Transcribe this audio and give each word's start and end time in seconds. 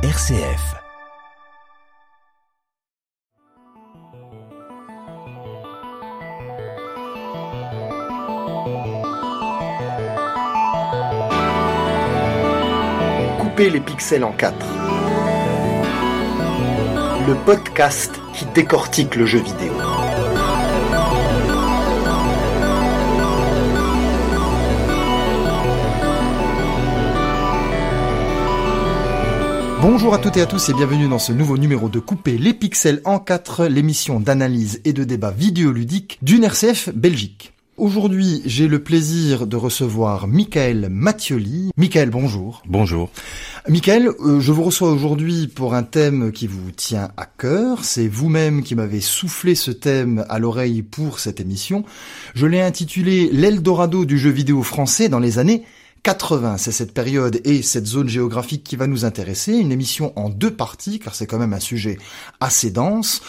RCF. 0.00 0.76
Couper 13.40 13.70
les 13.70 13.80
pixels 13.80 14.22
en 14.22 14.30
quatre. 14.30 14.54
Le 17.26 17.34
podcast 17.44 18.12
qui 18.34 18.44
décortique 18.54 19.16
le 19.16 19.26
jeu 19.26 19.40
vidéo. 19.40 19.72
Bonjour 29.80 30.12
à 30.12 30.18
toutes 30.18 30.36
et 30.36 30.40
à 30.40 30.46
tous 30.46 30.68
et 30.70 30.74
bienvenue 30.74 31.08
dans 31.08 31.20
ce 31.20 31.32
nouveau 31.32 31.56
numéro 31.56 31.88
de 31.88 32.00
Couper 32.00 32.36
les 32.36 32.52
pixels 32.52 33.00
en 33.04 33.20
4, 33.20 33.66
l'émission 33.66 34.18
d'analyse 34.18 34.80
et 34.84 34.92
de 34.92 35.04
débat 35.04 35.30
vidéoludique 35.30 36.18
d'une 36.20 36.42
RCF 36.42 36.88
Belgique. 36.92 37.52
Aujourd'hui, 37.76 38.42
j'ai 38.44 38.66
le 38.66 38.82
plaisir 38.82 39.46
de 39.46 39.54
recevoir 39.54 40.26
Michael 40.26 40.88
Mathioli. 40.90 41.70
Michael, 41.76 42.10
bonjour. 42.10 42.60
Bonjour. 42.66 43.08
Michael, 43.68 44.08
euh, 44.08 44.40
je 44.40 44.50
vous 44.50 44.64
reçois 44.64 44.90
aujourd'hui 44.90 45.46
pour 45.46 45.74
un 45.74 45.84
thème 45.84 46.32
qui 46.32 46.48
vous 46.48 46.72
tient 46.72 47.10
à 47.16 47.26
cœur. 47.26 47.84
C'est 47.84 48.08
vous-même 48.08 48.64
qui 48.64 48.74
m'avez 48.74 49.00
soufflé 49.00 49.54
ce 49.54 49.70
thème 49.70 50.24
à 50.28 50.40
l'oreille 50.40 50.82
pour 50.82 51.20
cette 51.20 51.38
émission. 51.40 51.84
Je 52.34 52.46
l'ai 52.46 52.60
intitulé 52.60 53.30
L'Eldorado 53.32 54.04
du 54.04 54.18
jeu 54.18 54.30
vidéo 54.30 54.64
français 54.64 55.08
dans 55.08 55.20
les 55.20 55.38
années 55.38 55.62
80, 56.08 56.56
c'est 56.56 56.72
cette 56.72 56.94
période 56.94 57.38
et 57.44 57.60
cette 57.60 57.86
zone 57.86 58.08
géographique 58.08 58.64
qui 58.64 58.76
va 58.76 58.86
nous 58.86 59.04
intéresser. 59.04 59.52
Une 59.52 59.70
émission 59.70 60.14
en 60.16 60.30
deux 60.30 60.50
parties, 60.50 61.00
car 61.00 61.14
c'est 61.14 61.26
quand 61.26 61.38
même 61.38 61.52
un 61.52 61.60
sujet 61.60 61.98
assez 62.40 62.70
dense. 62.70 63.20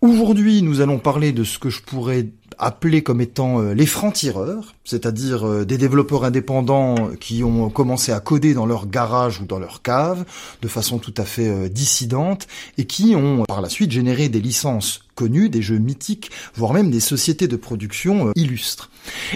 Aujourd'hui, 0.00 0.62
nous 0.62 0.80
allons 0.80 1.00
parler 1.00 1.32
de 1.32 1.42
ce 1.42 1.58
que 1.58 1.70
je 1.70 1.82
pourrais 1.82 2.28
appeler 2.56 3.02
comme 3.02 3.20
étant 3.20 3.60
euh, 3.60 3.74
les 3.74 3.84
francs-tireurs, 3.84 4.76
c'est-à-dire 4.84 5.44
euh, 5.44 5.64
des 5.64 5.76
développeurs 5.76 6.22
indépendants 6.22 7.08
qui 7.18 7.42
ont 7.42 7.68
commencé 7.68 8.12
à 8.12 8.20
coder 8.20 8.54
dans 8.54 8.66
leur 8.66 8.86
garage 8.86 9.40
ou 9.40 9.44
dans 9.44 9.58
leur 9.58 9.82
cave 9.82 10.24
de 10.62 10.68
façon 10.68 10.98
tout 10.98 11.14
à 11.16 11.24
fait 11.24 11.48
euh, 11.48 11.68
dissidente 11.68 12.46
et 12.78 12.84
qui 12.84 13.16
ont 13.16 13.42
par 13.42 13.60
la 13.60 13.68
suite 13.68 13.90
généré 13.90 14.28
des 14.28 14.40
licences 14.40 15.00
connues, 15.20 15.50
des 15.50 15.60
jeux 15.60 15.76
mythiques, 15.76 16.30
voire 16.54 16.72
même 16.72 16.90
des 16.90 17.00
sociétés 17.00 17.46
de 17.46 17.56
production 17.56 18.32
illustres. 18.36 18.90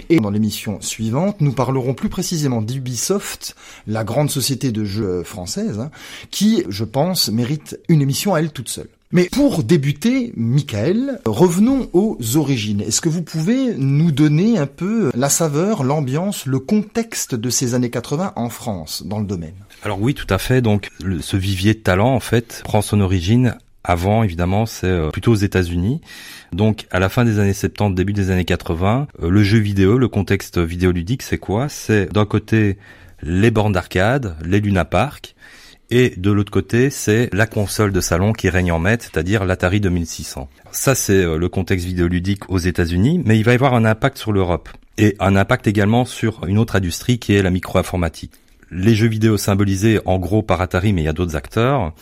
Et 0.08 0.18
dans 0.18 0.30
l'émission 0.30 0.80
suivante, 0.80 1.42
nous 1.42 1.52
parlerons 1.52 1.92
plus 1.92 2.08
précisément 2.08 2.62
d'Ubisoft, 2.62 3.54
la 3.86 4.02
grande 4.02 4.30
société 4.30 4.72
de 4.72 4.82
jeux 4.82 5.24
française, 5.24 5.78
hein, 5.78 5.90
qui, 6.30 6.64
je 6.70 6.84
pense, 6.84 7.28
mérite 7.28 7.78
une 7.88 8.00
émission 8.00 8.34
à 8.34 8.40
elle 8.40 8.50
toute 8.50 8.70
seule. 8.70 8.88
Mais 9.12 9.28
pour 9.30 9.62
débuter, 9.62 10.32
Michael, 10.36 11.20
revenons 11.24 11.88
aux 11.92 12.18
origines. 12.34 12.80
Est-ce 12.80 13.00
que 13.00 13.08
vous 13.08 13.22
pouvez 13.22 13.74
nous 13.76 14.10
donner 14.10 14.58
un 14.58 14.66
peu 14.66 15.12
la 15.14 15.28
saveur, 15.28 15.84
l'ambiance, 15.84 16.46
le 16.46 16.58
contexte 16.58 17.36
de 17.36 17.48
ces 17.50 17.74
années 17.74 17.90
80 17.90 18.32
en 18.34 18.48
France, 18.48 19.04
dans 19.06 19.20
le 19.20 19.26
domaine? 19.26 19.54
Alors 19.84 20.00
oui, 20.00 20.14
tout 20.14 20.26
à 20.30 20.38
fait. 20.38 20.62
Donc 20.62 20.88
ce 21.20 21.36
vivier 21.36 21.74
de 21.74 21.78
talent, 21.78 22.12
en 22.12 22.20
fait, 22.20 22.62
prend 22.64 22.82
son 22.82 23.00
origine 23.00 23.56
avant, 23.84 24.22
évidemment, 24.22 24.66
c'est 24.66 24.86
euh, 24.86 25.10
plutôt 25.10 25.32
aux 25.32 25.36
États-Unis. 25.36 26.00
Donc, 26.52 26.86
à 26.90 26.98
la 26.98 27.08
fin 27.08 27.24
des 27.24 27.38
années 27.38 27.52
70, 27.52 27.94
début 27.94 28.12
des 28.12 28.30
années 28.30 28.44
80, 28.44 29.06
euh, 29.22 29.28
le 29.28 29.42
jeu 29.42 29.58
vidéo, 29.58 29.98
le 29.98 30.08
contexte 30.08 30.58
vidéoludique, 30.58 31.22
c'est 31.22 31.38
quoi? 31.38 31.68
C'est 31.68 32.12
d'un 32.12 32.24
côté 32.24 32.78
les 33.22 33.50
bornes 33.50 33.72
d'arcade, 33.72 34.36
les 34.44 34.60
Luna 34.60 34.84
Park, 34.84 35.34
et 35.90 36.14
de 36.16 36.30
l'autre 36.30 36.50
côté, 36.50 36.90
c'est 36.90 37.28
la 37.32 37.46
console 37.46 37.92
de 37.92 38.00
salon 38.00 38.32
qui 38.32 38.48
règne 38.48 38.72
en 38.72 38.78
maître, 38.78 39.04
c'est-à-dire 39.04 39.44
l'Atari 39.44 39.80
2600. 39.80 40.48
Ça, 40.72 40.94
c'est 40.94 41.12
euh, 41.12 41.36
le 41.36 41.48
contexte 41.48 41.86
vidéoludique 41.86 42.50
aux 42.50 42.58
États-Unis, 42.58 43.20
mais 43.24 43.38
il 43.38 43.44
va 43.44 43.52
y 43.52 43.54
avoir 43.54 43.74
un 43.74 43.84
impact 43.84 44.18
sur 44.18 44.32
l'Europe 44.32 44.68
et 44.96 45.14
un 45.20 45.36
impact 45.36 45.66
également 45.66 46.04
sur 46.04 46.44
une 46.46 46.58
autre 46.58 46.76
industrie 46.76 47.18
qui 47.18 47.34
est 47.34 47.42
la 47.42 47.50
micro-informatique. 47.50 48.32
Les 48.76 48.96
jeux 48.96 49.06
vidéo 49.06 49.36
symbolisés 49.36 50.00
en 50.04 50.18
gros 50.18 50.42
par 50.42 50.60
Atari, 50.60 50.92
mais 50.92 51.02
il 51.02 51.04
y 51.04 51.08
a 51.08 51.12
d'autres 51.12 51.36
acteurs, 51.36 51.92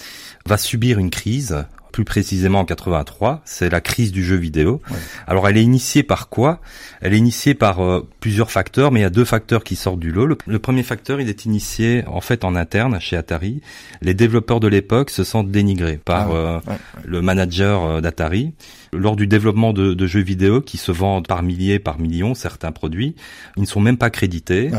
va 0.46 0.56
subir 0.56 0.98
une 0.98 1.10
crise 1.10 1.66
plus 1.92 2.04
précisément 2.04 2.60
en 2.60 2.64
83, 2.64 3.42
c'est 3.44 3.70
la 3.70 3.80
crise 3.80 4.10
du 4.10 4.24
jeu 4.24 4.36
vidéo. 4.36 4.80
Alors 5.26 5.48
elle 5.48 5.56
est 5.56 5.62
initiée 5.62 6.02
par 6.02 6.28
quoi? 6.28 6.60
Elle 7.00 7.14
est 7.14 7.18
initiée 7.18 7.54
par 7.54 7.80
euh, 7.80 8.08
plusieurs 8.20 8.50
facteurs, 8.50 8.90
mais 8.90 9.00
il 9.00 9.02
y 9.02 9.06
a 9.06 9.10
deux 9.10 9.24
facteurs 9.24 9.62
qui 9.62 9.76
sortent 9.76 10.00
du 10.00 10.10
lot. 10.10 10.26
Le, 10.26 10.58
premier 10.58 10.82
facteur, 10.82 11.20
il 11.20 11.28
est 11.28 11.44
initié 11.44 12.04
en 12.06 12.20
fait 12.20 12.44
en 12.44 12.56
interne 12.56 12.98
chez 13.00 13.16
Atari. 13.16 13.60
Les 14.00 14.14
développeurs 14.14 14.60
de 14.60 14.68
l'époque 14.68 15.10
se 15.10 15.22
sentent 15.22 15.50
dénigrés 15.50 16.00
par 16.02 16.30
ah 16.30 16.34
euh, 16.34 16.60
le 17.04 17.22
manager 17.22 17.84
euh, 17.84 18.00
d'Atari 18.00 18.54
lors 18.94 19.16
du 19.16 19.26
développement 19.26 19.72
de, 19.72 19.94
de, 19.94 20.06
jeux 20.06 20.20
vidéo 20.20 20.60
qui 20.60 20.76
se 20.76 20.92
vendent 20.92 21.26
par 21.26 21.42
milliers, 21.42 21.78
par 21.78 21.98
millions, 21.98 22.34
certains 22.34 22.72
produits, 22.72 23.14
ils 23.56 23.62
ne 23.62 23.66
sont 23.66 23.80
même 23.80 23.96
pas 23.96 24.10
crédités. 24.10 24.70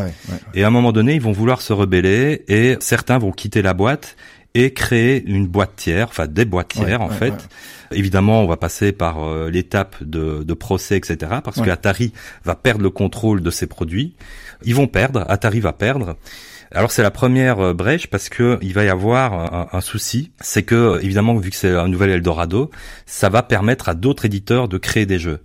et 0.54 0.64
à 0.64 0.68
un 0.68 0.70
moment 0.70 0.92
donné, 0.92 1.16
ils 1.16 1.22
vont 1.22 1.32
vouloir 1.32 1.62
se 1.62 1.74
rebeller 1.74 2.44
et 2.48 2.78
certains 2.80 3.18
vont 3.18 3.32
quitter 3.32 3.64
la 3.64 3.74
boîte 3.74 4.16
et 4.56 4.74
créer 4.74 5.24
une 5.26 5.48
boîte 5.48 5.76
tiers, 5.76 6.08
enfin 6.10 6.28
des 6.28 6.46
boîtes 6.46 6.70
tiers 6.70 7.02
en 7.02 7.10
fait. 7.10 7.34
Évidemment, 7.92 8.42
on 8.42 8.48
va 8.48 8.58
passer 8.58 8.92
par 8.92 9.24
euh, 9.24 9.50
l'étape 9.50 9.96
de, 10.02 10.44
de, 10.44 10.54
procès, 10.54 10.98
etc. 10.98 11.34
Parce 11.44 11.62
que 11.62 11.70
Atari 11.70 12.12
va 12.44 12.56
perdre 12.56 12.82
le 12.82 12.90
contrôle 12.90 13.42
de 13.42 13.50
ses 13.52 13.68
produits. 13.68 14.14
Ils 14.64 14.76
vont 14.76 14.88
perdre, 14.88 15.26
Atari 15.28 15.60
va 15.60 15.74
perdre. 15.74 16.16
Alors 16.76 16.92
c'est 16.92 17.04
la 17.04 17.12
première 17.12 17.60
euh, 17.60 17.74
brèche 17.74 18.08
parce 18.08 18.30
que 18.30 18.58
il 18.64 18.74
va 18.74 18.84
y 18.84 18.90
avoir 18.90 19.76
un, 19.76 19.82
souci, 19.82 20.32
c'est 20.42 20.64
que 20.64 21.00
évidemment 21.04 21.36
vu 21.36 21.52
que 21.52 21.56
c'est 21.56 21.70
un 21.70 21.88
nouvel 21.88 22.10
Eldorado, 22.10 22.72
ça 23.06 23.30
va 23.30 23.44
permettre 23.44 23.90
à 23.90 23.94
d'autres 23.94 24.26
éditeurs 24.26 24.68
de 24.68 24.78
créer 24.80 25.06
des 25.06 25.20
jeux. 25.20 25.40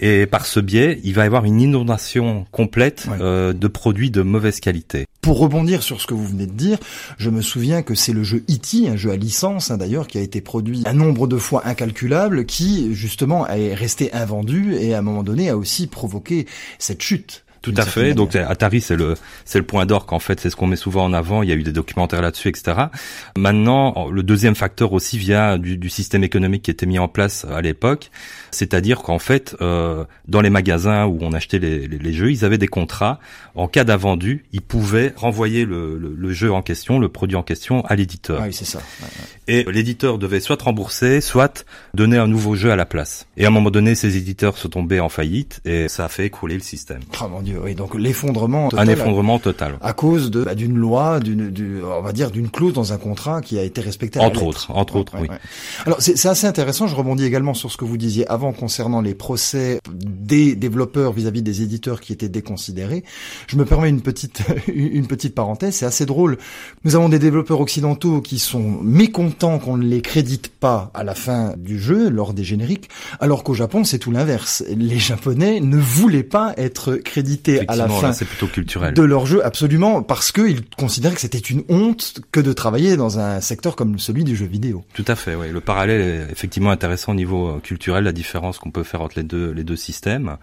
Et 0.00 0.26
par 0.26 0.46
ce 0.46 0.60
biais, 0.60 1.00
il 1.04 1.12
va 1.14 1.24
y 1.24 1.26
avoir 1.26 1.44
une 1.44 1.60
inondation 1.60 2.46
complète 2.50 3.06
euh, 3.20 3.52
de 3.52 3.68
produits 3.68 4.10
de 4.10 4.22
mauvaise 4.22 4.60
qualité. 4.60 5.06
Pour 5.20 5.38
rebondir 5.38 5.82
sur 5.82 6.00
ce 6.00 6.06
que 6.06 6.14
vous 6.14 6.26
venez 6.26 6.46
de 6.46 6.52
dire, 6.52 6.78
je 7.18 7.30
me 7.30 7.42
souviens 7.42 7.82
que 7.82 7.94
c'est 7.94 8.12
le 8.12 8.22
jeu 8.22 8.44
E.T., 8.50 8.88
un 8.88 8.96
jeu 8.96 9.10
à 9.10 9.16
licence 9.16 9.70
hein, 9.70 9.76
d'ailleurs, 9.76 10.06
qui 10.06 10.18
a 10.18 10.20
été 10.20 10.40
produit 10.40 10.82
un 10.86 10.92
nombre 10.92 11.26
de 11.26 11.36
fois 11.36 11.66
incalculable, 11.66 12.46
qui 12.46 12.94
justement 12.94 13.46
est 13.48 13.74
resté 13.74 14.12
invendu 14.12 14.74
et 14.74 14.94
à 14.94 14.98
un 14.98 15.02
moment 15.02 15.22
donné 15.22 15.50
a 15.50 15.56
aussi 15.56 15.86
provoqué 15.86 16.46
cette 16.78 17.02
chute. 17.02 17.43
Tout 17.64 17.72
à 17.78 17.86
fait. 17.86 18.12
Donc 18.12 18.36
Atari, 18.36 18.82
c'est 18.82 18.94
le 18.94 19.14
c'est 19.46 19.58
le 19.58 19.64
point 19.64 19.86
d'orgue 19.86 20.12
en 20.12 20.18
fait. 20.18 20.38
C'est 20.38 20.50
ce 20.50 20.56
qu'on 20.56 20.66
met 20.66 20.76
souvent 20.76 21.04
en 21.04 21.14
avant. 21.14 21.42
Il 21.42 21.48
y 21.48 21.52
a 21.52 21.54
eu 21.54 21.62
des 21.62 21.72
documentaires 21.72 22.20
là-dessus, 22.20 22.48
etc. 22.48 22.74
Maintenant, 23.38 24.08
le 24.10 24.22
deuxième 24.22 24.54
facteur 24.54 24.92
aussi 24.92 25.16
vient 25.16 25.56
du, 25.56 25.78
du 25.78 25.88
système 25.88 26.24
économique 26.24 26.62
qui 26.62 26.70
était 26.70 26.84
mis 26.84 26.98
en 26.98 27.08
place 27.08 27.46
à 27.50 27.62
l'époque. 27.62 28.10
C'est-à-dire 28.50 29.02
qu'en 29.02 29.18
fait, 29.18 29.56
euh, 29.62 30.04
dans 30.28 30.42
les 30.42 30.50
magasins 30.50 31.06
où 31.06 31.18
on 31.22 31.32
achetait 31.32 31.58
les, 31.58 31.88
les, 31.88 31.98
les, 31.98 32.12
jeux, 32.12 32.30
ils 32.30 32.44
avaient 32.44 32.58
des 32.58 32.68
contrats. 32.68 33.18
En 33.54 33.68
cas 33.68 33.84
d'invendu, 33.84 34.44
ils 34.52 34.62
pouvaient 34.62 35.12
renvoyer 35.16 35.64
le, 35.64 35.96
le, 35.98 36.14
le, 36.16 36.32
jeu 36.32 36.52
en 36.52 36.62
question, 36.62 36.98
le 36.98 37.08
produit 37.08 37.36
en 37.36 37.42
question, 37.42 37.84
à 37.86 37.96
l'éditeur. 37.96 38.40
Ah 38.42 38.46
oui, 38.46 38.52
c'est 38.52 38.64
ça. 38.64 38.80
Et 39.46 39.64
l'éditeur 39.64 40.18
devait 40.18 40.40
soit 40.40 40.60
rembourser, 40.60 41.20
soit 41.20 41.64
donner 41.94 42.18
un 42.18 42.26
nouveau 42.26 42.56
jeu 42.56 42.70
à 42.70 42.76
la 42.76 42.86
place. 42.86 43.26
Et 43.36 43.44
à 43.44 43.48
un 43.48 43.50
moment 43.50 43.70
donné, 43.70 43.94
ces 43.94 44.16
éditeurs 44.16 44.58
sont 44.58 44.68
tombés 44.68 45.00
en 45.00 45.08
faillite 45.08 45.60
et 45.64 45.88
ça 45.88 46.04
a 46.04 46.08
fait 46.08 46.26
écrouler 46.26 46.54
le 46.54 46.62
système. 46.62 47.00
Oh 47.22 47.28
mon 47.28 47.42
Dieu, 47.42 47.53
oui. 47.62 47.74
Donc 47.74 47.94
l'effondrement 47.94 48.68
Un 48.76 48.86
effondrement 48.86 49.38
total. 49.38 49.76
À 49.80 49.92
cause 49.92 50.30
de 50.30 50.44
bah, 50.44 50.54
d'une 50.54 50.76
loi, 50.76 51.20
d'une, 51.20 51.82
on 51.84 52.02
va 52.02 52.12
dire 52.12 52.30
d'une 52.30 52.50
clause 52.50 52.72
dans 52.72 52.92
un 52.92 52.98
contrat 52.98 53.40
qui 53.40 53.58
a 53.58 53.62
été 53.62 53.80
respectée. 53.80 54.20
Entre 54.20 54.42
autres, 54.44 54.70
entre 54.70 54.96
autres, 54.96 55.14
oui. 55.20 55.28
Alors 55.86 56.00
c'est 56.00 56.26
assez 56.26 56.46
intéressant. 56.46 56.86
Je 56.86 56.94
rebondis 56.94 57.24
également 57.24 57.54
sur 57.54 57.70
ce 57.70 57.76
que 57.76 57.84
vous 57.84 57.96
disiez 57.96 58.26
avant 58.28 58.52
concernant 58.52 59.00
les 59.00 59.14
procès 59.14 59.80
des 59.92 60.54
développeurs 60.54 61.12
vis-à-vis 61.12 61.42
des 61.42 61.62
éditeurs 61.62 62.00
qui 62.00 62.12
étaient 62.12 62.28
déconsidérés. 62.28 63.04
Je 63.46 63.56
me 63.56 63.64
permets 63.64 63.88
une 63.88 64.02
petite 64.02 64.42
une 64.68 65.06
petite 65.06 65.34
parenthèse. 65.34 65.74
C'est 65.76 65.86
assez 65.86 66.06
drôle. 66.06 66.38
Nous 66.84 66.96
avons 66.96 67.08
des 67.08 67.18
développeurs 67.18 67.60
occidentaux 67.60 68.20
qui 68.20 68.38
sont 68.38 68.78
mécontents 68.82 69.58
qu'on 69.58 69.76
ne 69.76 69.86
les 69.86 70.02
crédite 70.02 70.48
pas 70.48 70.90
à 70.94 71.04
la 71.04 71.14
fin 71.14 71.54
du 71.56 71.78
jeu 71.78 72.08
lors 72.08 72.34
des 72.34 72.44
génériques, 72.44 72.88
alors 73.20 73.44
qu'au 73.44 73.54
Japon 73.54 73.84
c'est 73.84 73.98
tout 73.98 74.10
l'inverse. 74.10 74.64
Les 74.68 74.98
Japonais 74.98 75.60
ne 75.60 75.76
voulaient 75.76 76.22
pas 76.22 76.54
être 76.56 76.94
crédités 76.96 77.43
à 77.68 77.76
la 77.76 77.88
fin 77.88 78.12
c'est 78.12 78.24
plutôt 78.24 78.46
culturel. 78.46 78.94
de 78.94 79.02
leur 79.02 79.26
jeu, 79.26 79.44
absolument, 79.44 80.02
parce 80.02 80.32
qu'ils 80.32 80.64
considéraient 80.76 81.14
que 81.14 81.20
c'était 81.20 81.38
une 81.38 81.64
honte 81.68 82.20
que 82.32 82.40
de 82.40 82.52
travailler 82.52 82.96
dans 82.96 83.18
un 83.18 83.40
secteur 83.40 83.76
comme 83.76 83.98
celui 83.98 84.24
du 84.24 84.36
jeu 84.36 84.46
vidéo. 84.46 84.84
Tout 84.94 85.04
à 85.06 85.16
fait, 85.16 85.34
oui. 85.34 85.50
Le 85.50 85.60
parallèle 85.60 86.00
est 86.00 86.32
effectivement 86.32 86.70
intéressant 86.70 87.12
au 87.12 87.16
niveau 87.16 87.48
euh, 87.48 87.60
culturel, 87.60 88.04
la 88.04 88.12
différence 88.12 88.58
qu'on 88.58 88.70
peut 88.70 88.82
faire 88.82 89.00
entre 89.00 89.16
les 89.16 89.24
deux, 89.24 89.50
les 89.50 89.64
deux 89.64 89.76
systèmes. 89.76 90.36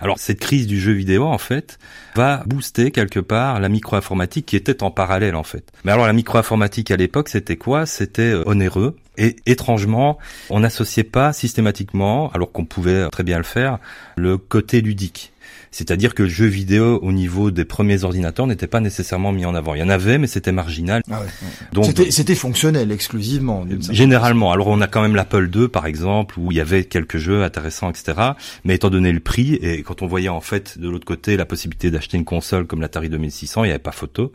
Alors 0.00 0.18
cette 0.18 0.40
crise 0.40 0.66
du 0.66 0.80
jeu 0.80 0.92
vidéo 0.92 1.26
en 1.26 1.36
fait 1.36 1.78
va 2.14 2.42
booster 2.46 2.90
quelque 2.90 3.20
part 3.20 3.60
la 3.60 3.68
micro-informatique 3.68 4.46
qui 4.46 4.56
était 4.56 4.82
en 4.82 4.90
parallèle 4.90 5.36
en 5.36 5.42
fait. 5.42 5.70
Mais 5.84 5.92
alors 5.92 6.06
la 6.06 6.14
micro-informatique 6.14 6.90
à 6.90 6.96
l'époque 6.96 7.28
c'était 7.28 7.56
quoi? 7.56 7.84
C'était 7.84 8.32
euh, 8.32 8.42
onéreux 8.46 8.96
et 9.18 9.36
étrangement 9.44 10.18
on 10.48 10.60
n'associait 10.60 11.04
pas 11.04 11.34
systématiquement, 11.34 12.30
alors 12.32 12.50
qu'on 12.50 12.64
pouvait 12.64 13.08
très 13.10 13.24
bien 13.24 13.36
le 13.36 13.44
faire, 13.44 13.78
le 14.16 14.38
côté 14.38 14.80
ludique. 14.80 15.32
C'est-à-dire 15.70 16.14
que 16.14 16.24
le 16.24 16.28
jeu 16.28 16.46
vidéo 16.46 16.98
au 17.02 17.12
niveau 17.12 17.50
des 17.50 17.64
premiers 17.64 18.02
ordinateurs 18.02 18.46
n'était 18.46 18.66
pas 18.66 18.80
nécessairement 18.80 19.32
mis 19.32 19.46
en 19.46 19.54
avant. 19.54 19.74
Il 19.74 19.80
y 19.80 19.82
en 19.82 19.88
avait, 19.88 20.18
mais 20.18 20.26
c'était 20.26 20.52
marginal. 20.52 21.02
Ah 21.10 21.20
ouais, 21.20 21.26
Donc 21.72 21.86
c'était 22.10 22.34
fonctionnel 22.34 22.90
exclusivement. 22.90 23.64
Généralement. 23.90 24.52
Alors 24.52 24.66
on 24.66 24.80
a 24.80 24.88
quand 24.88 25.02
même 25.02 25.14
l'Apple 25.14 25.48
II 25.54 25.68
par 25.68 25.86
exemple 25.86 26.38
où 26.38 26.50
il 26.50 26.56
y 26.56 26.60
avait 26.60 26.84
quelques 26.84 27.18
jeux 27.18 27.44
intéressants, 27.44 27.90
etc. 27.90 28.18
Mais 28.64 28.74
étant 28.74 28.90
donné 28.90 29.12
le 29.12 29.20
prix 29.20 29.54
et 29.54 29.82
quand 29.82 30.02
on 30.02 30.06
voyait 30.06 30.28
en 30.28 30.40
fait 30.40 30.78
de 30.78 30.88
l'autre 30.88 31.06
côté 31.06 31.36
la 31.36 31.46
possibilité 31.46 31.90
d'acheter 31.90 32.16
une 32.16 32.24
console 32.24 32.66
comme 32.66 32.80
l'Atari 32.80 33.08
2600, 33.08 33.64
il 33.64 33.68
n'y 33.68 33.70
avait 33.70 33.78
pas 33.78 33.92
photo. 33.92 34.32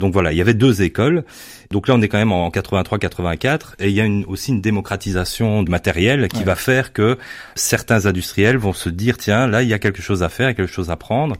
Donc 0.00 0.12
voilà, 0.12 0.32
il 0.32 0.38
y 0.38 0.40
avait 0.40 0.54
deux 0.54 0.82
écoles. 0.82 1.24
Donc 1.70 1.86
là, 1.86 1.94
on 1.94 2.02
est 2.02 2.08
quand 2.08 2.18
même 2.18 2.32
en 2.32 2.48
83-84 2.48 3.74
et 3.78 3.88
il 3.88 3.94
y 3.94 4.00
a 4.00 4.04
une, 4.04 4.24
aussi 4.24 4.50
une 4.50 4.60
démocratisation 4.60 5.62
de 5.62 5.70
matériel 5.70 6.26
qui 6.28 6.42
va 6.42 6.56
faire 6.56 6.92
que 6.92 7.18
certains 7.54 8.06
industriels 8.06 8.56
vont 8.56 8.72
se 8.72 8.88
dire 8.88 9.16
tiens, 9.16 9.46
là, 9.46 9.62
il 9.62 9.68
y 9.68 9.74
a 9.74 9.78
quelque 9.78 10.02
chose 10.02 10.24
à 10.24 10.28
faire, 10.28 10.48
il 10.48 10.50
y 10.50 10.54
a 10.54 10.54
quelque 10.54 10.72
chose 10.72 10.90
à 10.90 10.96
prendre. 10.96 11.36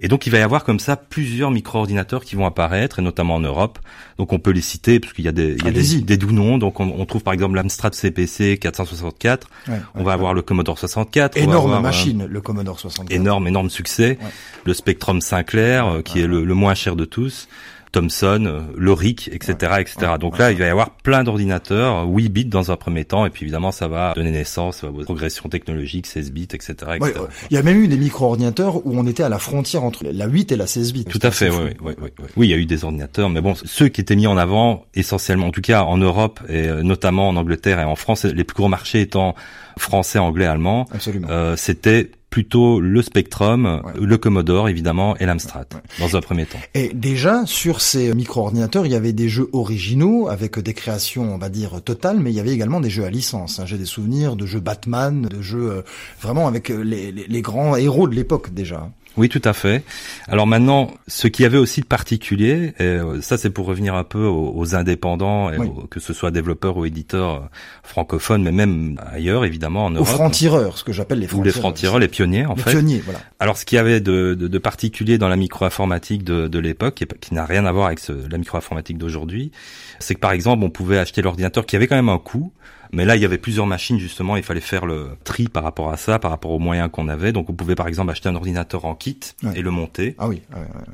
Et 0.00 0.08
donc 0.08 0.26
il 0.26 0.30
va 0.30 0.38
y 0.38 0.42
avoir 0.42 0.64
comme 0.64 0.80
ça 0.80 0.96
plusieurs 0.96 1.50
micro-ordinateurs 1.50 2.24
qui 2.24 2.34
vont 2.34 2.46
apparaître, 2.46 2.98
et 2.98 3.02
notamment 3.02 3.34
en 3.34 3.40
Europe. 3.40 3.78
Donc 4.18 4.32
on 4.32 4.38
peut 4.38 4.50
les 4.50 4.62
citer 4.62 4.98
parce 4.98 5.12
qu'il 5.12 5.24
y 5.24 5.28
a 5.28 5.32
des, 5.32 5.56
il 5.58 5.64
y 5.64 5.68
a 5.68 5.70
des, 5.70 6.00
des, 6.00 6.16
doux 6.16 6.32
noms. 6.32 6.58
Donc 6.58 6.80
on, 6.80 6.94
on 6.98 7.04
trouve 7.04 7.22
par 7.22 7.34
exemple 7.34 7.56
l'Amstrad 7.56 7.94
CPC 7.94 8.58
464. 8.58 9.48
on 9.94 10.02
va 10.02 10.12
avoir 10.12 10.32
le 10.32 10.42
Commodore 10.42 10.78
64. 10.78 11.36
Énorme 11.36 11.80
machine, 11.80 12.26
le 12.26 12.40
Commodore 12.40 12.80
64. 12.80 13.14
Énorme, 13.14 13.46
énorme 13.46 13.70
succès. 13.70 14.18
Le 14.64 14.74
Spectrum 14.74 15.20
Sinclair, 15.20 15.86
euh, 15.86 16.02
qui 16.02 16.20
est 16.20 16.26
le, 16.26 16.44
le 16.44 16.54
moins 16.54 16.74
cher 16.74 16.96
de 16.96 17.04
tous. 17.04 17.48
Thomson, 17.92 18.66
Loric, 18.76 19.28
etc., 19.32 19.74
etc. 19.80 20.12
Donc 20.18 20.38
là, 20.38 20.52
il 20.52 20.58
va 20.58 20.66
y 20.66 20.68
avoir 20.68 20.90
plein 20.90 21.24
d'ordinateurs, 21.24 22.06
8 22.06 22.28
bits 22.28 22.44
dans 22.44 22.70
un 22.70 22.76
premier 22.76 23.04
temps, 23.04 23.26
et 23.26 23.30
puis 23.30 23.44
évidemment, 23.44 23.72
ça 23.72 23.88
va 23.88 24.12
donner 24.14 24.30
naissance 24.30 24.84
aux 24.84 24.92
progressions 25.04 25.48
technologiques, 25.48 26.06
16 26.06 26.32
bits, 26.32 26.48
etc., 26.52 26.72
etc. 26.96 27.12
il 27.50 27.54
y 27.54 27.58
a 27.58 27.62
même 27.62 27.80
eu 27.80 27.88
des 27.88 27.96
micro-ordinateurs 27.96 28.86
où 28.86 28.98
on 28.98 29.06
était 29.06 29.22
à 29.22 29.28
la 29.28 29.38
frontière 29.38 29.82
entre 29.82 30.04
la 30.04 30.26
8 30.26 30.52
et 30.52 30.56
la 30.56 30.66
16 30.66 30.92
bits. 30.92 31.04
Tout 31.04 31.20
à 31.22 31.30
fait, 31.30 31.50
oui, 31.50 31.70
oui, 31.80 31.94
oui, 32.00 32.10
oui. 32.36 32.46
il 32.46 32.50
y 32.50 32.54
a 32.54 32.56
eu 32.56 32.66
des 32.66 32.84
ordinateurs, 32.84 33.28
mais 33.28 33.40
bon, 33.40 33.54
ceux 33.54 33.88
qui 33.88 34.00
étaient 34.00 34.16
mis 34.16 34.26
en 34.26 34.36
avant, 34.36 34.84
essentiellement, 34.94 35.48
en 35.48 35.52
tout 35.52 35.60
cas 35.60 35.82
en 35.82 35.96
Europe, 35.96 36.40
et 36.48 36.68
euh, 36.68 36.82
notamment 36.82 37.28
en 37.28 37.36
Angleterre 37.36 37.80
et 37.80 37.84
en 37.84 37.96
France, 37.96 38.24
les 38.24 38.44
plus 38.44 38.54
gros 38.54 38.68
marchés 38.68 39.00
étant 39.00 39.34
français, 39.78 40.18
anglais, 40.18 40.46
allemand, 40.46 40.86
euh, 41.28 41.56
c'était 41.56 42.10
plutôt 42.30 42.80
le 42.80 43.02
Spectrum, 43.02 43.82
le 44.00 44.18
Commodore 44.18 44.68
évidemment 44.68 45.16
et 45.18 45.26
l'Amstrad 45.26 45.66
dans 45.98 46.16
un 46.16 46.20
premier 46.20 46.46
temps. 46.46 46.60
Et 46.74 46.90
déjà 46.94 47.44
sur 47.44 47.80
ces 47.80 48.14
micro-ordinateurs, 48.14 48.86
il 48.86 48.92
y 48.92 48.94
avait 48.94 49.12
des 49.12 49.28
jeux 49.28 49.48
originaux 49.52 50.28
avec 50.28 50.58
des 50.58 50.74
créations, 50.74 51.34
on 51.34 51.38
va 51.38 51.48
dire 51.48 51.82
totales, 51.82 52.20
mais 52.20 52.30
il 52.30 52.36
y 52.36 52.40
avait 52.40 52.52
également 52.52 52.80
des 52.80 52.90
jeux 52.90 53.04
à 53.04 53.10
licence. 53.10 53.58
Hein. 53.58 53.66
J'ai 53.66 53.78
des 53.78 53.84
souvenirs 53.84 54.36
de 54.36 54.46
jeux 54.46 54.60
Batman, 54.60 55.22
de 55.22 55.42
jeux 55.42 55.70
euh, 55.70 55.82
vraiment 56.20 56.46
avec 56.46 56.70
euh, 56.70 56.82
les, 56.82 57.10
les 57.12 57.42
grands 57.42 57.76
héros 57.76 58.08
de 58.08 58.14
l'époque 58.14 58.54
déjà. 58.54 58.90
Oui, 59.16 59.28
tout 59.28 59.42
à 59.44 59.52
fait. 59.52 59.82
Alors 60.28 60.46
maintenant, 60.46 60.90
ce 61.08 61.26
qui 61.26 61.44
avait 61.44 61.58
aussi 61.58 61.80
de 61.80 61.86
particulier, 61.86 62.74
et 62.78 62.82
euh, 62.82 63.20
ça 63.20 63.36
c'est 63.36 63.50
pour 63.50 63.66
revenir 63.66 63.94
un 63.94 64.04
peu 64.04 64.24
aux, 64.24 64.74
indépendants, 64.74 65.50
que 65.90 65.98
ce 65.98 66.12
soit 66.12 66.30
développeurs 66.30 66.76
ou 66.76 66.84
éditeurs 66.84 67.34
euh, 67.34 67.40
francophones, 67.82 68.42
mais 68.42 68.52
même 68.52 69.00
ailleurs, 69.12 69.44
évidemment, 69.44 69.86
en 69.86 69.90
Europe. 69.90 70.08
Aux 70.08 70.12
francs-tireurs, 70.12 70.78
ce 70.78 70.84
que 70.84 70.92
j'appelle 70.92 71.18
les 71.18 71.26
francs-tireurs. 71.26 71.42
Ou 71.42 71.56
les 71.56 71.60
francs-tireurs, 71.60 71.98
les 71.98 72.08
pionniers, 72.08 72.46
en 72.46 72.54
les 72.54 72.62
fait. 72.62 72.70
pionniers, 72.70 73.02
voilà. 73.04 73.20
Alors, 73.40 73.56
ce 73.56 73.64
qui 73.64 73.76
avait 73.76 74.00
de, 74.00 74.34
de, 74.34 74.46
de 74.46 74.58
particulier 74.58 75.18
dans 75.18 75.28
la 75.28 75.36
micro-informatique 75.36 76.22
de, 76.22 76.46
de 76.46 76.58
l'époque, 76.58 77.04
qui 77.20 77.34
n'a 77.34 77.44
rien 77.44 77.66
à 77.66 77.72
voir 77.72 77.86
avec 77.86 77.98
ce, 77.98 78.12
la 78.30 78.38
micro-informatique 78.38 78.96
d'aujourd'hui, 78.96 79.50
c'est 79.98 80.14
que 80.14 80.20
par 80.20 80.32
exemple, 80.32 80.64
on 80.64 80.70
pouvait 80.70 80.98
acheter 80.98 81.20
l'ordinateur 81.20 81.66
qui 81.66 81.76
avait 81.76 81.88
quand 81.88 81.96
même 81.96 82.08
un 82.08 82.18
coût, 82.18 82.52
mais 82.92 83.04
là, 83.04 83.16
il 83.16 83.22
y 83.22 83.24
avait 83.24 83.38
plusieurs 83.38 83.66
machines, 83.66 83.98
justement, 83.98 84.36
il 84.36 84.42
fallait 84.42 84.60
faire 84.60 84.86
le 84.86 85.10
tri 85.24 85.48
par 85.48 85.62
rapport 85.62 85.92
à 85.92 85.96
ça, 85.96 86.18
par 86.18 86.30
rapport 86.30 86.50
aux 86.50 86.58
moyens 86.58 86.90
qu'on 86.90 87.08
avait. 87.08 87.32
Donc, 87.32 87.48
on 87.48 87.52
pouvait, 87.52 87.74
par 87.74 87.86
exemple, 87.86 88.10
acheter 88.10 88.28
un 88.28 88.34
ordinateur 88.34 88.84
en 88.84 88.94
kit 88.94 89.18
et 89.54 89.62
le 89.62 89.70
monter. 89.70 90.16
Ah 90.18 90.28
oui. 90.28 90.42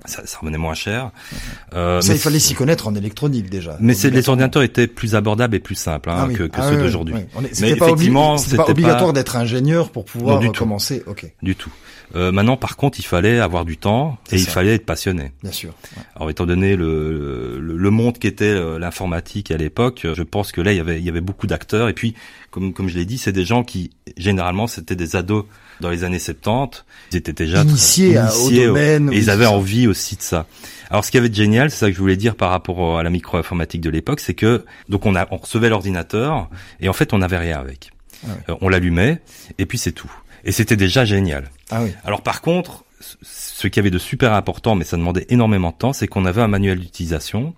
Ça, 0.04 0.26
ça, 0.26 0.38
revenait 0.40 0.58
moins 0.58 0.74
cher. 0.74 1.10
Euh, 1.74 2.00
ça, 2.00 2.12
il 2.12 2.18
fallait 2.18 2.38
s'y 2.38 2.54
connaître 2.54 2.86
en 2.86 2.94
électronique, 2.94 3.48
déjà. 3.48 3.76
Mais 3.80 3.94
les 3.94 4.28
ordinateurs 4.28 4.62
étaient 4.62 4.86
plus 4.86 5.14
abordables 5.14 5.56
et 5.56 5.60
plus 5.60 5.74
simples 5.74 6.10
hein, 6.10 6.28
ah 6.30 6.32
que, 6.32 6.44
que 6.44 6.60
ah 6.60 6.70
ceux 6.70 6.76
d'aujourd'hui. 6.76 7.14
Mais 7.60 7.76
pas 7.76 7.86
effectivement, 7.86 8.36
c'était 8.38 8.56
pas 8.56 8.70
obligatoire 8.70 9.12
d'être 9.12 9.36
ingénieur 9.36 9.90
pour 9.90 10.04
pouvoir 10.04 10.40
commencer. 10.52 11.02
Ok. 11.06 11.32
Du 11.42 11.56
tout. 11.56 11.72
Euh, 12.14 12.30
maintenant, 12.32 12.56
par 12.56 12.76
contre, 12.76 13.00
il 13.00 13.04
fallait 13.04 13.40
avoir 13.40 13.64
du 13.64 13.76
temps 13.76 14.18
et 14.30 14.36
il 14.36 14.46
fallait 14.46 14.74
être 14.74 14.86
passionné. 14.86 15.32
Bien 15.42 15.52
sûr. 15.52 15.74
Alors, 16.14 16.30
étant 16.30 16.46
donné 16.46 16.76
le, 16.76 17.58
le, 17.60 17.76
le 17.76 17.90
monde 17.90 18.18
qu'était 18.18 18.44
euh, 18.44 18.78
l'informatique 18.78 19.50
à 19.50 19.56
l'époque, 19.56 20.06
je 20.14 20.22
pense 20.22 20.52
que 20.52 20.60
là, 20.60 20.72
il 20.72 20.76
y 20.76 20.80
avait, 20.80 20.98
il 20.98 21.04
y 21.04 21.08
avait 21.08 21.20
beaucoup 21.20 21.46
d'acteurs. 21.46 21.88
Et 21.88 21.94
puis, 21.94 22.14
comme, 22.50 22.72
comme 22.72 22.88
je 22.88 22.96
l'ai 22.96 23.04
dit, 23.04 23.18
c'est 23.18 23.32
des 23.32 23.44
gens 23.44 23.64
qui, 23.64 23.90
généralement, 24.16 24.66
c'était 24.66 24.94
des 24.96 25.16
ados 25.16 25.44
dans 25.80 25.90
les 25.90 26.04
années 26.04 26.18
70. 26.18 26.84
Ils 27.12 27.16
étaient 27.16 27.32
déjà 27.32 27.62
initiés, 27.62 28.18
au 28.18 28.50
domaine. 28.50 29.12
Et 29.12 29.16
ils 29.16 29.30
avaient 29.30 29.46
envie 29.46 29.86
aussi 29.86 30.16
de 30.16 30.22
ça. 30.22 30.46
Alors, 30.90 31.04
ce 31.04 31.10
qui 31.10 31.18
avait 31.18 31.28
de 31.28 31.34
génial, 31.34 31.70
c'est 31.70 31.78
ça 31.78 31.88
que 31.88 31.94
je 31.94 32.00
voulais 32.00 32.16
dire 32.16 32.36
par 32.36 32.50
rapport 32.50 32.98
à 32.98 33.02
la 33.02 33.10
micro-informatique 33.10 33.80
de 33.80 33.90
l'époque, 33.90 34.20
c'est 34.20 34.34
que 34.34 34.64
donc 34.88 35.04
on, 35.06 35.16
a, 35.16 35.26
on 35.32 35.36
recevait 35.36 35.68
l'ordinateur 35.68 36.48
et 36.80 36.88
en 36.88 36.92
fait, 36.92 37.12
on 37.12 37.18
n'avait 37.18 37.38
rien 37.38 37.58
avec. 37.58 37.90
Ah 38.24 38.30
euh, 38.48 38.54
on 38.60 38.68
l'allumait 38.68 39.20
et 39.58 39.66
puis 39.66 39.78
c'est 39.78 39.92
tout. 39.92 40.10
Et 40.44 40.52
c'était 40.52 40.76
déjà 40.76 41.04
génial. 41.04 41.50
Ah 41.70 41.82
oui. 41.82 41.92
Alors 42.04 42.22
par 42.22 42.42
contre, 42.42 42.84
ce 43.22 43.66
qui 43.68 43.78
avait 43.78 43.90
de 43.90 43.98
super 43.98 44.32
important, 44.32 44.74
mais 44.74 44.84
ça 44.84 44.96
demandait 44.96 45.26
énormément 45.28 45.70
de 45.70 45.76
temps, 45.76 45.92
c'est 45.92 46.06
qu'on 46.06 46.24
avait 46.24 46.42
un 46.42 46.48
manuel 46.48 46.78
d'utilisation. 46.78 47.54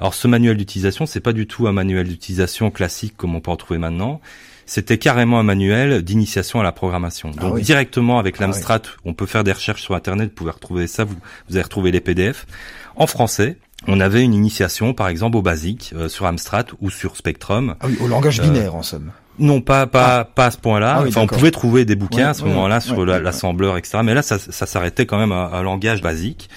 Alors 0.00 0.14
ce 0.14 0.28
manuel 0.28 0.56
d'utilisation, 0.56 1.06
c'est 1.06 1.20
pas 1.20 1.32
du 1.32 1.46
tout 1.46 1.66
un 1.66 1.72
manuel 1.72 2.08
d'utilisation 2.08 2.70
classique 2.70 3.16
comme 3.16 3.34
on 3.34 3.40
peut 3.40 3.50
en 3.50 3.56
trouver 3.56 3.78
maintenant. 3.78 4.20
C'était 4.68 4.98
carrément 4.98 5.40
un 5.40 5.44
manuel 5.44 6.02
d'initiation 6.02 6.60
à 6.60 6.62
la 6.62 6.72
programmation. 6.72 7.32
Ah 7.38 7.40
Donc 7.40 7.60
directement 7.60 8.18
avec 8.18 8.36
ah 8.38 8.44
l'Amstrad, 8.44 8.82
on 9.06 9.14
peut 9.14 9.24
faire 9.24 9.42
des 9.42 9.52
recherches 9.52 9.80
sur 9.80 9.94
Internet, 9.94 10.28
vous 10.28 10.34
pouvez 10.34 10.50
retrouver 10.50 10.86
ça, 10.86 11.04
vous, 11.04 11.16
vous 11.48 11.56
allez 11.56 11.62
retrouver 11.62 11.90
les 11.90 12.02
PDF. 12.02 12.46
En 12.94 13.06
français, 13.06 13.56
on 13.86 13.98
avait 13.98 14.22
une 14.22 14.34
initiation, 14.34 14.92
par 14.92 15.08
exemple, 15.08 15.38
au 15.38 15.42
basique, 15.42 15.94
euh, 15.96 16.10
sur 16.10 16.26
Amstrad 16.26 16.66
ou 16.82 16.90
sur 16.90 17.16
Spectrum. 17.16 17.76
Ah 17.80 17.86
oui, 17.88 17.96
au 17.98 18.08
langage 18.08 18.42
binaire, 18.42 18.74
en 18.74 18.82
somme. 18.82 19.10
Non, 19.38 19.62
pas 19.62 19.86
pas 19.86 20.18
ah. 20.18 20.24
pas 20.24 20.46
à 20.46 20.50
ce 20.50 20.58
point-là. 20.58 20.96
Ah 20.98 21.04
enfin, 21.08 21.22
on 21.22 21.26
pouvait 21.26 21.50
trouver 21.50 21.86
des 21.86 21.96
bouquins 21.96 22.28
à 22.28 22.34
ce 22.34 22.44
moment-là 22.44 22.80
sur 22.80 23.06
l'assembleur, 23.06 23.78
etc. 23.78 24.00
Mais 24.04 24.12
là, 24.12 24.20
ça, 24.20 24.38
ça 24.38 24.66
s'arrêtait 24.66 25.06
quand 25.06 25.16
même 25.16 25.32
à 25.32 25.50
un 25.54 25.62
langage 25.62 26.02
basique 26.02 26.50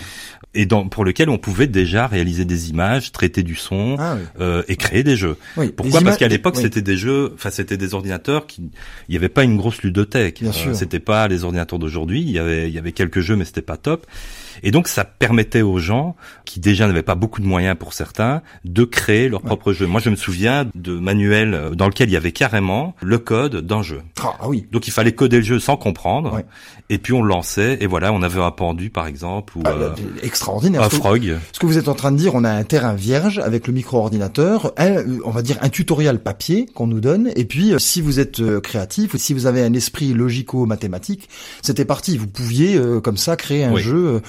et 0.53 0.65
dans, 0.65 0.87
pour 0.87 1.05
lequel 1.05 1.29
on 1.29 1.37
pouvait 1.37 1.67
déjà 1.67 2.07
réaliser 2.07 2.43
des 2.43 2.69
images, 2.69 3.11
traiter 3.11 3.43
du 3.43 3.55
son 3.55 3.95
ah 3.99 4.17
euh, 4.39 4.63
et 4.67 4.75
créer 4.75 5.03
des 5.03 5.15
jeux. 5.15 5.37
Pourquoi 5.75 6.01
Parce 6.01 6.17
qu'à 6.17 6.27
l'époque, 6.27 6.57
c'était 6.57 6.81
des 6.81 6.97
jeux, 6.97 7.31
enfin 7.33 7.49
c'était 7.49 7.77
des 7.77 7.93
ordinateurs 7.93 8.47
qui, 8.47 8.61
il 9.07 9.11
n'y 9.11 9.17
avait 9.17 9.29
pas 9.29 9.43
une 9.43 9.57
grosse 9.57 9.81
ludothèque. 9.81 10.43
Euh, 10.43 10.73
c'était 10.73 10.99
pas 10.99 11.27
les 11.27 11.43
ordinateurs 11.43 11.79
d'aujourd'hui. 11.79 12.21
Il 12.21 12.31
y 12.31 12.39
avait, 12.39 12.67
il 12.67 12.73
y 12.73 12.77
avait 12.77 12.91
quelques 12.91 13.21
jeux, 13.21 13.35
mais 13.35 13.45
c'était 13.45 13.61
pas 13.61 13.77
top. 13.77 14.05
Et 14.63 14.71
donc 14.71 14.87
ça 14.87 15.03
permettait 15.03 15.61
aux 15.61 15.79
gens 15.79 16.15
qui 16.45 16.59
déjà 16.59 16.87
n'avaient 16.87 17.03
pas 17.03 17.15
beaucoup 17.15 17.41
de 17.41 17.47
moyens 17.47 17.77
pour 17.77 17.93
certains 17.93 18.41
de 18.65 18.83
créer 18.83 19.29
leur 19.29 19.41
propre 19.41 19.73
jeu. 19.73 19.87
Moi 19.87 20.01
je 20.01 20.09
me 20.09 20.15
souviens 20.15 20.67
de 20.75 20.93
manuels 20.97 21.53
euh, 21.53 21.69
dans 21.71 21.87
lequel 21.87 22.09
il 22.09 22.13
y 22.13 22.17
avait 22.17 22.31
carrément 22.31 22.95
le 23.01 23.17
code 23.17 23.57
d'un 23.57 23.81
jeu. 23.81 24.01
Ah, 24.21 24.33
ah 24.39 24.49
oui. 24.49 24.67
Donc 24.71 24.87
il 24.87 24.91
fallait 24.91 25.13
coder 25.13 25.37
le 25.37 25.43
jeu 25.43 25.59
sans 25.59 25.77
comprendre. 25.77 26.41
Et 26.89 26.97
puis 26.97 27.13
on 27.13 27.21
le 27.21 27.29
lançait 27.29 27.77
et 27.81 27.87
voilà 27.87 28.11
on 28.11 28.21
avait 28.21 28.41
un 28.41 28.51
pendu 28.51 28.89
par 28.89 29.07
exemple 29.07 29.57
ou 29.57 29.63
ah, 29.65 29.71
euh, 29.71 29.95
extraordinaire. 30.23 30.83
Un 30.83 30.89
frog. 30.89 31.37
Ce 31.51 31.59
que 31.59 31.65
vous 31.65 31.77
êtes 31.77 31.87
en 31.87 31.95
train 31.95 32.11
de 32.11 32.17
dire, 32.17 32.35
on 32.35 32.43
a 32.43 32.51
un 32.51 32.63
terrain 32.63 32.93
vierge 32.93 33.39
avec 33.39 33.67
le 33.67 33.73
micro-ordinateur, 33.73 34.73
on 35.23 35.31
va 35.31 35.41
dire 35.41 35.57
un 35.61 35.69
tutoriel 35.69 36.19
papier 36.19 36.67
qu'on 36.73 36.87
nous 36.87 36.99
donne. 36.99 37.31
Et 37.35 37.45
puis 37.45 37.73
euh, 37.73 37.79
si 37.79 38.01
vous 38.01 38.19
êtes 38.19 38.41
créatif 38.61 39.13
ou 39.13 39.17
si 39.17 39.33
vous 39.33 39.45
avez 39.45 39.63
un 39.63 39.73
esprit 39.73 40.13
logico-mathématique, 40.13 41.29
c'était 41.61 41.85
parti. 41.85 42.17
Vous 42.17 42.27
pouviez 42.27 42.79
comme 43.01 43.17
ça 43.17 43.35
créer 43.35 43.63
un 43.63 43.75
jeu 43.77 44.07
euh, 44.07 44.19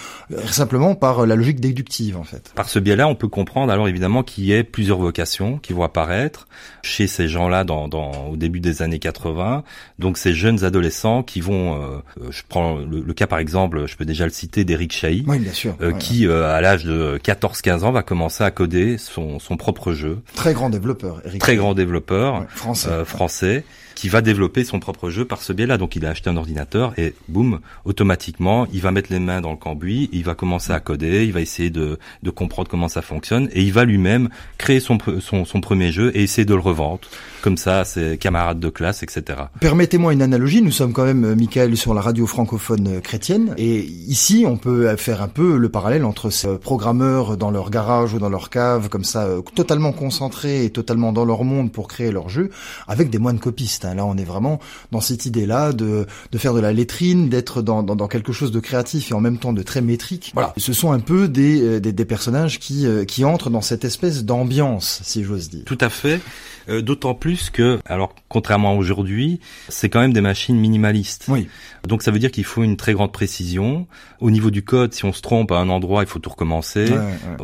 simplement 0.47 0.95
par 0.95 1.26
la 1.26 1.37
logique 1.37 1.61
déductive 1.61 2.16
en 2.16 2.25
fait. 2.25 2.52
Par 2.54 2.69
ce 2.69 2.78
biais-là, 2.78 3.09
on 3.09 3.14
peut 3.14 3.28
comprendre 3.28 3.73
alors 3.73 3.88
évidemment 3.88 4.23
qu'il 4.23 4.45
y 4.45 4.52
ait 4.52 4.64
plusieurs 4.64 4.99
vocations 4.99 5.59
qui 5.59 5.73
vont 5.73 5.83
apparaître 5.83 6.47
chez 6.83 7.07
ces 7.07 7.28
gens-là 7.28 7.64
dans, 7.64 7.88
dans, 7.88 8.28
au 8.28 8.37
début 8.37 8.61
des 8.61 8.83
années 8.83 8.99
80. 8.99 9.64
Donc 9.99 10.19
ces 10.19 10.33
jeunes 10.33 10.64
adolescents 10.64 11.23
qui 11.23 11.40
vont, 11.40 11.75
euh, 11.75 11.87
euh, 12.21 12.31
je 12.31 12.42
prends 12.49 12.76
le, 12.76 13.12
cas 13.12 13.26
par 13.26 13.38
exemple, 13.38 13.87
je 13.87 13.97
peux 13.97 14.04
déjà 14.04 14.25
le 14.25 14.31
citer 14.31 14.64
d'Eric 14.64 14.92
Chahi, 14.92 15.25
oui, 15.26 15.38
bien 15.38 15.52
sûr, 15.52 15.76
qui 15.99 16.26
à 16.26 16.61
l'âge 16.61 16.85
de 16.85 17.19
14-15 17.23 17.85
ans 17.85 17.92
va 17.92 18.02
commencer 18.02 18.42
à 18.45 18.50
coder 18.50 18.97
son, 18.99 19.38
son 19.38 19.57
propre 19.57 19.92
jeu. 19.92 20.21
Très 20.35 20.54
grand 20.54 20.71
développeur, 20.71 21.21
Eric. 21.25 21.40
Très 21.40 21.57
grand 21.57 21.75
développeur 21.75 22.47
français. 22.49 23.04
français 23.04 23.64
qui 23.95 24.09
va 24.09 24.21
développer 24.21 24.65
son 24.65 24.81
propre 24.81 25.11
jeu 25.11 25.25
par 25.25 25.43
ce 25.43 25.53
biais-là. 25.53 25.79
Donc 25.79 25.97
il 25.97 26.07
a 26.07 26.11
acheté 26.11 26.31
un 26.31 26.37
ordinateur 26.37 26.93
et 26.99 27.15
boum, 27.29 27.61
automatiquement, 27.85 28.67
il 28.73 28.81
va 28.81 28.91
mettre 28.91 29.13
les 29.13 29.19
mains 29.19 29.41
dans 29.41 29.51
le 29.51 29.57
cambouis 29.57 29.83
il 30.13 30.25
va 30.25 30.35
commencer 30.35 30.73
à 30.73 30.81
coder, 30.81 31.25
il 31.25 31.33
va 31.33 31.41
essayer 31.41 31.71
de, 31.71 31.99
de 32.23 32.31
comprendre 32.31 32.69
comment 32.69 32.89
ça 32.89 33.03
fonctionne, 33.03 33.49
et 33.53 33.63
il 33.63 33.73
va 33.73 33.85
lui-même 33.85 34.29
créer 34.59 34.81
son, 34.81 34.99
son, 35.21 35.45
son 35.45 35.61
premier 35.61 35.93
jeu 35.93 36.13
et 36.15 36.23
essayer 36.23 36.45
de 36.45 36.55
le 36.55 36.61
revendre 36.61 37.01
comme 37.43 37.57
ça 37.57 37.81
à 37.81 37.85
ses 37.85 38.19
camarades 38.19 38.61
de 38.61 38.69
classe, 38.69 39.03
etc. 39.03 39.41
Permettez-moi 39.61 40.13
une 40.13 40.23
analogie, 40.23 40.63
nous 40.63 40.71
sommes 40.71 40.93
quand 40.93 41.05
même, 41.05 41.25
euh, 41.25 41.35
Michael, 41.35 41.77
sur 41.77 41.93
la 41.93 42.01
radio 42.01 42.27
francophone 42.27 42.87
euh, 42.87 43.01
chrétienne, 43.01 43.55
et 43.59 43.81
ici, 43.81 44.45
on 44.47 44.57
peut 44.57 44.95
faire 44.97 45.23
un 45.23 45.29
peu 45.29 45.57
le 45.57 45.69
parallèle 45.69 46.05
entre 46.05 46.31
ces 46.31 46.57
programmeurs 46.59 47.37
dans 47.37 47.51
leur 47.51 47.71
garage 47.71 48.15
ou 48.15 48.21
dans 48.21 48.29
leur 48.29 48.49
cave, 48.49 48.89
comme 48.89 49.03
ça, 49.03 49.25
euh, 49.25 49.43
totalement 49.55 49.93
concentrés 49.93 50.65
et 50.65 50.71
totalement 50.71 51.13
dans 51.13 51.25
leur 51.25 51.43
monde 51.43 51.73
pour 51.73 51.89
créer 51.89 52.13
leur 52.13 52.29
jeu, 52.29 52.51
avec 52.87 53.11
des 53.11 53.19
moines 53.19 53.41
copistes. 53.41 53.85
Hein. 53.85 53.92
Là, 53.95 54.05
on 54.07 54.17
est 54.17 54.25
vraiment 54.25 54.61
dans 54.91 55.01
cette 55.01 55.27
idée-là 55.27 55.73
de, 55.73 56.07
de 56.31 56.39
faire 56.39 56.55
de 56.55 56.61
la 56.61 56.73
lettrine, 56.73 57.29
d'être 57.29 57.63
dans, 57.63 57.83
dans, 57.83 57.97
dans, 57.97 58.09
quelque 58.09 58.33
chose 58.33 58.51
de 58.51 58.61
créatif 58.61 59.11
et 59.11 59.15
en 59.15 59.21
même 59.21 59.39
temps 59.39 59.53
de 59.53 59.63
très 59.63 59.81
métrique. 59.81 60.33
Voilà, 60.35 60.53
ce 60.57 60.73
sont 60.73 60.93
un 60.93 61.01
peu 61.01 61.29
des, 61.29 61.81
des, 61.81 61.93
des 61.93 62.05
personnages 62.05 62.59
qui, 62.59 62.87
qui 63.07 63.25
entrent 63.25 63.51
dans 63.51 63.61
cette 63.61 63.85
espèce 63.85 64.25
d'ambiance, 64.25 65.01
si 65.03 65.25
j'ose 65.25 65.51
dire. 65.51 65.65
Tout 65.65 65.79
à 65.81 65.89
fait. 65.89 66.21
Euh, 66.69 66.81
d'autant 66.81 67.15
plus 67.15 67.51
que, 67.51 67.81
alors 67.87 68.15
contrairement 68.29 68.73
à 68.73 68.75
aujourd'hui, 68.75 69.41
c'est 69.69 69.89
quand 69.89 70.01
même 70.01 70.13
des 70.13 70.21
machines 70.21 70.57
minimalistes. 70.57 71.25
Oui. 71.29 71.49
Donc 71.87 72.03
ça 72.03 72.11
veut 72.11 72.19
dire 72.19 72.31
qu'il 72.31 72.45
faut 72.45 72.63
une 72.63 72.77
très 72.77 72.93
grande 72.93 73.13
précision. 73.13 73.87
Au 74.21 74.31
niveau 74.31 74.51
du 74.51 74.63
code, 74.63 74.93
si 74.95 75.05
on 75.05 75.13
se 75.13 75.23
trompe 75.23 75.51
à 75.51 75.57
un 75.57 75.69
endroit, 75.69 76.03
il 76.03 76.09
faut 76.09 76.21
tout 76.21 76.31
recommencer. 76.31 76.87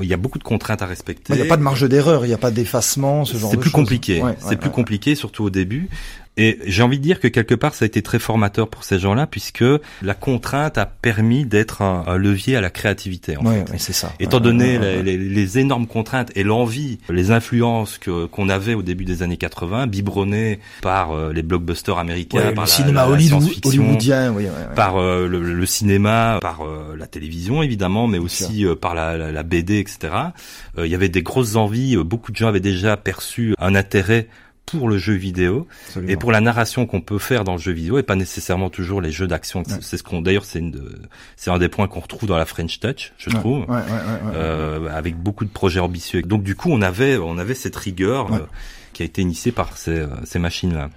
Il 0.00 0.08
y 0.08 0.14
a 0.14 0.16
beaucoup 0.16 0.38
de 0.38 0.44
contraintes 0.44 0.82
à 0.82 0.86
respecter. 0.86 1.32
Il 1.32 1.36
n'y 1.36 1.42
a 1.42 1.46
pas 1.46 1.56
de 1.56 1.62
marge 1.62 1.88
d'erreur, 1.88 2.24
il 2.24 2.28
n'y 2.28 2.34
a 2.34 2.38
pas 2.38 2.50
d'effacement, 2.50 3.24
ce 3.24 3.36
genre 3.36 3.50
de 3.50 3.56
choses. 3.56 3.64
C'est 3.64 3.70
plus 3.70 3.70
compliqué. 3.70 4.22
c'est 4.38 4.56
plus 4.56 4.70
compliqué, 4.70 5.14
surtout 5.14 5.44
au 5.44 5.50
début. 5.50 5.88
Et 6.38 6.60
j'ai 6.64 6.84
envie 6.84 6.98
de 6.98 7.02
dire 7.02 7.18
que 7.18 7.26
quelque 7.26 7.56
part, 7.56 7.74
ça 7.74 7.84
a 7.84 7.86
été 7.86 8.00
très 8.00 8.20
formateur 8.20 8.68
pour 8.68 8.84
ces 8.84 9.00
gens-là, 9.00 9.26
puisque 9.26 9.64
la 10.02 10.14
contrainte 10.14 10.78
a 10.78 10.86
permis 10.86 11.44
d'être 11.44 11.82
un, 11.82 12.16
levier 12.16 12.54
à 12.54 12.60
la 12.60 12.70
créativité. 12.70 13.36
En 13.36 13.44
fait. 13.44 13.64
c'est 13.76 13.92
ça. 13.92 14.12
Étant 14.20 14.38
donné 14.38 14.78
les, 15.02 15.58
énormes 15.58 15.86
contraintes 15.86 16.30
et 16.36 16.44
l'envie, 16.44 16.98
les 17.08 17.30
influences 17.30 17.98
que 17.98 18.26
qu'on 18.26 18.48
avait 18.48 18.74
au 18.74 18.82
début 18.82 19.04
des 19.04 19.22
années 19.22 19.36
80, 19.36 19.86
biberonnées 19.86 20.60
par 20.82 21.12
euh, 21.12 21.32
les 21.32 21.42
blockbusters 21.42 21.98
américains, 21.98 22.52
par 22.52 22.64
le 22.64 22.70
cinéma 22.70 23.06
hollywoodien, 23.06 24.34
par 24.76 24.98
euh, 24.98 25.26
le, 25.26 25.66
cinéma, 25.66 26.38
par 26.40 26.62
euh, 26.62 26.94
la 26.96 27.06
télévision 27.06 27.62
évidemment, 27.62 28.06
mais 28.06 28.18
aussi 28.18 28.64
par 28.80 28.94
la, 28.94 29.16
la, 29.16 29.42
BD, 29.42 29.78
etc. 29.78 30.12
Il 30.76 30.86
y 30.86 30.94
avait 30.94 31.08
des 31.08 31.22
grosses 31.22 31.56
envies. 31.56 31.96
beaucoup 31.96 32.30
de 32.30 32.36
gens 32.36 32.48
avaient 32.48 32.60
déjà 32.60 32.96
perçu 32.96 33.54
un 33.58 33.74
intérêt 33.74 34.28
pour 34.70 34.88
le 34.88 34.98
jeu 34.98 35.14
vidéo 35.14 35.66
et 36.06 36.16
pour 36.16 36.32
la 36.32 36.40
narration 36.40 36.86
qu'on 36.86 37.00
peut 37.00 37.18
faire 37.18 37.44
dans 37.44 37.54
le 37.54 37.58
jeu 37.58 37.72
vidéo 37.72 37.98
et 37.98 38.02
pas 38.02 38.16
nécessairement 38.16 38.70
toujours 38.70 39.00
les 39.00 39.10
jeux 39.10 39.26
d'action. 39.26 39.62
C'est 39.80 39.96
ce 39.96 40.02
qu'on 40.02 40.22
d'ailleurs 40.22 40.44
c'est 40.44 40.62
c'est 41.36 41.50
un 41.50 41.58
des 41.58 41.68
points 41.68 41.88
qu'on 41.88 42.00
retrouve 42.00 42.28
dans 42.28 42.36
la 42.36 42.46
French 42.46 42.80
Touch, 42.80 43.12
je 43.16 43.30
trouve, 43.30 43.66
euh, 44.34 44.88
avec 44.88 45.16
beaucoup 45.16 45.44
de 45.44 45.50
projets 45.50 45.80
ambitieux. 45.80 46.22
Donc 46.22 46.42
du 46.42 46.54
coup 46.54 46.70
on 46.70 46.82
avait 46.82 47.16
on 47.16 47.38
avait 47.38 47.54
cette 47.54 47.76
rigueur 47.76 48.32
euh, 48.32 48.40
qui 48.92 49.02
a 49.02 49.06
été 49.06 49.22
initiée 49.22 49.52
par 49.52 49.76
ces, 49.76 50.06
ces 50.24 50.38
machines 50.38 50.74
là. 50.74 50.90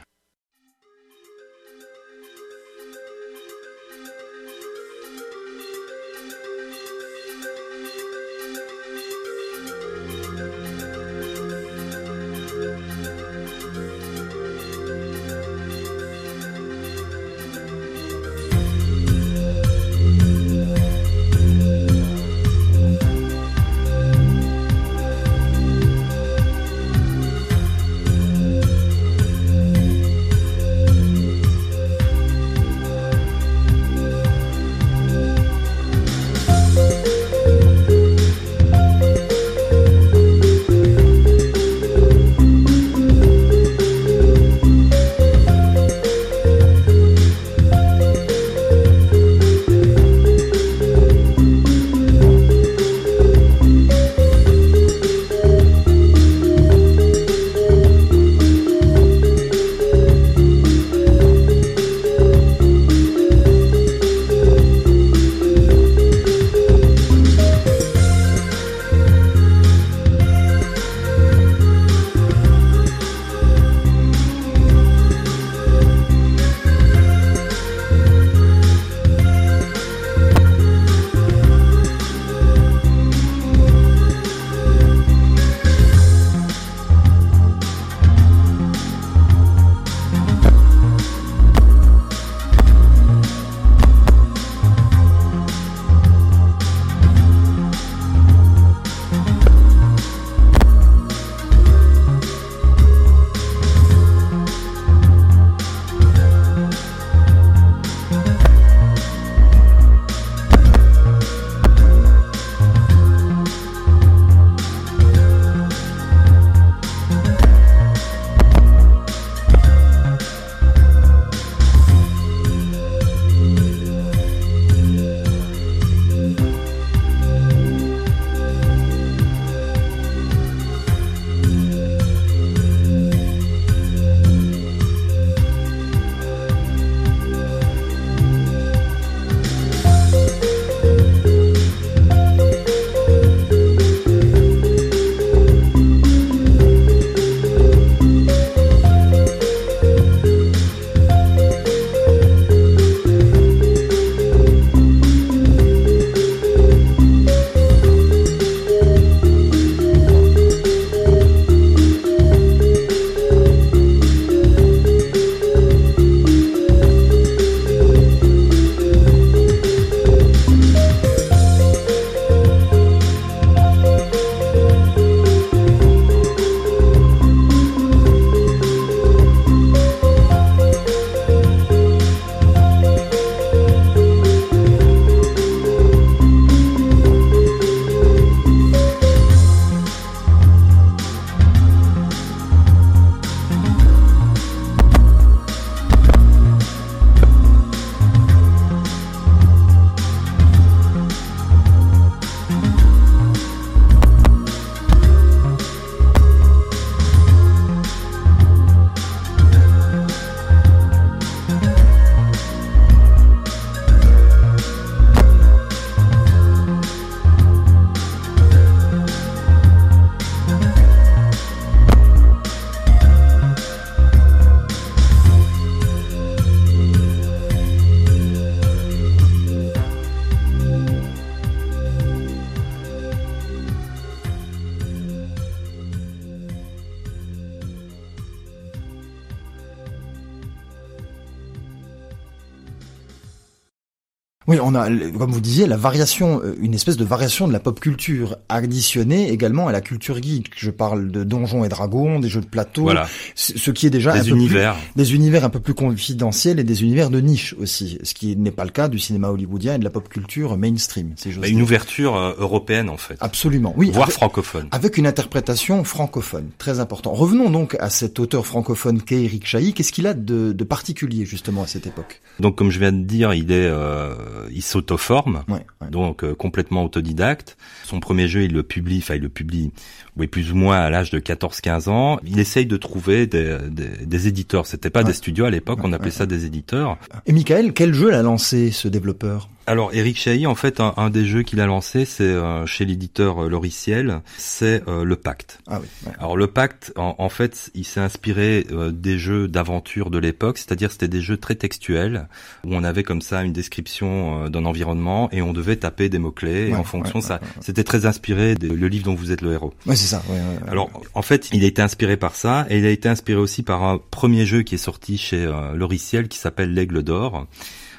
On 244.71 244.75
a, 244.75 244.87
comme 245.17 245.31
vous 245.31 245.41
disiez, 245.41 245.67
la 245.67 245.77
variation, 245.77 246.41
euh, 246.43 246.55
une 246.61 246.73
espèce 246.73 246.97
de 246.97 247.05
variation 247.05 247.47
de 247.47 247.53
la 247.53 247.59
pop 247.59 247.79
culture 247.79 248.37
additionnée 248.49 249.31
également 249.31 249.67
à 249.67 249.71
la 249.71 249.81
culture 249.81 250.21
geek. 250.21 250.51
Je 250.55 250.71
parle 250.71 251.11
de 251.11 251.23
donjons 251.23 251.63
et 251.65 251.69
dragons, 251.69 252.19
des 252.19 252.29
jeux 252.29 252.41
de 252.41 252.45
plateau, 252.45 252.83
Voilà. 252.83 253.07
ce 253.35 253.71
qui 253.71 253.87
est 253.87 253.89
déjà 253.89 254.11
un 254.13 254.15
Des 254.15 254.19
peu 254.29 254.35
plus- 254.35 254.39
univers. 254.45 254.75
des 254.95 255.13
univers 255.15 255.43
un 255.45 255.49
peu 255.49 255.59
plus 255.59 255.73
confidentiels 255.73 256.59
et 256.59 256.63
des 256.63 256.83
univers 256.83 257.09
de 257.09 257.19
niche 257.19 257.55
aussi, 257.59 257.97
ce 258.03 258.13
qui 258.13 258.35
n'est 258.35 258.51
pas 258.51 258.63
le 258.65 258.71
cas 258.71 258.87
du 258.87 258.99
cinéma 258.99 259.29
hollywoodien 259.29 259.75
et 259.75 259.79
de 259.79 259.83
la 259.83 259.89
pop 259.89 260.07
culture 260.09 260.57
mainstream, 260.57 261.13
si 261.15 261.29
Bah, 261.31 261.47
une 261.47 261.61
ouverture 261.61 262.15
euh, 262.15 262.33
européenne 262.37 262.89
en 262.89 262.97
fait, 262.97 263.17
Absolument, 263.19 263.73
oui. 263.77 263.89
voire 263.91 264.03
avec- 264.03 264.15
francophone. 264.15 264.67
avec 264.71 264.97
une 264.97 265.07
interprétation 265.07 265.83
francophone, 265.83 266.49
très 266.57 266.79
important. 266.79 267.11
Revenons 267.13 267.49
donc 267.49 267.75
à 267.79 267.89
cet 267.89 268.19
auteur 268.19 268.45
francophone 268.45 269.01
qu'est 269.01 269.23
Eric 269.23 269.45
Chahi. 269.45 269.73
Qu'est-ce 269.73 269.91
qu'il 269.91 270.07
a 270.07 270.13
de, 270.13 270.51
de 270.53 270.63
particulier 270.63 271.25
justement 271.25 271.63
à 271.63 271.67
cette 271.67 271.87
époque? 271.87 272.21
Donc 272.39 272.57
comme 272.57 272.69
je 272.71 272.79
viens 272.79 272.91
de 272.91 273.03
dire, 273.03 273.33
il 273.33 273.51
est, 273.51 273.55
euh, 273.67 274.13
il 274.51 274.60
s'auto-forme, 274.61 275.43
ouais, 275.47 275.65
ouais. 275.81 275.89
donc 275.89 276.23
euh, 276.23 276.33
complètement 276.35 276.83
autodidacte. 276.83 277.57
Son 277.83 277.99
premier 277.99 278.27
jeu, 278.27 278.43
il 278.43 278.53
le 278.53 278.63
publie, 278.63 278.99
enfin 278.99 279.15
il 279.15 279.21
le 279.21 279.29
publie, 279.29 279.71
oui 280.17 280.27
plus 280.27 280.51
ou 280.51 280.55
moins 280.55 280.77
à 280.79 280.89
l'âge 280.89 281.11
de 281.11 281.19
14-15 281.19 281.89
ans. 281.89 282.19
Il 282.25 282.39
essaye 282.39 282.65
de 282.65 282.77
trouver 282.77 283.27
des, 283.27 283.57
des, 283.69 284.05
des 284.05 284.27
éditeurs. 284.27 284.65
C'était 284.67 284.89
pas 284.89 285.01
Ouais. 285.01 285.05
des 285.05 285.13
studios 285.13 285.45
à 285.45 285.49
l'époque, 285.49 285.79
on 285.83 285.93
appelait 285.93 286.11
ça 286.11 286.25
des 286.25 286.45
éditeurs. 286.45 286.97
Et 287.25 287.33
Michael, 287.33 287.73
quel 287.73 287.93
jeu 287.93 288.09
l'a 288.11 288.21
lancé 288.21 288.71
ce 288.71 288.87
développeur? 288.87 289.49
Alors 289.67 289.93
Eric 289.93 290.17
Chahi, 290.17 290.47
en 290.47 290.55
fait, 290.55 290.79
un, 290.79 290.93
un 290.97 291.09
des 291.09 291.23
jeux 291.25 291.43
qu'il 291.43 291.61
a 291.61 291.65
lancé, 291.65 292.03
c'est 292.03 292.23
euh, 292.23 292.65
chez 292.65 292.83
l'éditeur 292.83 293.43
euh, 293.43 293.49
Loriciel, 293.49 294.21
c'est 294.37 294.83
euh, 294.87 295.03
le 295.03 295.15
Pacte. 295.15 295.59
Ah 295.67 295.79
oui. 295.79 295.87
ouais. 296.07 296.13
Alors 296.19 296.35
le 296.35 296.47
Pacte, 296.47 296.91
en, 296.95 297.15
en 297.19 297.29
fait, 297.29 297.69
il 297.75 297.85
s'est 297.85 297.99
inspiré 297.99 298.65
euh, 298.71 298.91
des 298.91 299.19
jeux 299.19 299.47
d'aventure 299.47 300.09
de 300.09 300.17
l'époque, 300.17 300.57
c'est-à-dire 300.57 300.91
c'était 300.91 301.07
des 301.07 301.21
jeux 301.21 301.37
très 301.37 301.55
textuels 301.55 302.27
où 302.65 302.73
on 302.75 302.83
avait 302.83 303.03
comme 303.03 303.21
ça 303.21 303.43
une 303.43 303.53
description 303.53 304.49
d'un 304.49 304.65
environnement 304.65 305.29
et 305.31 305.41
on 305.41 305.53
devait 305.53 305.75
taper 305.75 306.09
des 306.09 306.17
mots 306.17 306.31
clés 306.31 306.69
et 306.69 306.75
en 306.75 306.83
fonction 306.83 307.19
ouais, 307.19 307.25
ça, 307.25 307.39
c'était 307.61 307.83
très 307.83 308.05
inspiré 308.05 308.55
de 308.55 308.67
le 308.73 308.87
livre 308.87 309.05
dont 309.05 309.15
vous 309.15 309.31
êtes 309.31 309.41
le 309.41 309.53
héros. 309.53 309.73
Ouais, 309.85 309.95
c'est 309.95 310.07
ça. 310.07 310.23
ouais, 310.27 310.35
ouais, 310.35 310.39
ouais. 310.63 310.69
Alors 310.71 310.89
en 311.13 311.21
fait, 311.21 311.49
il 311.53 311.63
a 311.63 311.67
été 311.67 311.81
inspiré 311.81 312.17
par 312.17 312.35
ça 312.35 312.65
et 312.69 312.79
il 312.79 312.85
a 312.85 312.89
été 312.89 313.07
inspiré 313.09 313.39
aussi 313.39 313.61
par 313.63 313.83
un 313.83 313.99
premier 314.09 314.45
jeu 314.45 314.63
qui 314.63 314.75
est 314.75 314.79
sorti 314.79 315.17
chez 315.17 315.45
Loriciel 315.75 316.27
qui 316.27 316.39
s'appelle 316.39 316.73
l'Aigle 316.73 317.03
d'or 317.03 317.47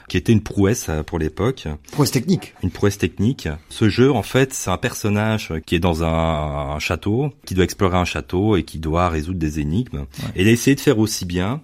qui 0.09 0.17
était 0.17 0.33
une 0.33 0.43
prouesse 0.43 0.87
euh, 0.89 1.03
pour 1.03 1.19
l'époque 1.19 1.69
prouesse 1.91 2.11
technique. 2.11 2.55
une 2.63 2.71
prouesse 2.71 2.99
technique. 2.99 3.49
Ce 3.69 3.89
jeu, 3.89 4.11
en 4.13 4.23
fait, 4.23 4.53
c'est 4.53 4.71
un 4.71 4.77
personnage 4.77 5.53
qui 5.67 5.75
est 5.75 5.81
dans 5.81 6.05
un, 6.05 6.75
un 6.75 6.79
château, 6.79 7.33
qui 7.45 7.55
doit 7.55 7.65
explorer 7.65 7.97
un 7.97 8.05
château 8.05 8.57
et 8.57 8.63
qui 8.63 8.79
doit 8.79 9.09
résoudre 9.09 9.39
des 9.39 9.61
énigmes. 9.61 10.07
Et 10.37 10.43
il 10.43 10.49
a 10.49 10.51
essayé 10.51 10.75
de 10.75 10.81
faire 10.81 10.99
aussi 10.99 11.25
bien. 11.25 11.61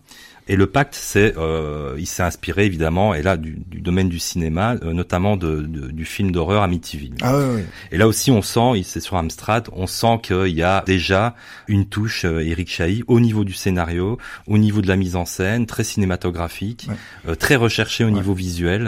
Et 0.49 0.57
le 0.57 0.67
pacte, 0.67 0.95
c'est, 0.95 1.37
euh, 1.37 1.95
il 1.99 2.07
s'est 2.07 2.23
inspiré 2.23 2.64
évidemment, 2.64 3.12
et 3.14 3.23
là 3.23 3.37
du, 3.37 3.59
du 3.67 3.81
domaine 3.81 4.09
du 4.09 4.19
cinéma, 4.19 4.76
euh, 4.83 4.93
notamment 4.95 5.37
de, 5.37 5.61
de- 5.61 5.88
du 5.90 6.05
film 6.07 6.33
d'horreur 6.33 6.62
Amityville. 6.62 7.14
Ah 7.21 7.37
oui, 7.37 7.45
oui. 7.57 7.62
Et 7.93 7.99
là 7.99 8.09
aussi, 8.09 8.31
on 8.31 8.40
sent, 8.43 8.73
il- 8.76 8.85
c'est 8.85 9.00
sur 9.00 9.17
Amstrad, 9.17 9.69
on 9.73 9.87
sent 9.87 10.21
qu'il 10.23 10.49
y 10.57 10.62
a 10.62 10.83
déjà 10.87 11.35
une 11.67 11.85
touche 11.87 12.25
euh, 12.25 12.40
Eric 12.40 12.69
Chahi 12.71 13.05
au 13.09 13.21
niveau 13.21 13.45
du 13.45 13.52
scénario, 13.52 14.17
au 14.47 14.57
niveau 14.59 14.81
de 14.81 14.88
la 14.88 14.97
mise 14.97 15.17
en 15.17 15.26
scène, 15.26 15.67
très 15.67 15.85
cinématographique, 15.85 16.87
Ouais. 16.88 16.95
euh, 17.28 17.35
très 17.35 17.57
recherché 17.57 18.05
au 18.05 18.09
Ouais. 18.09 18.14
niveau 18.14 18.33
visuel 18.35 18.85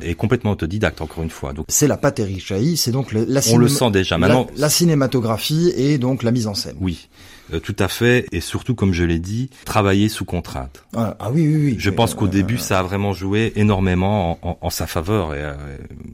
Ouais, 0.00 0.08
et 0.10 0.14
complètement 0.14 0.52
autodidacte 0.52 1.00
encore 1.02 1.22
une 1.22 1.30
fois. 1.30 1.52
Donc 1.52 1.66
C'est 1.68 1.88
la 1.88 1.96
patte 1.98 2.20
Eric 2.20 2.40
Chahi, 2.44 2.76
c'est 2.76 2.90
donc 2.92 3.12
le- 3.12 3.24
la, 3.28 3.40
on 3.52 3.58
le 3.58 3.68
sent 3.68 3.90
déjà. 3.90 4.16
la- 4.16 4.18
Maintenant, 4.28 4.46
la, 4.56 4.68
cinématographie 4.70 5.72
et 5.76 5.98
donc 5.98 6.22
la 6.22 6.30
mise 6.30 6.46
en 6.46 6.54
scène. 6.54 6.76
oui, 6.80 7.08
euh, 7.52 7.60
tout 7.60 7.76
à 7.78 7.88
fait, 7.88 8.26
et 8.32 8.40
surtout, 8.40 8.74
comme 8.74 8.92
je 8.92 9.04
l'ai 9.04 9.18
dit, 9.18 9.50
travailler 9.64 10.08
sous 10.08 10.24
contrainte. 10.24 10.84
Ah, 10.94 11.16
ah 11.18 11.30
oui, 11.30 11.46
oui, 11.46 11.56
oui. 11.72 11.74
Je 11.78 11.90
pense 11.90 12.12
euh, 12.12 12.16
qu'au 12.16 12.26
euh, 12.26 12.30
début, 12.30 12.58
ça 12.58 12.78
a 12.78 12.82
vraiment 12.82 13.12
joué 13.12 13.52
énormément 13.56 14.38
en, 14.42 14.48
en- 14.50 14.58
en 14.60 14.70
sa 14.70 14.86
faveur 14.86 15.34
et, 15.34 15.38
euh, 15.42 15.54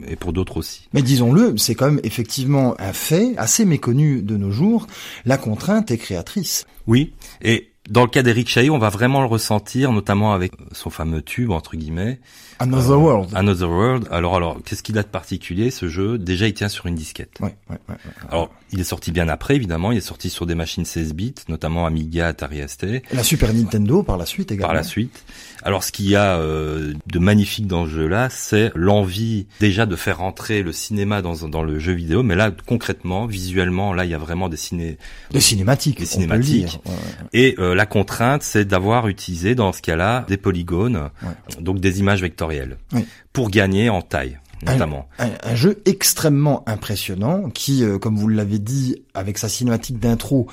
et 0.07 0.15
pour 0.15 0.33
d'autres 0.33 0.57
aussi. 0.57 0.87
Mais 0.93 1.01
disons-le, 1.01 1.57
c'est 1.57 1.75
quand 1.75 1.85
même 1.87 2.01
effectivement 2.03 2.75
un 2.79 2.93
fait 2.93 3.33
assez 3.37 3.65
méconnu 3.65 4.21
de 4.21 4.37
nos 4.37 4.51
jours. 4.51 4.87
La 5.25 5.37
contrainte 5.37 5.91
est 5.91 5.97
créatrice. 5.97 6.65
Oui, 6.87 7.13
et 7.41 7.69
dans 7.89 8.01
le 8.03 8.09
cas 8.09 8.21
d'Eric 8.23 8.47
Chahi, 8.49 8.69
on 8.69 8.77
va 8.79 8.89
vraiment 8.89 9.21
le 9.21 9.27
ressentir, 9.27 9.91
notamment 9.91 10.33
avec 10.33 10.51
son 10.71 10.89
fameux 10.89 11.21
tube 11.21 11.51
entre 11.51 11.75
guillemets, 11.75 12.19
Another 12.61 12.91
Euh, 12.91 12.97
World. 12.97 13.29
Another 13.35 13.69
World. 13.69 14.07
Alors, 14.11 14.35
alors, 14.35 14.57
qu'est-ce 14.65 14.83
qu'il 14.83 14.97
a 14.97 15.03
de 15.03 15.07
particulier 15.07 15.71
ce 15.71 15.87
jeu? 15.87 16.17
Déjà, 16.17 16.45
il 16.45 16.53
tient 16.53 16.67
sur 16.67 16.87
une 16.87 16.95
disquette. 16.95 17.31
Ouais, 17.39 17.55
ouais, 17.69 17.77
ouais. 17.87 17.95
Alors, 18.29 18.51
il 18.73 18.81
est 18.81 18.83
sorti 18.83 19.11
bien 19.13 19.29
après, 19.29 19.55
évidemment. 19.55 19.93
Il 19.93 19.97
est 19.97 20.01
sorti 20.01 20.29
sur 20.29 20.45
des 20.45 20.55
machines 20.55 20.83
16 20.83 21.13
bits, 21.13 21.35
notamment 21.47 21.85
Amiga, 21.85 22.27
Atari 22.27 22.59
ST. 22.67 23.01
La 23.13 23.23
Super 23.23 23.53
Nintendo 23.53 24.03
par 24.03 24.17
la 24.17 24.25
suite 24.25 24.51
également. 24.51 24.67
par 24.67 24.75
la 24.75 24.83
suite. 24.83 25.23
Alors 25.63 25.83
ce 25.83 25.91
qu'il 25.91 26.07
y 26.09 26.15
a 26.15 26.37
euh, 26.37 26.93
de 27.07 27.19
magnifique 27.19 27.67
dans 27.67 27.85
ce 27.85 27.89
jeu-là, 27.91 28.29
c'est 28.29 28.71
l'envie 28.75 29.45
déjà 29.59 29.85
de 29.85 29.95
faire 29.97 30.19
rentrer 30.19 30.61
le 30.63 30.71
cinéma 30.71 31.21
dans, 31.21 31.47
dans 31.49 31.63
le 31.63 31.79
jeu 31.79 31.91
vidéo, 31.91 32.23
mais 32.23 32.35
là 32.35 32.49
concrètement, 32.65 33.25
visuellement, 33.25 33.93
là 33.93 34.05
il 34.05 34.11
y 34.11 34.13
a 34.13 34.17
vraiment 34.17 34.47
des 34.47 34.55
ciné 34.55 34.97
Des 35.31 35.41
cinématiques. 35.41 35.99
Des 35.99 36.05
on 36.15 36.27
peut 36.27 36.35
le 36.37 36.41
cinématiques. 36.43 36.81
dire. 36.85 36.93
Et 37.33 37.55
euh, 37.59 37.75
la 37.79 37.85
contrainte, 37.85 38.43
c'est 38.43 38.65
d'avoir 38.65 39.07
utilisé 39.07 39.55
dans 39.55 39.71
ce 39.71 39.81
cas-là 39.81 40.25
des 40.27 40.35
polygones, 40.35 41.09
Ouais. 41.23 41.61
donc 41.61 41.79
des 41.79 41.99
images 42.01 42.21
vectorielles, 42.21 42.75
Oui. 42.91 43.05
pour 43.31 43.49
gagner 43.49 43.89
en 43.89 44.01
taille 44.01 44.37
notamment. 44.65 45.07
Un, 45.19 45.29
un 45.51 45.55
jeu 45.55 45.81
extrêmement 45.85 46.67
impressionnant 46.67 47.49
qui, 47.49 47.81
euh, 47.85 47.97
comme 47.97 48.17
vous 48.17 48.27
l'avez 48.27 48.59
dit, 48.59 49.03
avec 49.13 49.37
sa 49.37 49.47
cinématique 49.47 49.99
d'intro, 49.99 50.47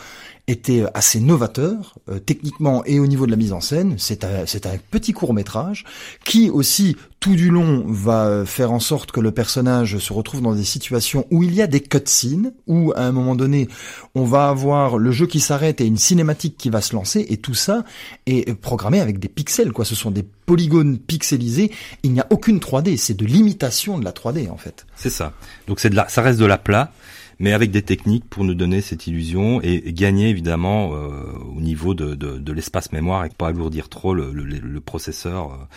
était 0.49 0.83
euh, 0.83 0.91
assez 0.95 1.21
novateur, 1.21 1.97
euh, 2.09 2.19
techniquement 2.19 2.85
et 2.85 3.01
au 3.01 3.07
niveau 3.07 3.27
de 3.27 3.31
la 3.31 3.37
mise 3.37 3.53
en 3.53 3.61
scène. 3.61 3.97
C'est 3.99 4.25
un, 4.25 4.45
un 4.45 4.79
petit 4.91 5.13
court 5.13 5.35
métrage 5.35 5.85
qui 6.25 6.51
aussi, 6.51 6.97
tout 7.21 7.35
du 7.35 7.51
long, 7.51 7.85
va 7.87 8.27
euh, 8.27 8.45
faire 8.45 8.73
en 8.73 8.81
sorte 8.81 9.13
que 9.13 9.21
le 9.21 9.33
personnage 9.33 9.99
se 9.99 10.13
retrouve 10.13 10.43
dans 10.43 10.55
des 10.55 10.65
situations 10.65 11.27
où 11.31 11.43
il 11.43 11.55
y 11.55 11.63
a 11.63 11.67
des 11.67 11.81
cutscenes, 11.81 12.53
où 12.67 12.93
à 12.95 13.03
un 13.03 13.13
moment 13.13 13.35
donné, 13.35 13.69
on 14.15 14.25
va 14.25 14.49
avoir 14.49 14.99
le 14.99 15.11
jeu 15.11 15.27
qui 15.27 15.41
s'arrête 15.41 15.81
et 15.81 15.87
une 15.87 15.99
cinématique 15.99 16.57
qui 16.57 16.71
va 16.71 16.81
se 16.81 16.95
lancer, 16.95 17.27
et 17.29 17.37
tout 17.39 17.55
ça 17.55 17.85
est 18.27 18.55
programmé 18.55 19.01
avec 19.01 19.19
des 19.19 19.29
pixels, 19.29 19.73
quoi. 19.73 19.85
Ce 19.85 19.95
sont 19.95 20.11
des 20.11 20.23
polygones 20.23 20.99
pixelisés. 20.99 21.73
Il 22.03 22.13
n'y 22.13 22.21
a 22.21 22.27
aucune 22.31 22.59
3D, 22.59 22.97
c'est 22.97 23.17
de 23.17 23.27
l'imitation 23.27 23.99
de 23.99 24.05
la 24.05 24.13
3D 24.13 24.49
en 24.51 24.57
fait. 24.57 24.87
C'est 24.95 25.11
ça. 25.11 25.33
Donc 25.67 25.81
c'est 25.81 25.91
de 25.91 25.97
la, 25.97 26.09
ça 26.09 26.23
reste 26.23 26.39
de 26.39 26.47
la 26.47 26.59
plat, 26.59 26.93
mais 27.39 27.53
avec 27.53 27.71
des 27.71 27.83
techniques 27.83 28.25
pour 28.29 28.45
nous 28.45 28.55
donner 28.55 28.81
cette 28.81 29.07
illusion 29.07 29.61
et, 29.63 29.83
et 29.89 29.93
gagner 29.93 30.29
évidemment 30.31 30.95
euh, 30.95 31.11
au 31.57 31.61
niveau 31.61 31.95
de, 31.95 32.15
de, 32.15 32.39
de 32.39 32.53
l'espace 32.53 32.93
mémoire 32.93 33.25
et 33.25 33.29
pas 33.29 33.49
alourdir 33.49 33.89
trop 33.89 34.15
le, 34.15 34.33
le, 34.33 34.45
le 34.45 34.81
processeur 34.81 35.69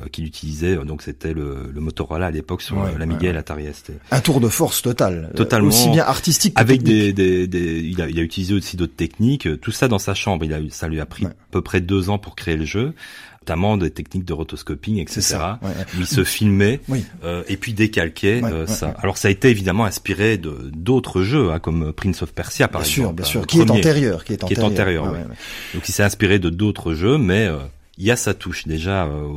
euh, 0.00 0.06
qu'il 0.10 0.24
utilisait. 0.26 0.76
Donc 0.84 1.02
c'était 1.02 1.32
le, 1.32 1.70
le 1.72 1.80
Motorola 1.80 2.26
à 2.26 2.30
l'époque 2.32 2.62
sur 2.62 2.76
Ouais, 2.78 2.98
l'Amiga 2.98 3.20
ouais, 3.22 3.28
et 3.28 3.32
l'Atari 3.32 3.66
ST. 3.72 3.92
Un 4.10 4.20
tour 4.20 4.40
de 4.40 4.48
force 4.48 4.82
total, 4.82 5.30
euh, 5.32 5.36
Totalement. 5.36 5.68
aussi 5.68 5.88
bien 5.90 6.04
artistique 6.04 6.54
que 6.54 6.60
Avec 6.60 6.82
des, 6.82 7.12
des, 7.12 7.46
des 7.46 7.80
il, 7.80 8.02
a, 8.02 8.08
il 8.08 8.18
a 8.18 8.22
utilisé 8.22 8.54
aussi 8.54 8.76
d'autres 8.76 8.96
techniques, 8.96 9.48
tout 9.60 9.70
ça 9.70 9.86
dans 9.86 10.00
sa 10.00 10.14
chambre. 10.14 10.44
Il 10.44 10.52
a, 10.52 10.58
ça 10.70 10.88
lui 10.88 10.98
a 11.00 11.06
pris 11.06 11.26
à 11.26 11.32
peu 11.52 11.62
près 11.62 11.80
deux 11.80 12.10
ans 12.10 12.18
pour 12.18 12.34
créer 12.34 12.56
le 12.56 12.64
jeu, 12.64 12.92
notamment 13.44 13.76
des 13.76 13.90
techniques 13.90 14.24
de 14.24 14.32
rotoscoping, 14.32 14.98
etc. 14.98 15.20
Ça. 15.20 15.58
ouais, 15.62 15.68
ouais. 15.68 15.74
où 15.96 16.00
il 16.00 16.06
se 16.06 16.24
filmait 16.24 16.80
Oui. 16.88 17.04
euh, 17.24 17.42
et 17.46 17.58
puis 17.58 17.74
décalquait 17.74 18.40
Ouais, 18.42 18.50
euh, 18.50 18.66
ça. 18.66 18.94
Alors 18.98 19.18
ça 19.18 19.28
a 19.28 19.30
été 19.30 19.50
évidemment 19.50 19.84
inspiré 19.84 20.38
de 20.38 20.70
d'autres 20.74 21.22
jeux, 21.22 21.50
hein, 21.52 21.58
comme 21.58 21.92
Prince 21.92 22.22
of 22.22 22.32
Persia 22.32 22.68
par 22.68 22.80
Bien 22.80 22.90
sûr, 22.90 23.02
exemple. 23.02 23.16
bien 23.16 23.24
hein, 23.24 23.28
sûr, 23.28 23.40
le 23.42 23.46
qui 23.46 23.58
est 23.60 23.70
antérieur, 23.70 24.24
qui 24.24 24.32
est 24.32 24.42
Qui 24.44 24.54
est 24.54 24.60
antérieur. 24.62 25.12
ouais. 25.12 25.18
Donc 25.74 25.86
il 25.88 25.92
s'est 25.92 26.02
inspiré 26.02 26.38
de 26.38 26.48
d'autres 26.48 26.94
jeux, 26.94 27.18
mais 27.18 27.46
euh, 27.46 27.58
il 27.96 28.04
y 28.06 28.10
a 28.10 28.16
sa 28.16 28.34
touche 28.34 28.66
déjà 28.66 29.04
euh, 29.04 29.28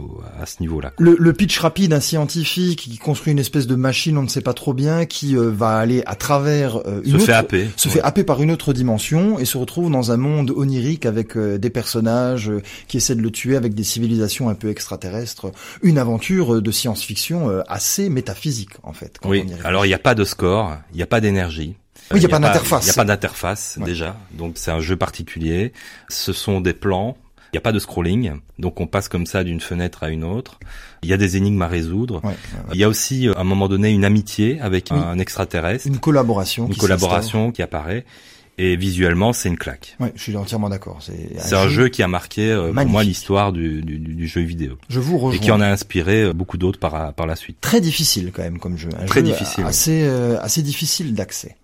à 0.41 0.45
ce 0.45 0.55
niveau-là. 0.61 0.93
Le, 0.97 1.15
le 1.19 1.33
pitch 1.33 1.59
rapide, 1.59 1.93
un 1.93 1.99
scientifique 1.99 2.79
qui 2.79 2.97
construit 2.97 3.31
une 3.33 3.39
espèce 3.39 3.67
de 3.67 3.75
machine, 3.75 4.17
on 4.17 4.23
ne 4.23 4.27
sait 4.27 4.41
pas 4.41 4.53
trop 4.53 4.73
bien, 4.73 5.05
qui 5.05 5.35
euh, 5.37 5.51
va 5.51 5.77
aller 5.77 6.01
à 6.05 6.15
travers 6.15 6.77
euh, 6.87 7.01
une 7.03 7.11
Se 7.11 7.15
autre, 7.17 7.25
fait 7.25 7.33
happer. 7.33 7.67
se 7.75 7.87
Ouais. 7.87 7.93
fait 7.95 8.01
happer 8.01 8.23
par 8.23 8.41
une 8.41 8.51
autre 8.51 8.73
dimension 8.73 9.37
et 9.39 9.45
se 9.45 9.57
retrouve 9.57 9.91
dans 9.91 10.11
un 10.11 10.17
monde 10.17 10.51
onirique 10.55 11.05
avec 11.05 11.37
euh, 11.37 11.57
des 11.57 11.69
personnages 11.69 12.49
euh, 12.49 12.61
qui 12.87 12.97
essaient 12.97 13.15
de 13.15 13.21
le 13.21 13.31
tuer 13.31 13.55
avec 13.55 13.73
des 13.75 13.83
civilisations 13.83 14.49
un 14.49 14.55
peu 14.55 14.69
extraterrestres. 14.69 15.51
Une 15.83 15.97
aventure 15.97 16.55
euh, 16.55 16.61
de 16.61 16.71
science-fiction 16.71 17.49
euh, 17.49 17.61
assez 17.67 18.09
métaphysique 18.09 18.71
en 18.83 18.93
fait. 18.93 19.17
quand 19.21 19.29
Oui. 19.29 19.45
on. 19.63 19.65
Alors 19.67 19.85
il 19.85 19.89
n'y 19.89 19.93
a 19.93 19.99
pas 19.99 20.15
de 20.15 20.23
score, 20.23 20.75
il 20.93 20.97
n'y 20.97 21.03
a 21.03 21.07
pas 21.07 21.21
d'énergie. 21.21 21.75
Oui, 22.11 22.19
il 22.19 22.23
y 22.23 22.25
a 22.25 22.29
pas 22.29 22.39
d'interface. 22.39 22.83
Il 22.85 22.87
n'y 22.87 22.91
a 22.91 22.95
pas 22.95 23.03
d'interface 23.05 23.75
Ouais. 23.79 23.85
déjà. 23.85 24.15
Donc 24.31 24.53
c'est 24.55 24.71
un 24.71 24.79
jeu 24.79 24.95
particulier. 24.95 25.73
Ce 26.09 26.31
sont 26.33 26.61
des 26.61 26.73
plans. 26.73 27.17
Il 27.51 27.55
n'y 27.55 27.57
a 27.59 27.61
pas 27.61 27.71
de 27.71 27.79
scrolling, 27.79 28.31
donc 28.59 28.79
on 28.81 28.87
passe 28.87 29.07
comme 29.07 29.25
ça 29.25 29.43
d'une 29.43 29.61
fenêtre 29.61 30.03
à 30.03 30.09
une 30.09 30.23
autre. 30.23 30.59
Il 31.03 31.09
y 31.09 31.13
a 31.13 31.17
des 31.17 31.37
énigmes 31.37 31.61
à 31.61 31.67
résoudre. 31.67 32.15
Ouais, 32.23 32.29
ouais, 32.31 32.31
ouais. 32.31 32.69
Il 32.73 32.79
y 32.79 32.83
a 32.83 32.89
aussi, 32.89 33.27
euh, 33.29 33.33
à 33.35 33.41
un 33.41 33.43
moment 33.45 33.67
donné, 33.69 33.89
une 33.91 34.03
amitié 34.05 34.59
avec 34.61 34.89
Oui. 34.91 34.97
un 34.97 35.17
extraterrestre, 35.19 35.87
Une 35.87 35.99
collaboration. 35.99 36.67
une 36.67 36.73
qui 36.73 36.79
collaboration 36.79 37.51
qui 37.51 37.61
apparaît, 37.61 38.05
et 38.59 38.75
visuellement, 38.75 39.33
c'est 39.33 39.49
une 39.49 39.57
claque. 39.57 39.95
Ouais, 39.99 40.11
je 40.15 40.21
suis 40.23 40.35
entièrement 40.35 40.67
d'accord. 40.69 40.97
C'est 40.99 41.55
un 41.55 41.67
jeu 41.69 41.89
qui 41.89 42.01
a 42.01 42.07
marqué 42.07 42.51
euh, 42.51 42.73
pour 42.73 42.85
moi 42.87 43.03
l'histoire 43.03 43.53
du, 43.53 43.81
du, 43.83 43.99
du 43.99 44.27
jeu 44.27 44.41
vidéo 44.41 44.77
Je 44.89 44.99
vous 44.99 45.15
et 45.17 45.19
rejoins. 45.19 45.39
qui 45.39 45.51
en 45.51 45.61
a 45.61 45.67
inspiré 45.67 46.23
euh, 46.23 46.33
beaucoup 46.33 46.57
d'autres 46.57 46.79
par, 46.79 47.13
par 47.13 47.27
la 47.27 47.35
suite. 47.35 47.57
Très 47.61 47.79
difficile 47.81 48.31
quand 48.33 48.41
même 48.41 48.57
comme 48.57 48.75
jeu. 48.75 48.89
Un 48.99 49.05
Très 49.05 49.19
jeu 49.19 49.27
difficile, 49.27 49.63
oui. 49.63 49.69
Assez, 49.69 50.01
euh, 50.03 50.41
assez 50.41 50.63
difficile 50.63 51.13
d'accès. 51.13 51.55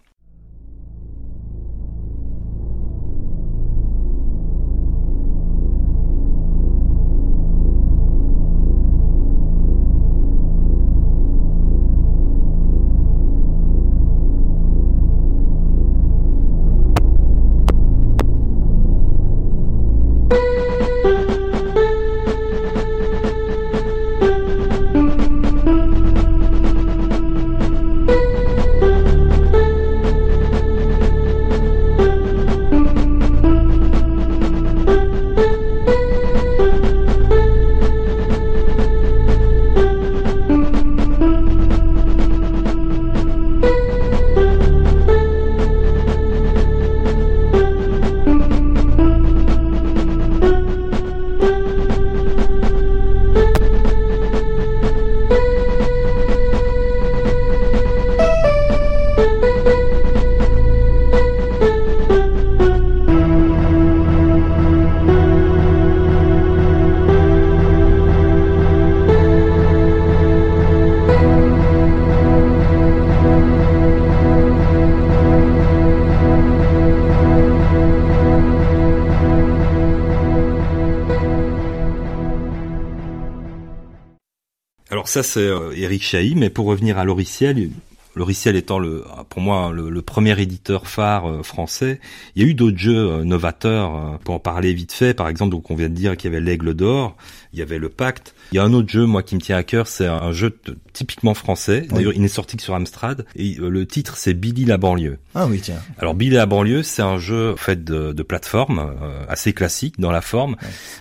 Ça 85.14 85.22
c'est 85.22 85.48
Eric 85.76 86.02
Chahi, 86.02 86.34
mais 86.34 86.50
pour 86.50 86.66
revenir 86.66 86.98
à 86.98 87.06
Loriciel, 87.06 87.70
Loriciel 88.16 88.56
étant 88.56 88.80
le, 88.80 89.04
pour 89.30 89.42
moi 89.42 89.72
le, 89.72 90.02
premier 90.02 90.40
éditeur 90.42 90.88
phare 90.88 91.46
français, 91.46 92.00
il 92.36 92.42
y 92.42 92.46
a 92.46 92.50
eu 92.50 92.56
d'autres 92.56 92.80
jeux 92.80 93.24
novateurs. 93.24 94.20
pour 94.24 94.34
en 94.34 94.40
parler 94.40 94.74
vite 94.74 94.92
fait, 94.92 95.14
par 95.14 95.28
exemple, 95.30 95.56
on 95.70 95.76
vient 95.76 95.90
de 95.90 95.94
dire 95.94 96.18
qu'il 96.18 96.32
y 96.32 96.36
avait 96.36 96.44
l'Aigle 96.44 96.74
d'or, 96.74 97.16
il 97.54 97.60
y 97.60 97.62
avait 97.62 97.78
le 97.78 97.90
Pacte. 97.90 98.34
Il 98.52 98.56
y 98.56 98.60
a 98.60 98.64
un 98.64 98.74
autre 98.74 98.90
jeu, 98.90 99.06
moi, 99.06 99.22
qui 99.22 99.36
me 99.36 99.40
tient 99.40 99.58
à 99.58 99.64
cœur, 99.64 99.86
c'est 99.86 100.08
un 100.08 100.32
jeu 100.32 100.50
typiquement 100.94 101.34
français. 101.34 101.88
D'ailleurs, 101.90 102.14
il 102.14 102.22
n'est 102.22 102.28
sorti 102.28 102.56
que 102.56 102.64
sur 102.64 102.76
Amstrad. 102.76 103.26
Et 103.36 103.58
euh, 103.60 103.70
le 103.70 103.86
titre, 103.86 104.16
c'est 104.16 104.34
Billy 104.34 104.66
la 104.66 104.78
banlieue. 104.78 105.18
Ah 105.36 105.48
oui, 105.48 105.60
tiens. 105.62 105.82
Alors, 105.98 106.14
Billy 106.14 106.36
la 106.36 106.46
banlieue, 106.46 106.84
c'est 106.84 107.02
un 107.02 107.18
jeu 107.18 107.56
fait 107.58 107.84
de, 107.84 108.14
de 108.14 108.24
plateforme, 108.24 108.80
euh, 108.80 109.26
assez 109.28 109.54
classique 109.54 110.00
dans 110.00 110.12
la 110.12 110.22
forme. 110.22 110.56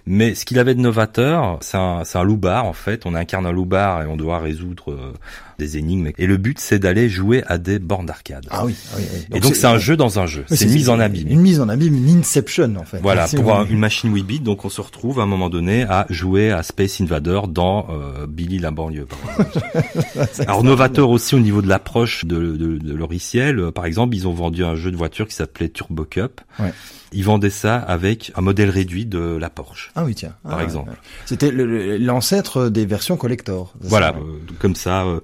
Mais 0.06 0.34
ce 0.34 0.44
qu'il 0.44 0.58
avait 0.58 0.74
de 0.74 0.80
novateur, 0.80 1.58
c'est 1.60 1.76
un, 1.76 2.02
c'est 2.04 2.18
un 2.18 2.24
loup-bar, 2.24 2.64
en 2.64 2.72
fait. 2.72 3.06
On 3.06 3.14
incarne 3.14 3.46
un 3.46 3.52
loup-bar 3.52 4.02
et 4.02 4.06
on 4.06 4.16
doit 4.16 4.38
résoudre 4.38 4.92
euh, 4.92 5.12
des 5.58 5.76
énigmes. 5.76 6.10
Et 6.16 6.26
le 6.26 6.38
but, 6.38 6.58
c'est 6.58 6.78
d'aller 6.78 7.08
jouer 7.08 7.44
à 7.46 7.58
des 7.58 7.78
bornes 7.78 8.06
d'arcade. 8.06 8.46
Ah 8.50 8.64
oui, 8.64 8.74
oui, 8.96 9.02
Et 9.34 9.40
donc, 9.40 9.54
c'est 9.54 9.66
un 9.66 9.78
jeu 9.78 9.96
dans 9.96 10.18
un 10.18 10.26
jeu. 10.26 10.44
C'est 10.48 10.64
une 10.64 10.72
mise 10.72 10.88
en 10.88 10.98
abîme. 10.98 11.28
Une 11.28 11.40
mise 11.40 11.60
en 11.60 11.68
abîme, 11.68 11.94
une 11.94 12.18
Inception, 12.18 12.76
en 12.76 12.84
fait. 12.84 12.98
Voilà, 13.02 13.26
pour 13.28 13.62
une 13.68 13.78
machine 13.78 14.12
Weebit. 14.12 14.40
Donc, 14.40 14.64
on 14.64 14.70
se 14.70 14.80
retrouve 14.80 15.20
à 15.20 15.24
un 15.24 15.26
moment 15.26 15.50
donné 15.50 15.82
à 15.82 16.06
jouer 16.08 16.50
à 16.50 16.62
Space 16.62 17.00
Invader 17.00 17.40
dans 17.48 17.88
Billy 18.28 18.58
la 18.58 18.70
banlieue, 18.70 19.06
par 19.06 19.18
exemple. 19.46 19.60
Alors 20.46 20.64
novateur 20.64 21.10
aussi 21.10 21.34
au 21.34 21.40
niveau 21.40 21.62
de 21.62 21.68
l'approche 21.68 22.24
de, 22.24 22.56
de, 22.56 22.78
de 22.78 22.94
logiciel. 22.94 23.58
Euh, 23.58 23.70
par 23.70 23.86
exemple, 23.86 24.14
ils 24.16 24.26
ont 24.28 24.32
vendu 24.32 24.64
un 24.64 24.74
jeu 24.74 24.90
de 24.90 24.96
voiture 24.96 25.26
qui 25.26 25.34
s'appelait 25.34 25.68
Turbo 25.68 26.04
Cup. 26.04 26.40
Ouais. 26.58 26.72
Ils 27.12 27.24
vendaient 27.24 27.50
ça 27.50 27.76
avec 27.76 28.32
un 28.36 28.40
modèle 28.40 28.70
réduit 28.70 29.04
de 29.04 29.36
la 29.40 29.50
Porsche. 29.50 29.90
Ah 29.94 30.04
oui, 30.04 30.14
tiens. 30.14 30.34
Par 30.42 30.58
ah, 30.58 30.64
exemple. 30.64 30.92
C'était 31.26 31.50
l'ancêtre 31.52 32.68
des 32.68 32.86
versions 32.86 33.16
collector. 33.16 33.74
Voilà, 33.80 34.14
euh, 34.16 34.38
comme 34.58 34.74
ça. 34.74 35.04
Euh, 35.04 35.20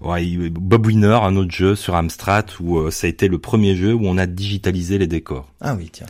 ouais, 0.00 0.50
Bob 0.50 0.86
Winner, 0.86 1.18
un 1.22 1.36
autre 1.36 1.50
jeu 1.50 1.74
sur 1.74 1.94
Amstrad 1.94 2.50
où 2.60 2.78
euh, 2.78 2.90
ça 2.90 3.06
a 3.06 3.10
été 3.10 3.28
le 3.28 3.38
premier 3.38 3.76
jeu 3.76 3.94
où 3.94 4.06
on 4.06 4.18
a 4.18 4.26
digitalisé 4.26 4.98
les 4.98 5.06
décors. 5.06 5.48
Ah 5.60 5.74
oui, 5.74 5.90
tiens. 5.92 6.06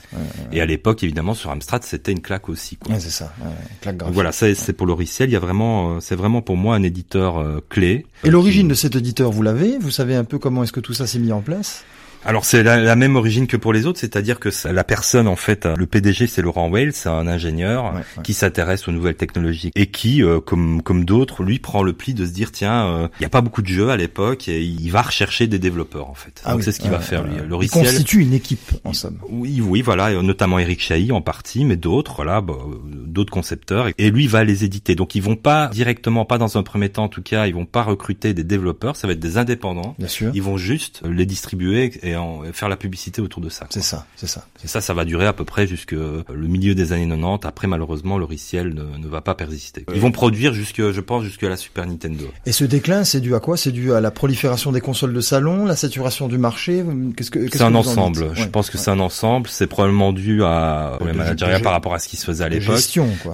Et 0.52 0.60
à 0.60 0.66
l'époque, 0.66 1.02
évidemment, 1.02 1.34
sur 1.34 1.50
Amstrad, 1.50 1.82
c'était 1.82 2.12
une 2.12 2.20
claque 2.20 2.48
aussi. 2.48 2.76
Quoi. 2.76 2.98
c'est 2.98 3.10
ça, 3.10 3.32
claque 3.80 4.02
voilà, 4.04 4.32
ça 4.32 4.54
c'est 4.54 4.72
pour 4.72 4.86
Loriciel. 4.86 5.28
Il 5.30 5.32
y 5.32 5.36
a 5.36 5.40
vraiment, 5.40 6.00
c'est 6.00 6.16
vraiment 6.16 6.42
pour 6.42 6.56
moi 6.56 6.76
un 6.76 6.82
éditeur 6.82 7.62
clé. 7.68 8.06
Et 8.24 8.30
l'origine 8.30 8.68
de 8.68 8.74
cet 8.74 8.96
éditeur, 8.96 9.30
vous 9.30 9.42
l'avez? 9.42 9.78
Vous 9.78 9.90
savez 9.90 10.14
un 10.14 10.24
peu 10.24 10.38
comment 10.38 10.62
est-ce 10.62 10.72
que 10.72 10.80
tout 10.80 10.94
ça 10.94 11.06
s'est 11.06 11.18
mis 11.18 11.32
en 11.32 11.40
place? 11.40 11.84
Alors 12.24 12.44
c'est 12.44 12.62
la, 12.62 12.96
même 12.96 13.16
origine 13.16 13.46
que 13.46 13.56
pour 13.56 13.72
les 13.72 13.86
autres, 13.86 14.00
c'est-à-dire 14.00 14.40
que 14.40 14.48
la 14.68 14.84
personne 14.84 15.28
en 15.28 15.36
fait, 15.36 15.66
le 15.66 15.86
PDG 15.86 16.26
c'est 16.26 16.42
Laurent 16.42 16.68
Weil, 16.70 16.92
c'est 16.92 17.08
un 17.08 17.26
ingénieur 17.26 17.94
qui 18.22 18.34
s'intéresse 18.34 18.88
aux 18.88 18.92
nouvelles 18.92 19.16
technologies 19.16 19.70
et 19.74 19.86
qui, 19.86 20.22
euh, 20.22 20.40
comme 20.40 20.82
comme 20.82 21.04
d'autres, 21.04 21.42
lui 21.42 21.58
prend 21.58 21.82
le 21.82 21.92
pli 21.92 22.14
de 22.14 22.26
se 22.26 22.32
dire 22.32 22.52
tiens, 22.52 22.86
euh, 22.86 23.08
il 23.18 23.22
n'y 23.22 23.26
a 23.26 23.30
pas 23.30 23.40
beaucoup 23.40 23.62
de 23.62 23.68
jeux 23.68 23.90
à 23.90 23.96
l'époque 23.96 24.48
et 24.48 24.62
il 24.62 24.90
va 24.90 25.02
rechercher 25.02 25.46
des 25.46 25.58
développeurs 25.58 26.08
en 26.08 26.14
fait. 26.14 26.42
Ah 26.44 26.52
Donc 26.52 26.62
c'est 26.62 26.72
ce 26.72 26.80
qu'il 26.80 26.90
va 26.90 27.00
faire 27.00 27.24
lui. 27.24 27.34
il 27.62 27.70
constitue 27.70 28.20
une 28.20 28.34
équipe 28.34 28.72
en 28.84 28.92
somme. 28.92 29.18
Oui, 29.28 29.60
oui, 29.60 29.82
voilà, 29.82 30.10
notamment 30.22 30.58
Eric 30.58 30.80
Chahi 30.80 31.12
en 31.12 31.20
partie, 31.20 31.64
mais 31.64 31.76
d'autres, 31.76 32.16
voilà, 32.16 32.40
bah, 32.40 32.54
d'autres 32.84 33.32
concepteurs 33.32 33.88
et 33.98 34.10
lui 34.10 34.26
va 34.26 34.44
les 34.44 34.64
éditer. 34.64 34.94
Donc 34.94 35.14
ils 35.14 35.22
vont 35.22 35.36
pas 35.36 35.68
directement, 35.68 36.24
pas 36.24 36.38
dans 36.38 36.56
un 36.56 36.62
premier 36.62 36.88
temps 36.88 37.04
en 37.04 37.08
tout 37.08 37.22
cas, 37.22 37.46
ils 37.46 37.54
vont 37.54 37.66
pas 37.66 37.82
recruter 37.82 38.34
des 38.34 38.44
développeurs, 38.44 38.96
ça 38.96 39.06
va 39.06 39.12
être 39.12 39.20
des 39.20 39.38
indépendants. 39.38 39.94
Bien 39.98 40.08
sûr. 40.08 40.30
Ils 40.34 40.42
vont 40.42 40.56
juste 40.56 41.02
les 41.04 41.26
distribuer 41.26 41.92
et 42.02 42.15
faire 42.52 42.68
la 42.68 42.76
publicité 42.76 43.20
autour 43.20 43.40
de 43.40 43.48
ça. 43.48 43.66
C'est 43.70 43.82
ça, 43.82 44.06
c'est 44.16 44.26
ça. 44.26 44.46
Et 44.64 44.68
ça, 44.68 44.80
ça 44.80 44.94
va 44.94 45.04
durer 45.04 45.26
à 45.26 45.32
peu 45.32 45.44
près 45.44 45.66
jusque 45.66 45.92
le 45.92 46.24
milieu 46.48 46.74
des 46.74 46.92
années 46.92 47.08
90. 47.08 47.46
Après, 47.46 47.66
malheureusement, 47.66 48.18
le 48.18 48.24
Riciel 48.24 48.74
ne, 48.74 48.98
ne 48.98 49.08
va 49.08 49.20
pas 49.20 49.34
persister. 49.34 49.84
Ils 49.94 50.00
vont 50.00 50.12
produire 50.12 50.52
jusque, 50.54 50.90
je 50.90 51.00
pense, 51.00 51.24
jusqu'à 51.24 51.48
la 51.48 51.56
Super 51.56 51.86
Nintendo. 51.86 52.24
Et 52.44 52.52
ce 52.52 52.64
déclin, 52.64 53.04
c'est 53.04 53.20
dû 53.20 53.34
à 53.34 53.40
quoi? 53.40 53.56
C'est 53.56 53.72
dû 53.72 53.92
à 53.92 54.00
la 54.00 54.10
prolifération 54.10 54.72
des 54.72 54.80
consoles 54.80 55.12
de 55.12 55.20
salon, 55.20 55.64
la 55.64 55.76
saturation 55.76 56.28
du 56.28 56.38
marché? 56.38 56.84
Qu'est-ce 57.16 57.30
que 57.30 57.48
C'est 57.50 57.62
un 57.62 57.74
ensemble. 57.74 58.30
Je 58.34 58.44
pense 58.46 58.70
que 58.70 58.78
c'est 58.78 58.90
un 58.90 59.00
ensemble. 59.00 59.48
C'est 59.48 59.66
probablement 59.66 60.12
dû 60.12 60.42
à 60.44 60.98
le 61.04 61.12
managériat 61.12 61.60
par 61.60 61.72
rapport 61.72 61.94
à 61.94 61.98
ce 61.98 62.08
qui 62.08 62.16
se 62.16 62.24
faisait 62.24 62.44
à 62.44 62.48
l'époque. 62.48 62.80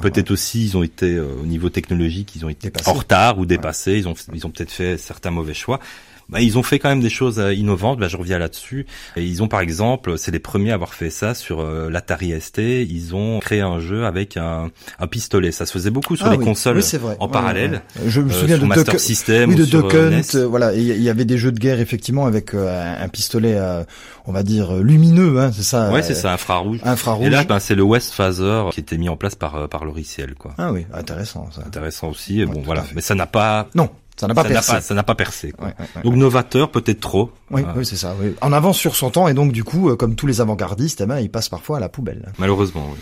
Peut-être 0.00 0.30
aussi, 0.30 0.64
ils 0.64 0.76
ont 0.76 0.82
été 0.82 1.14
euh, 1.14 1.26
au 1.42 1.46
niveau 1.46 1.68
technologique, 1.68 2.34
ils 2.36 2.44
ont 2.44 2.48
été 2.48 2.70
en 2.86 2.92
retard 2.92 3.38
ou 3.38 3.46
dépassés. 3.46 3.92
Ils 3.92 4.08
ont, 4.08 4.14
ils 4.34 4.46
ont 4.46 4.50
peut-être 4.50 4.70
fait 4.70 4.96
certains 4.96 5.30
mauvais 5.30 5.54
choix. 5.54 5.80
Bah, 6.32 6.40
ils 6.40 6.56
ont 6.56 6.62
fait 6.62 6.78
quand 6.78 6.88
même 6.88 7.00
des 7.00 7.10
choses 7.10 7.38
euh, 7.38 7.52
innovantes. 7.52 7.98
Bah, 7.98 8.08
je 8.08 8.16
reviens 8.16 8.38
là-dessus. 8.38 8.86
Ils 9.16 9.42
ont 9.42 9.48
par 9.48 9.60
exemple, 9.60 10.16
c'est 10.16 10.30
les 10.30 10.38
premiers 10.38 10.70
à 10.70 10.74
avoir 10.74 10.94
fait 10.94 11.10
ça 11.10 11.34
sur 11.34 11.60
euh, 11.60 11.90
l'Atari 11.90 12.32
ST. 12.40 12.58
Ils 12.58 13.14
ont 13.14 13.38
créé 13.40 13.60
un 13.60 13.80
jeu 13.80 14.06
avec 14.06 14.36
un, 14.36 14.70
un 14.98 15.06
pistolet. 15.06 15.52
Ça 15.52 15.66
se 15.66 15.72
faisait 15.72 15.90
beaucoup 15.90 16.16
sur 16.16 16.26
ah 16.26 16.30
les 16.30 16.38
consoles 16.38 16.80
en 17.18 17.28
parallèle. 17.28 17.82
Je 18.06 18.20
me 18.20 18.30
souviens 18.30 18.58
de 18.58 18.64
Master 18.64 18.98
System 18.98 19.50
oui, 19.50 19.56
de 19.56 19.64
Duck 19.66 19.94
Hunt. 19.94 20.46
voilà, 20.48 20.72
il 20.74 21.02
y 21.02 21.10
avait 21.10 21.24
des 21.24 21.36
jeux 21.36 21.52
de 21.52 21.58
guerre 21.58 21.80
effectivement 21.80 22.24
avec 22.26 22.54
un 22.54 23.08
pistolet, 23.08 23.60
on 24.26 24.32
va 24.32 24.42
dire 24.42 24.76
lumineux. 24.76 25.38
Hein, 25.38 25.50
c'est 25.54 25.62
ça. 25.62 25.90
Ouais, 25.90 26.02
c'est 26.02 26.14
ça, 26.14 26.32
infrarouge. 26.32 26.78
Infrarouge. 26.84 27.26
Et 27.26 27.30
là, 27.30 27.44
ben, 27.44 27.58
c'est 27.58 27.74
le 27.74 27.82
West 27.82 28.14
Phaser 28.14 28.70
qui 28.72 28.80
était 28.80 28.96
mis 28.96 29.08
en 29.08 29.16
place 29.16 29.34
par 29.34 29.68
par 29.68 29.84
Loriciel, 29.84 30.34
quoi. 30.34 30.54
Ah 30.58 30.72
oui, 30.72 30.86
intéressant. 30.94 31.48
Ça. 31.54 31.62
Intéressant 31.66 32.08
aussi. 32.08 32.40
Et 32.40 32.46
bon, 32.46 32.62
voilà. 32.64 32.84
Mais 32.94 33.00
ça 33.00 33.14
n'a 33.14 33.26
pas. 33.26 33.68
Non. 33.74 33.90
Ça 34.16 34.28
n'a 34.28 34.34
pas 34.34 34.44
percé. 34.44 34.80
ça 34.80 34.94
n'a 34.94 35.02
pas 35.02 35.14
percé. 35.14 35.52
Quoi. 35.52 35.72
donc 36.04 36.14
novateur, 36.14 36.70
peut-être 36.70 37.00
trop. 37.00 37.32
Oui, 37.50 37.62
oui 37.76 37.86
c'est 37.86 37.96
ça. 37.96 38.14
Oui. 38.20 38.34
En 38.40 38.52
avance 38.52 38.78
sur 38.78 38.94
son 38.94 39.10
temps 39.10 39.28
et 39.28 39.34
donc 39.34 39.52
du 39.52 39.64
coup, 39.64 39.90
euh, 39.90 39.96
comme 39.96 40.14
tous 40.14 40.26
les 40.26 40.40
avant-gardistes, 40.40 41.00
eh 41.00 41.06
ben, 41.06 41.18
il 41.18 41.30
passe 41.30 41.48
parfois 41.48 41.78
à 41.78 41.80
la 41.80 41.88
poubelle. 41.88 42.32
Malheureusement, 42.38 42.88
oui. 42.92 42.98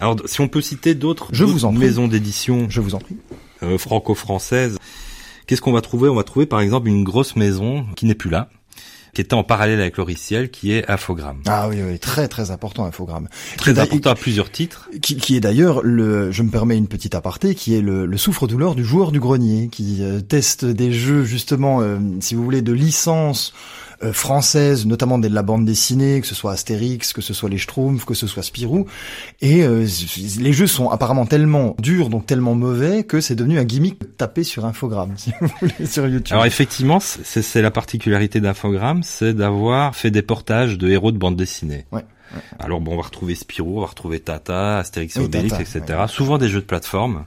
Alors, 0.00 0.16
si 0.24 0.40
on 0.40 0.48
peut 0.48 0.60
citer 0.62 0.94
d'autres 0.94 1.28
Je 1.32 1.44
vous 1.44 1.64
en 1.64 1.70
prie. 1.70 1.78
maisons 1.80 2.08
d'édition 2.08 2.66
Je 2.68 2.80
vous 2.80 2.94
en 2.94 2.98
prie. 2.98 3.16
euh, 3.62 3.76
franco-françaises, 3.78 4.78
qu'est-ce 5.46 5.60
qu'on 5.60 5.72
va 5.72 5.80
trouver? 5.82 6.08
On 6.08 6.14
va 6.14 6.24
trouver 6.24 6.46
par 6.46 6.60
exemple 6.60 6.88
une 6.88 7.04
grosse 7.04 7.36
maison 7.36 7.84
qui 7.96 8.06
n'est 8.06 8.14
plus 8.14 8.30
là, 8.30 8.48
qui 9.14 9.20
était 9.20 9.34
en 9.34 9.42
parallèle 9.44 9.80
avec 9.80 9.96
Loriciel, 9.98 10.50
qui 10.50 10.72
est 10.72 10.88
Infogramme. 10.90 11.42
Ah 11.46 11.68
oui, 11.68 11.76
oui, 11.86 11.98
très 11.98 12.28
très 12.28 12.50
important 12.50 12.84
infogramme. 12.86 13.28
Très 13.58 13.78
important 13.78 14.10
à 14.10 14.14
plusieurs 14.14 14.50
titres. 14.50 14.88
Qui, 15.02 15.16
qui 15.16 15.36
est 15.36 15.40
d'ailleurs 15.40 15.82
le, 15.82 16.30
je 16.32 16.42
me 16.42 16.50
permets 16.50 16.78
une 16.78 16.88
petite 16.88 17.14
aparté, 17.14 17.54
qui 17.54 17.74
est 17.74 17.82
le, 17.82 18.06
le 18.06 18.16
souffre-douleur 18.16 18.74
du 18.74 18.84
joueur 18.84 19.12
du 19.12 19.20
grenier, 19.20 19.68
qui 19.68 19.98
euh, 20.00 20.20
teste 20.20 20.64
des 20.64 20.92
jeux 20.92 21.24
justement, 21.24 21.82
euh, 21.82 21.98
si 22.20 22.34
vous 22.34 22.42
voulez, 22.44 22.62
de 22.62 22.72
licence 22.72 23.52
euh, 24.02 24.12
française, 24.12 24.86
notamment 24.86 25.18
de 25.18 25.28
la 25.28 25.42
bande 25.42 25.64
dessinée, 25.64 26.20
que 26.20 26.26
ce 26.26 26.34
soit 26.34 26.52
Astérix, 26.52 27.12
que 27.12 27.20
ce 27.20 27.34
soit 27.34 27.50
les 27.50 27.58
Schtroumpfs, 27.58 28.04
que 28.04 28.14
ce 28.14 28.26
soit 28.26 28.42
Spirou, 28.42 28.86
et 29.40 29.62
euh, 29.62 29.86
les 30.38 30.52
jeux 30.52 30.66
sont 30.66 30.88
apparemment 30.88 31.26
tellement 31.26 31.76
durs, 31.78 32.08
donc 32.08 32.24
tellement 32.24 32.54
mauvais, 32.54 33.04
que 33.04 33.20
c'est 33.20 33.34
devenu 33.34 33.58
un 33.58 33.64
gimmick 33.64 34.00
de 34.00 34.06
taper 34.06 34.42
sur 34.42 34.64
infogramme, 34.64 35.12
si 35.16 35.32
vous 35.40 35.48
voulez, 35.60 35.86
sur 35.86 36.06
YouTube. 36.06 36.32
Alors 36.32 36.46
effectivement, 36.46 36.98
c'est 37.00 37.62
la 37.62 37.70
particularité 37.70 38.40
d'Infogramme, 38.40 39.02
c'est 39.02 39.34
d'avoir 39.34 39.94
fait 39.94 40.10
des 40.10 40.22
portages 40.22 40.78
de 40.78 40.88
héros 40.88 41.12
de 41.12 41.18
bande 41.18 41.36
dessinée. 41.36 41.84
Ouais, 41.92 42.04
Alors 42.58 42.80
bon, 42.80 42.92
on 42.92 42.96
va 42.96 43.02
retrouver 43.02 43.34
Spirou, 43.34 43.78
on 43.78 43.80
va 43.82 43.86
retrouver 43.88 44.20
Tata, 44.20 44.78
Astérix 44.78 45.16
et 45.16 45.20
Oui, 45.20 45.26
Obélix, 45.26 45.50
Tata, 45.50 45.62
etc. 45.62 45.98
ouais. 46.00 46.08
Souvent 46.08 46.38
des 46.38 46.48
jeux 46.48 46.60
de 46.60 46.66
plateforme. 46.66 47.24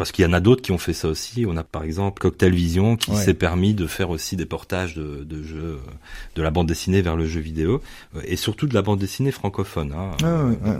Parce 0.00 0.12
qu'il 0.12 0.24
y 0.24 0.26
en 0.28 0.32
a 0.32 0.40
d'autres 0.40 0.62
qui 0.62 0.72
ont 0.72 0.78
fait 0.78 0.94
ça 0.94 1.08
aussi. 1.08 1.44
On 1.46 1.58
a 1.58 1.62
par 1.62 1.82
exemple 1.84 2.22
Cocktail 2.22 2.54
Vision 2.54 2.96
qui 2.96 3.10
Ouais. 3.10 3.16
s'est 3.22 3.34
permis 3.34 3.74
de 3.74 3.86
faire 3.86 4.08
aussi 4.08 4.34
des 4.34 4.46
portages 4.46 4.94
de, 4.94 5.24
de 5.24 5.42
jeux 5.42 5.58
euh, 5.62 5.76
de 6.36 6.42
la 6.42 6.50
bande 6.50 6.66
dessinée 6.68 7.02
vers 7.02 7.16
le 7.16 7.26
jeu 7.26 7.40
vidéo 7.40 7.82
euh, 8.16 8.20
et 8.24 8.36
surtout 8.36 8.66
de 8.66 8.72
la 8.72 8.80
bande 8.80 8.98
dessinée 8.98 9.30
francophone. 9.30 9.92
hein. 9.94 10.12
Ah, 10.22 10.26
Euh, 10.26 10.48
ouais, 10.48 10.56
ouais. 10.56 10.78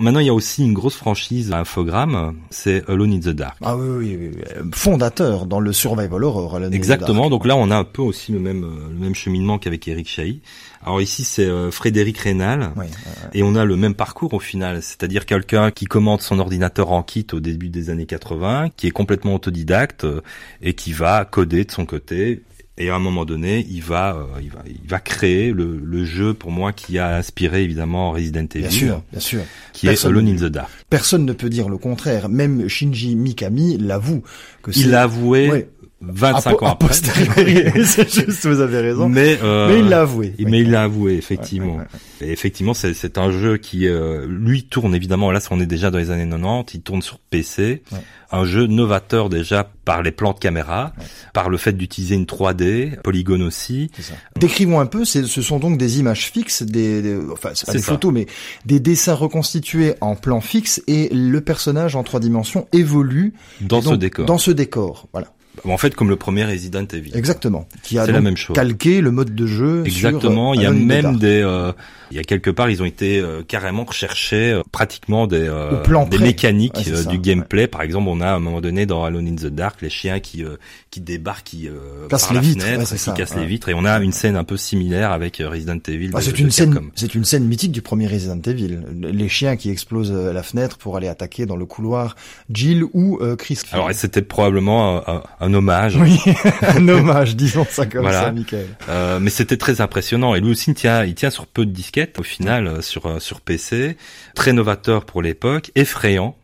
Maintenant, 0.00 0.20
il 0.20 0.26
y 0.26 0.30
a 0.30 0.34
aussi 0.34 0.64
une 0.64 0.72
grosse 0.72 0.96
franchise 0.96 1.52
à 1.52 1.60
Infogramme, 1.60 2.36
c'est 2.50 2.88
Alone 2.88 3.12
in 3.12 3.20
the 3.20 3.28
Dark. 3.28 3.56
Ah 3.62 3.76
oui, 3.76 3.88
oui, 3.88 4.16
oui, 4.18 4.30
oui. 4.34 4.70
fondateur 4.72 5.46
dans 5.46 5.60
le 5.60 5.72
survival 5.72 6.24
horror. 6.24 6.58
Exactement. 6.72 7.22
Dark. 7.22 7.30
Donc 7.30 7.46
là, 7.46 7.56
on 7.56 7.70
a 7.70 7.76
un 7.76 7.84
peu 7.84 8.02
aussi 8.02 8.32
le 8.32 8.38
même 8.38 8.64
euh, 8.64 8.88
le 8.90 8.98
même 8.98 9.14
cheminement 9.14 9.58
qu'avec 9.58 9.86
Eric 9.88 10.08
Chahi. 10.08 10.40
Alors 10.82 11.00
ici, 11.00 11.24
c'est 11.24 11.44
euh, 11.44 11.70
Frédéric 11.70 12.18
Rénal. 12.18 12.72
Ouais. 12.76 12.86
Et 13.34 13.42
on 13.42 13.54
a 13.54 13.64
le 13.64 13.76
même 13.76 13.94
parcours 13.94 14.34
au 14.34 14.40
final, 14.40 14.82
c'est-à-dire 14.82 15.26
quelqu'un 15.26 15.70
qui 15.70 15.86
commande 15.86 16.20
son 16.20 16.38
ordinateur 16.38 16.92
en 16.92 17.02
kit 17.02 17.26
au 17.32 17.40
début 17.40 17.68
des 17.68 17.90
années 17.90 18.06
80, 18.06 18.70
qui 18.76 18.86
est 18.86 18.92
complètement 18.92 19.34
autodidacte 19.34 20.04
euh, 20.04 20.20
et 20.62 20.74
qui 20.74 20.92
va 20.92 21.24
coder 21.24 21.64
de 21.64 21.70
son 21.70 21.86
côté. 21.86 22.42
Et 22.80 22.90
à 22.90 22.94
un 22.94 22.98
moment 23.00 23.24
donné, 23.24 23.66
il 23.68 23.82
va, 23.82 24.14
euh, 24.14 24.40
il 24.40 24.50
va, 24.50 24.62
il 24.66 24.88
va 24.88 25.00
créer 25.00 25.52
le, 25.52 25.80
le 25.82 26.04
jeu 26.04 26.32
pour 26.32 26.52
moi 26.52 26.72
qui 26.72 26.96
a 26.98 27.16
inspiré 27.16 27.64
évidemment 27.64 28.12
Resident 28.12 28.46
Evil, 28.54 28.60
Bien 28.60 28.70
sûr, 28.70 29.02
bien 29.10 29.20
sûr. 29.20 29.40
qui 29.72 29.86
Personne 29.86 30.10
est 30.10 30.14
Alone 30.14 30.28
in 30.28 30.32
ne- 30.34 30.38
the 30.48 30.52
Dark. 30.52 30.70
Personne 30.88 31.24
ne 31.24 31.32
peut 31.32 31.48
dire 31.50 31.68
le 31.68 31.76
contraire. 31.76 32.28
Même 32.28 32.68
Shinji 32.68 33.16
Mikami 33.16 33.78
l'avoue 33.78 34.22
que 34.62 34.70
c'est 34.70 34.80
Il 34.80 34.90
l'a 34.90 35.02
avoué 35.02 35.50
Ouais. 35.50 35.68
25 36.00 36.50
a, 36.50 36.54
po- 36.56 36.64
ans 36.64 36.68
après. 36.70 36.92
c'est 37.84 38.08
juste, 38.12 38.46
vous 38.46 38.60
avez 38.60 38.78
raison. 38.80 39.08
Mais, 39.08 39.36
Mais, 39.36 39.38
euh, 39.42 39.76
il 39.78 39.88
l'a 39.88 40.02
avoué. 40.02 40.34
Mais 40.38 40.60
il 40.60 40.70
l'a 40.70 40.84
avoué, 40.84 41.14
effectivement. 41.14 41.74
Ouais, 41.76 41.82
ouais, 42.20 42.28
Et 42.28 42.32
effectivement, 42.32 42.72
c'est, 42.74 42.94
c'est 42.94 43.18
un 43.18 43.30
jeu 43.32 43.56
qui, 43.56 43.88
euh, 43.88 44.26
lui, 44.28 44.62
tourne 44.64 44.94
évidemment, 44.94 45.30
là, 45.32 45.40
on 45.50 45.60
est 45.60 45.66
déjà 45.66 45.90
dans 45.90 45.98
les 45.98 46.10
années 46.10 46.28
90, 46.28 46.74
il 46.74 46.80
tourne 46.82 47.02
sur 47.02 47.18
PC. 47.18 47.82
Ouais. 47.90 47.98
Un 48.30 48.44
jeu 48.44 48.66
novateur 48.66 49.28
déjà 49.30 49.68
par 49.86 50.02
les 50.02 50.12
plans 50.12 50.34
de 50.34 50.38
caméra, 50.38 50.92
Ouais. 50.98 51.04
par 51.32 51.48
le 51.48 51.56
fait 51.56 51.72
d'utiliser 51.72 52.14
une 52.14 52.26
3D, 52.26 53.00
polygone 53.02 53.42
aussi. 53.42 53.90
C'est 53.96 54.02
ça. 54.02 54.14
Décrivons 54.38 54.78
un 54.80 54.86
peu, 54.86 55.04
c'est- 55.04 55.24
ce 55.24 55.42
sont 55.42 55.58
donc 55.58 55.78
des 55.78 55.98
images 55.98 56.26
fixes, 56.30 56.62
des, 56.62 57.00
des- 57.02 57.18
enfin 57.32 57.50
c'est 57.54 57.66
pas 57.66 57.72
des 57.72 57.78
ça. 57.80 57.92
photos, 57.92 58.12
mais 58.12 58.26
des 58.66 58.80
dessins 58.80 59.14
reconstitués 59.14 59.94
en 60.02 60.14
plan 60.14 60.40
fixe 60.42 60.82
et 60.86 61.08
le 61.12 61.40
personnage 61.40 61.96
en 61.96 62.02
trois 62.04 62.20
dimensions 62.20 62.68
évolue 62.72 63.32
Dans 63.62 63.80
ce 63.80 63.94
décor. 63.94 64.26
Dans 64.26 64.38
ce 64.38 64.50
décor, 64.50 65.08
voilà, 65.12 65.28
En 65.64 65.78
fait, 65.78 65.94
comme 65.94 66.08
le 66.08 66.16
premier 66.16 66.44
Resident 66.44 66.84
Evil. 66.92 67.10
exactement. 67.14 67.66
Qui 67.82 67.98
a 67.98 68.06
la 68.06 68.20
même 68.20 68.36
chose. 68.36 68.54
calqué 68.54 69.00
le 69.00 69.10
mode 69.10 69.34
de 69.34 69.46
jeu. 69.46 69.82
Exactement. 69.86 70.52
sur, 70.54 70.60
il 70.60 70.64
y 70.64 70.66
a 70.66 70.70
euh, 70.70 70.74
même 70.74 71.16
des, 71.18 71.40
euh, 71.42 71.72
il 72.10 72.16
y 72.16 72.20
a 72.20 72.24
quelque 72.24 72.50
part, 72.50 72.70
ils 72.70 72.82
ont 72.82 72.86
été 72.86 73.18
euh, 73.18 73.42
carrément 73.46 73.84
recherchés 73.84 74.52
euh, 74.52 74.62
pratiquement 74.72 75.26
des, 75.26 75.40
euh, 75.48 75.82
plan 75.82 76.06
des 76.06 76.16
près. 76.16 76.26
mécaniques 76.26 76.76
Ouais, 76.76 76.82
c'est 76.84 76.92
euh, 76.92 77.02
ça, 77.02 77.10
du 77.10 77.18
gameplay. 77.18 77.66
Par 77.66 77.82
exemple, 77.82 78.08
on 78.08 78.20
a 78.20 78.28
à 78.28 78.34
un 78.34 78.38
moment 78.40 78.60
donné 78.60 78.86
dans 78.86 79.04
Alone 79.04 79.26
in 79.28 79.34
the 79.36 79.46
Dark 79.52 79.82
les 79.82 79.90
chiens 79.90 80.20
qui 80.20 80.44
euh, 80.44 80.56
qui 80.90 81.00
débarquent, 81.00 81.44
qui 81.44 81.68
euh, 81.68 82.08
Cassent 82.08 82.30
les 82.32 82.40
vitres, 82.40 82.62
fenêtre, 82.64 82.80
ouais, 82.90 82.96
qui 82.98 83.04
ça, 83.04 83.12
cassent 83.12 83.36
les 83.36 83.46
vitres. 83.46 83.68
Et 83.68 83.74
on 83.74 83.84
a 83.84 83.98
une 84.00 84.12
scène 84.12 84.36
un 84.36 84.44
peu 84.44 84.56
similaire 84.56 85.12
avec 85.12 85.40
euh, 85.40 85.48
Resident 85.48 85.78
Evil. 85.86 86.10
Ah, 86.14 86.20
c'est 86.22 86.38
une 86.38 86.50
scène, 86.50 86.78
c'est 86.94 87.14
une 87.14 87.24
scène 87.24 87.44
mythique 87.44 87.72
du 87.72 87.82
premier 87.82 88.06
Resident 88.06 88.40
Evil. 88.46 88.80
Les 88.94 89.28
chiens 89.28 89.56
qui 89.56 89.70
explosent 89.70 90.12
euh, 90.12 90.32
la 90.32 90.42
fenêtre 90.42 90.78
pour 90.78 90.96
aller 90.96 91.08
attaquer 91.08 91.44
dans 91.46 91.56
le 91.56 91.66
couloir 91.66 92.16
Jill 92.52 92.84
ou 92.94 93.18
euh, 93.20 93.36
Chris. 93.36 93.58
Alors, 93.72 93.90
c'était 93.92 94.22
probablement 94.22 95.06
un, 95.08 95.22
un- 95.40 95.47
un 95.48 95.54
hommage. 95.54 95.96
oui, 95.96 96.18
un 96.62 96.88
hommage, 96.88 97.34
disons 97.36 97.66
ça 97.68 97.86
comme 97.86 98.02
Voilà. 98.02 98.24
ça, 98.24 98.32
Michael. 98.32 98.66
Euh, 98.88 99.18
mais 99.20 99.30
c'était 99.30 99.56
très 99.56 99.80
impressionnant. 99.80 100.34
Et 100.34 100.40
lui 100.40 100.50
aussi, 100.50 100.70
il 100.70 100.74
tient, 100.74 101.04
il 101.04 101.14
tient 101.14 101.30
sur 101.30 101.46
peu 101.46 101.64
de 101.66 101.70
disquettes, 101.70 102.18
au 102.18 102.22
final, 102.22 102.66
euh, 102.66 102.82
sur, 102.82 103.06
euh, 103.06 103.18
sur 103.18 103.40
PC. 103.40 103.96
Très 104.34 104.52
novateur 104.52 105.04
pour 105.04 105.22
l'époque, 105.22 105.70
effrayant. 105.74 106.36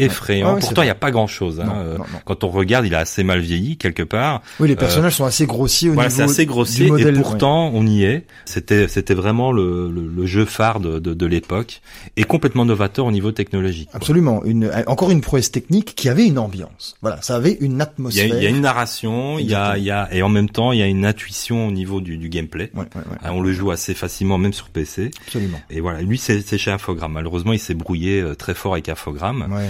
Effrayant. 0.00 0.48
Ouais, 0.48 0.54
ouais, 0.54 0.60
c'est 0.60 0.66
Pourtant, 0.66 0.82
il 0.82 0.86
n'y 0.86 0.90
a 0.90 0.94
pas 0.96 1.12
grand 1.12 1.28
chose. 1.28 1.60
Hein. 1.60 1.66
Non, 1.66 1.74
Euh, 1.76 1.92
non, 1.98 2.04
non. 2.12 2.18
Quand 2.24 2.42
on 2.42 2.48
regarde, 2.48 2.84
il 2.84 2.94
a 2.96 2.98
assez 2.98 3.22
mal 3.22 3.38
vieilli, 3.40 3.76
quelque 3.76 4.02
part. 4.02 4.42
Oui, 4.58 4.66
les 4.66 4.74
personnages 4.74 5.14
sont 5.14 5.24
assez 5.24 5.46
grossiers 5.46 5.88
au 5.88 5.92
Euh, 5.92 5.94
Voilà, 5.94 6.10
c'est 6.10 6.22
niveau 6.22 6.32
assez 6.32 6.42
du 6.42 6.48
grossier. 6.48 6.88
modèle. 6.88 7.14
et 7.16 7.20
pourtant, 7.20 7.70
on 7.72 7.86
y 7.86 8.02
est. 8.02 8.26
C'était, 8.44 8.88
c'était 8.88 9.14
vraiment 9.14 9.52
le, 9.52 9.90
le, 9.92 10.06
le 10.08 10.26
jeu 10.26 10.46
phare 10.46 10.80
de, 10.80 10.98
de, 10.98 11.14
de 11.14 11.26
l'époque. 11.26 11.80
Et 12.16 12.24
complètement 12.24 12.64
novateur 12.64 13.06
au 13.06 13.12
niveau 13.12 13.30
technologique. 13.30 13.88
quoi. 13.90 13.98
Absolument, 13.98 14.44
une, 14.44 14.68
encore 14.88 15.12
une 15.12 15.20
prouesse 15.20 15.52
technique 15.52 15.94
qui 15.94 16.08
avait 16.08 16.26
une 16.26 16.38
ambiance. 16.38 16.96
Voilà, 17.00 17.22
ça 17.22 17.36
avait 17.36 17.56
une 17.60 17.80
atmosphère. 17.80 18.26
il 18.26 18.42
y 18.42 18.46
a 18.46 18.50
une 18.50 18.62
narration, 18.62 19.38
il 19.38 19.46
y 19.46 19.54
a, 19.54 19.78
il 19.78 19.84
y 19.84 19.92
a, 19.92 20.08
et 20.12 20.22
en 20.22 20.28
même 20.28 20.48
temps, 20.50 20.72
il 20.72 20.80
y 20.80 20.82
a 20.82 20.86
une 20.86 21.06
intuition 21.06 21.68
au 21.68 21.70
niveau 21.70 22.00
du, 22.00 22.16
du 22.18 22.28
gameplay. 22.28 22.70
Ouais, 22.74 22.80
ouais, 22.96 23.00
ouais, 23.12 23.30
On 23.30 23.40
le 23.40 23.52
joue 23.52 23.70
assez 23.70 23.94
facilement, 23.94 24.38
même 24.38 24.52
sur 24.52 24.70
PC. 24.70 25.12
absolument. 25.26 25.60
Et 25.70 25.80
voilà, 25.80 26.02
lui 26.02 26.18
c'est 26.18 26.42
chez 26.58 26.72
Infogrames. 26.72 27.12
Malheureusement, 27.12 27.52
il 27.52 27.60
s'est 27.60 27.74
brouillé 27.74 28.20
euh, 28.20 28.34
très 28.34 28.54
fort 28.54 28.72
avec 28.72 28.88
Infogrames. 28.88 29.46
Ouais. 29.52 29.62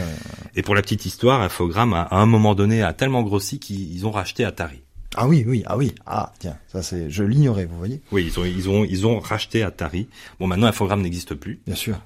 Et 0.56 0.62
pour 0.62 0.74
la 0.74 0.82
petite 0.82 1.06
histoire, 1.06 1.40
Infogrames 1.40 1.94
à, 1.94 2.02
à 2.02 2.16
un 2.16 2.26
moment 2.26 2.54
donné 2.54 2.82
a 2.82 2.92
tellement 2.92 3.22
grossi 3.22 3.58
qu'ils 3.58 3.92
ils 3.94 4.06
ont 4.06 4.10
racheté 4.10 4.44
Atari. 4.44 4.80
Ah 5.16 5.28
oui, 5.28 5.44
oui, 5.46 5.62
ah 5.66 5.76
oui, 5.76 5.94
ah 6.06 6.32
tiens, 6.40 6.56
ça 6.72 6.82
c'est, 6.82 7.08
je 7.08 7.22
l'ignorais, 7.22 7.66
vous 7.66 7.78
voyez, 7.78 8.00
Oui, 8.10 8.24
ils 8.26 8.40
ont 8.40 8.44
ils 8.44 8.68
ont 8.68 8.84
ils 8.84 9.06
ont 9.06 9.20
racheté 9.20 9.62
Atari. 9.62 10.08
Bon, 10.40 10.48
maintenant 10.48 10.66
Infogrames 10.66 11.02
n'existe 11.02 11.34
plus. 11.34 11.60
bien 11.66 11.76
sûr. 11.76 12.00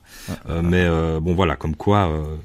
Euh, 0.50 0.60
mais 0.62 0.84
euh, 0.84 1.18
bon 1.18 1.34
voilà, 1.34 1.56
comme 1.56 1.74
quoi 1.74 2.10
euh, 2.10 2.36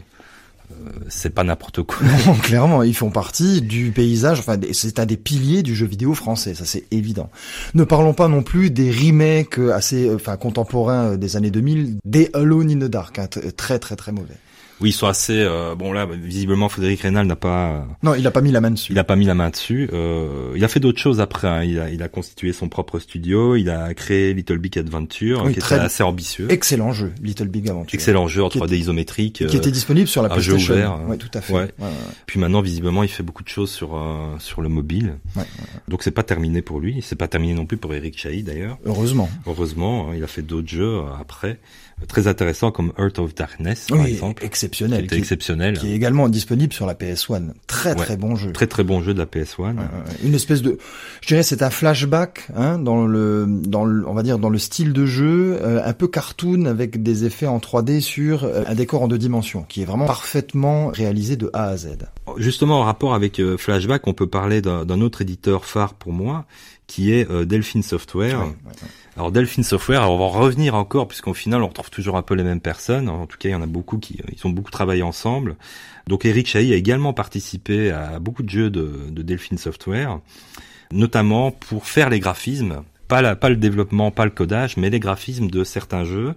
c'est 1.10 1.32
pas 1.32 1.44
n'importe 1.44 1.84
quoi. 1.84 1.98
Non, 2.26 2.36
clairement, 2.36 2.82
ils 2.84 2.96
font 2.96 3.10
partie 3.12 3.62
du 3.62 3.92
paysage. 3.92 4.40
Enfin, 4.40 4.58
c'est 4.72 5.00
un 5.00 5.06
des 5.06 5.18
piliers 5.18 5.64
du 5.64 5.76
jeu 5.76 5.86
vidéo 5.86 6.14
français, 6.14 6.56
ça 6.56 6.64
c'est 6.66 6.86
évident. 6.92 7.30
Ne 7.74 7.84
parlons 7.84 8.14
pas 8.14 8.30
non 8.30 8.42
plus 8.42 8.70
des 8.72 8.90
remakes 8.90 9.60
assez, 9.60 10.14
enfin, 10.14 10.38
contemporains 10.38 11.18
des 11.18 11.36
années 11.36 11.52
2000, 11.52 11.98
des 12.06 12.30
Alone 12.34 12.72
in 12.72 12.80
the 12.88 12.90
Dark, 12.90 13.20
hein, 13.20 13.28
très 13.58 13.80
très 13.80 13.96
très 13.98 14.14
mauvais. 14.14 14.36
Oui, 14.82 14.90
ils 14.90 14.94
sont 14.94 15.08
assez 15.08 15.34
euh, 15.40 15.76
bon 15.76 15.92
là. 15.94 16.06
Visiblement, 16.06 16.68
Frédéric 16.68 17.02
Rénal 17.02 17.26
n'a 17.28 17.36
pas 17.36 17.86
Non, 18.04 18.16
il 18.16 18.26
a 18.28 18.32
pas 18.32 18.42
mis 18.42 18.52
la 18.52 18.60
main 18.60 18.72
dessus. 18.72 18.92
il 18.92 19.00
a 19.00 19.04
pas 19.04 19.16
mis 19.16 19.26
la 19.26 19.36
main 19.36 19.50
dessus. 19.50 19.90
Euh, 19.94 20.52
il 20.56 20.64
a 20.64 20.68
fait 20.68 20.80
d'autres 20.80 21.00
choses 21.00 21.22
après. 21.22 21.48
hein. 21.48 21.64
Il 21.64 21.80
a 21.80 21.90
il 21.90 22.02
a 22.04 22.08
constitué 22.10 22.52
son 22.54 22.70
propre 22.70 23.00
studio. 23.00 23.56
Il 23.56 23.70
a 23.70 23.94
créé 23.94 24.34
Little 24.34 24.58
Big 24.58 24.78
Adventure, 24.80 25.44
Oui, 25.46 25.54
qui 25.54 25.60
très- 25.60 25.76
était 25.76 25.86
assez 25.86 26.04
ambitieux. 26.04 26.48
Excellent 26.52 26.92
jeu, 26.92 27.14
Little 27.22 27.48
Big 27.48 27.70
Adventure. 27.70 27.94
Excellent 27.96 28.28
jeu 28.28 28.44
en 28.44 28.50
Qui 28.50 28.60
3D 28.60 28.76
isométrique. 28.76 29.34
Qui 29.48 29.56
euh, 29.56 29.60
était 29.60 29.72
disponible 29.72 30.08
sur 30.08 30.22
la 30.24 30.34
un 30.34 30.40
jeu 30.40 30.54
PlayStation. 30.54 30.74
ouvert, 30.74 30.92
hein. 30.94 31.06
Ouais, 31.08 31.18
tout 31.18 31.32
à 31.34 31.42
fait. 31.42 31.54
Ouais. 31.54 31.60
Ouais, 31.62 31.68
ouais, 31.80 31.86
ouais. 31.86 32.14
Puis 32.26 32.40
maintenant, 32.40 32.62
visiblement, 32.62 33.04
il 33.04 33.10
fait 33.10 33.24
beaucoup 33.24 33.44
de 33.44 33.50
choses 33.50 33.72
sur 33.72 33.96
euh, 33.96 34.36
sur 34.40 34.62
le 34.62 34.70
mobile. 34.70 35.16
Ouais, 35.36 35.44
Donc 35.88 36.04
c'est 36.04 36.12
pas 36.12 36.24
terminé 36.24 36.62
pour 36.62 36.80
lui. 36.80 37.02
C'est 37.02 37.16
pas 37.16 37.28
terminé 37.28 37.54
non 37.54 37.66
plus 37.66 37.78
pour 37.78 37.94
Eric 37.94 38.18
Chahi 38.20 38.44
d'ailleurs. 38.44 38.78
Heureusement. 38.86 39.30
Heureusement, 39.46 40.10
hein, 40.10 40.14
il 40.18 40.24
a 40.24 40.28
fait 40.28 40.42
d'autres 40.42 40.68
jeux 40.68 40.98
euh, 40.98 41.04
après, 41.20 41.60
euh, 42.02 42.06
très 42.08 42.28
intéressants 42.28 42.72
comme 42.72 42.92
Heart 42.98 43.20
of 43.20 43.36
Darkness 43.36 43.88
par 43.90 44.06
exemple, 44.06 44.44
exceptionnel. 44.64 45.06
était 45.06 45.16
Qui, 45.16 45.22
exceptionnel. 45.22 45.78
qui 45.78 45.92
est 45.92 45.96
également 45.96 46.30
disponible 46.30 46.74
sur 46.74 46.86
la 46.86 46.94
PS1. 46.96 47.50
Très 47.68 47.90
Ouais. 47.92 47.96
très 47.96 48.18
bon 48.18 48.36
jeu. 48.36 48.52
Très 48.54 48.68
très 48.68 48.84
bon 48.84 49.02
jeu 49.04 49.14
de 49.14 49.20
la 49.20 49.26
PS1. 49.26 49.60
Ouais, 49.60 49.68
ouais, 49.70 49.74
ouais. 49.76 49.84
Une 50.24 50.34
espèce 50.34 50.62
de, 50.62 50.78
je 51.22 51.28
dirais, 51.28 51.44
c'est 51.44 51.62
un 51.62 51.70
flashback 51.70 52.48
hein, 52.56 52.80
dans 52.80 53.06
le, 53.06 53.46
dans 53.48 53.86
le, 53.86 54.08
on 54.08 54.14
va 54.14 54.24
dire 54.24 54.40
dans 54.40 54.50
le 54.50 54.58
style 54.58 54.94
de 54.94 55.06
jeu, 55.06 55.58
euh, 55.62 55.82
un 55.84 55.94
peu 55.94 56.08
cartoon 56.08 56.66
avec 56.66 57.04
des 57.04 57.26
effets 57.26 57.48
en 57.48 57.60
3D 57.60 58.00
sur 58.00 58.44
euh, 58.46 58.64
un 58.68 58.76
décor 58.76 59.02
en 59.04 59.08
deux 59.08 59.18
dimensions, 59.18 59.64
qui 59.68 59.82
est 59.82 59.86
vraiment 59.86 60.06
parfaitement 60.06 60.88
réalisé 60.88 61.36
de 61.36 61.50
A 61.54 61.66
à 61.68 61.78
Z. 61.78 61.90
Justement, 62.38 62.80
en 62.80 62.84
rapport 62.84 63.14
avec 63.14 63.40
euh, 63.40 63.58
Flashback, 63.58 64.08
on 64.08 64.14
peut 64.14 64.28
parler 64.28 64.62
d'un 64.62 65.02
autre 65.02 65.22
éditeur 65.22 65.66
phare 65.66 65.94
pour 65.94 66.14
moi, 66.14 66.46
qui 66.88 67.14
est 67.14 67.30
euh, 67.30 67.46
Delphine 67.46 67.84
Software. 67.84 68.40
Ouais, 68.40 68.46
ouais, 68.46 68.52
ouais. 68.66 68.88
Alors 69.16 69.32
Delphine 69.32 69.64
Software, 69.64 70.02
alors 70.02 70.14
on 70.14 70.18
va 70.18 70.24
en 70.26 70.30
revenir 70.30 70.74
encore 70.74 71.08
puisqu'au 71.08 71.36
final 71.36 71.62
on 71.62 71.68
retrouve 71.68 71.92
toujours 71.92 72.18
un 72.18 72.24
peu 72.24 72.34
les 72.34 72.44
mêmes 72.44 72.62
personnes. 72.62 73.10
En 73.10 73.28
tout 73.28 73.38
cas, 73.38 73.50
il 73.50 73.52
y 73.52 73.56
en 73.56 73.62
a 73.62 73.68
beaucoup 73.68 74.00
qui 74.00 74.20
ils 74.32 74.48
ont 74.48 74.50
beaucoup 74.50 74.72
travaillé 74.72 75.04
ensemble. 75.04 75.56
Donc 76.08 76.26
Eric 76.26 76.48
Chahi 76.48 76.74
a 76.74 76.76
également 76.76 77.14
participé 77.14 77.92
à 77.92 78.20
beaucoup 78.20 78.44
de 78.44 78.50
jeux 78.50 78.70
de, 78.70 79.10
de 79.10 79.22
Delphine 79.22 79.58
Software, 79.58 80.20
notamment 80.92 81.52
pour 81.52 81.86
faire 81.86 82.10
les 82.10 82.20
graphismes 82.20 82.84
pas, 83.08 83.22
la, 83.22 83.36
pas 83.36 83.50
le 83.50 83.58
développement, 83.58 84.10
pas 84.10 84.26
le 84.26 84.32
codage, 84.32 84.78
mais 84.78 84.90
les 84.90 85.00
graphismes 85.00 85.48
de 85.48 85.64
certains 85.64 86.04
jeux. 86.04 86.34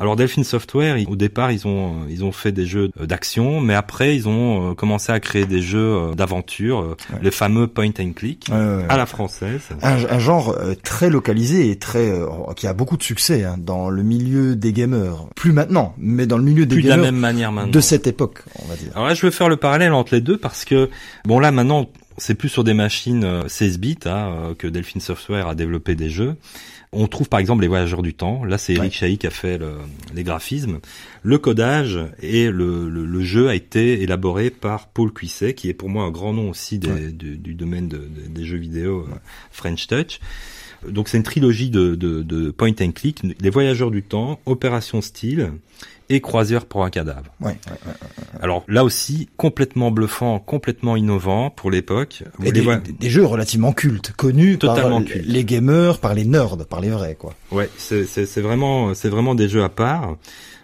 Alors 0.00 0.16
Delphine 0.16 0.44
Software, 0.44 0.96
au 1.08 1.14
départ, 1.14 1.52
ils 1.52 1.66
ont 1.66 2.06
ils 2.08 2.24
ont 2.24 2.32
fait 2.32 2.52
des 2.52 2.64
jeux 2.64 2.88
d'action, 2.98 3.60
mais 3.60 3.74
après 3.74 4.16
ils 4.16 4.30
ont 4.30 4.70
euh, 4.70 4.74
commencé 4.74 5.12
à 5.12 5.20
créer 5.20 5.44
des 5.44 5.60
jeux 5.60 5.78
euh, 5.78 6.14
d'aventure, 6.14 6.96
les 7.20 7.30
fameux 7.30 7.66
point 7.66 7.90
and 8.00 8.12
click 8.16 8.50
à 8.50 8.96
la 8.96 9.04
française. 9.04 9.60
Un, 9.82 10.18
genre 10.18 10.56
très 10.82 11.10
localisé 11.10 11.70
et 11.70 11.76
très 11.76 12.12
qui 12.56 12.66
a 12.66 12.72
beaucoup 12.72 12.96
de 12.96 13.02
succès 13.02 13.44
hein, 13.44 13.56
dans 13.58 13.90
le 13.90 14.02
milieu 14.02 14.56
des 14.56 14.72
gamers. 14.72 15.26
Plus 15.36 15.52
maintenant, 15.52 15.94
mais 15.98 16.26
dans 16.26 16.38
le 16.38 16.44
milieu 16.44 16.64
des 16.64 16.76
gamers. 16.80 16.96
de 16.96 17.02
la 17.02 17.10
même 17.10 17.20
manière 17.20 17.52
maintenant. 17.52 17.70
De 17.70 17.80
cette 17.80 18.06
époque, 18.06 18.42
on 18.58 18.66
va 18.68 18.76
dire. 18.76 18.92
Alors 18.94 19.06
là, 19.06 19.12
je 19.12 19.26
veux 19.26 19.30
faire 19.30 19.50
le 19.50 19.56
parallèle 19.56 19.92
entre 19.92 20.14
les 20.14 20.22
deux 20.22 20.38
parce 20.38 20.64
que 20.64 20.88
bon 21.26 21.38
là 21.38 21.52
maintenant 21.52 21.90
c'est 22.16 22.34
plus 22.34 22.48
sur 22.48 22.64
des 22.64 22.74
machines 22.74 23.42
16 23.46 23.78
bits 23.78 23.98
hein, 24.06 24.54
que 24.58 24.66
Delphine 24.66 25.00
Software 25.00 25.46
a 25.46 25.54
développé 25.54 25.94
des 25.94 26.08
jeux. 26.08 26.36
On 26.92 27.06
trouve 27.06 27.28
par 27.28 27.38
exemple 27.38 27.62
les 27.62 27.68
voyageurs 27.68 28.02
du 28.02 28.14
temps. 28.14 28.44
Là, 28.44 28.58
c'est 28.58 28.74
Eric 28.74 28.98
ouais. 29.00 29.16
qui 29.16 29.26
a 29.26 29.30
fait 29.30 29.60
les 30.12 30.24
graphismes. 30.24 30.80
Le 31.22 31.38
codage 31.38 32.00
et 32.20 32.50
le, 32.50 33.22
jeu 33.22 33.48
a 33.48 33.54
été 33.54 34.02
élaboré 34.02 34.50
par 34.50 34.88
Paul 34.88 35.12
Cuisset, 35.12 35.54
qui 35.54 35.68
est 35.68 35.74
pour 35.74 35.88
moi 35.88 36.04
un 36.04 36.10
grand 36.10 36.32
nom 36.32 36.50
aussi 36.50 36.80
du, 36.80 37.54
domaine 37.54 37.88
des 37.88 38.44
jeux 38.44 38.58
vidéo 38.58 39.06
euh, 39.08 39.14
French 39.52 39.86
Touch. 39.86 40.18
Donc 40.88 41.08
c'est 41.08 41.18
une 41.18 41.22
trilogie 41.22 41.70
de, 41.70 41.94
de, 41.94 42.50
point 42.50 42.72
and 42.80 42.92
click, 42.92 43.22
les 43.40 43.50
voyageurs 43.50 43.90
du 43.90 44.02
temps, 44.02 44.40
Opération 44.46 45.00
Style 45.00 45.52
et 46.10 46.20
Croisière 46.20 46.66
pour 46.66 46.84
un 46.84 46.90
cadavre. 46.90 47.32
Ouais, 47.40 47.56
Alors 48.42 48.64
là 48.68 48.84
aussi, 48.84 49.28
complètement 49.36 49.90
bluffant, 49.90 50.40
complètement 50.40 50.96
innovant 50.96 51.50
pour 51.50 51.70
l'époque. 51.70 52.24
Et 52.44 52.52
des, 52.52 52.66
des, 52.98 53.08
jeux 53.08 53.24
relativement 53.24 53.72
cultes, 53.72 54.12
connus 54.16 54.58
Totalement 54.58 55.02
par 55.02 55.12
les 55.22 55.44
gamers, 55.44 55.98
par 55.98 56.14
les 56.14 56.24
nerds, 56.24 56.58
par 56.68 56.80
les 56.80 56.90
vrais, 56.90 57.14
quoi. 57.14 57.34
Ouais, 57.52 57.70
c'est 57.78 58.40
vraiment, 58.40 58.92
c'est 58.94 59.08
vraiment 59.08 59.34
des 59.34 59.48
jeux 59.48 59.62
à 59.62 59.68
part. 59.68 60.16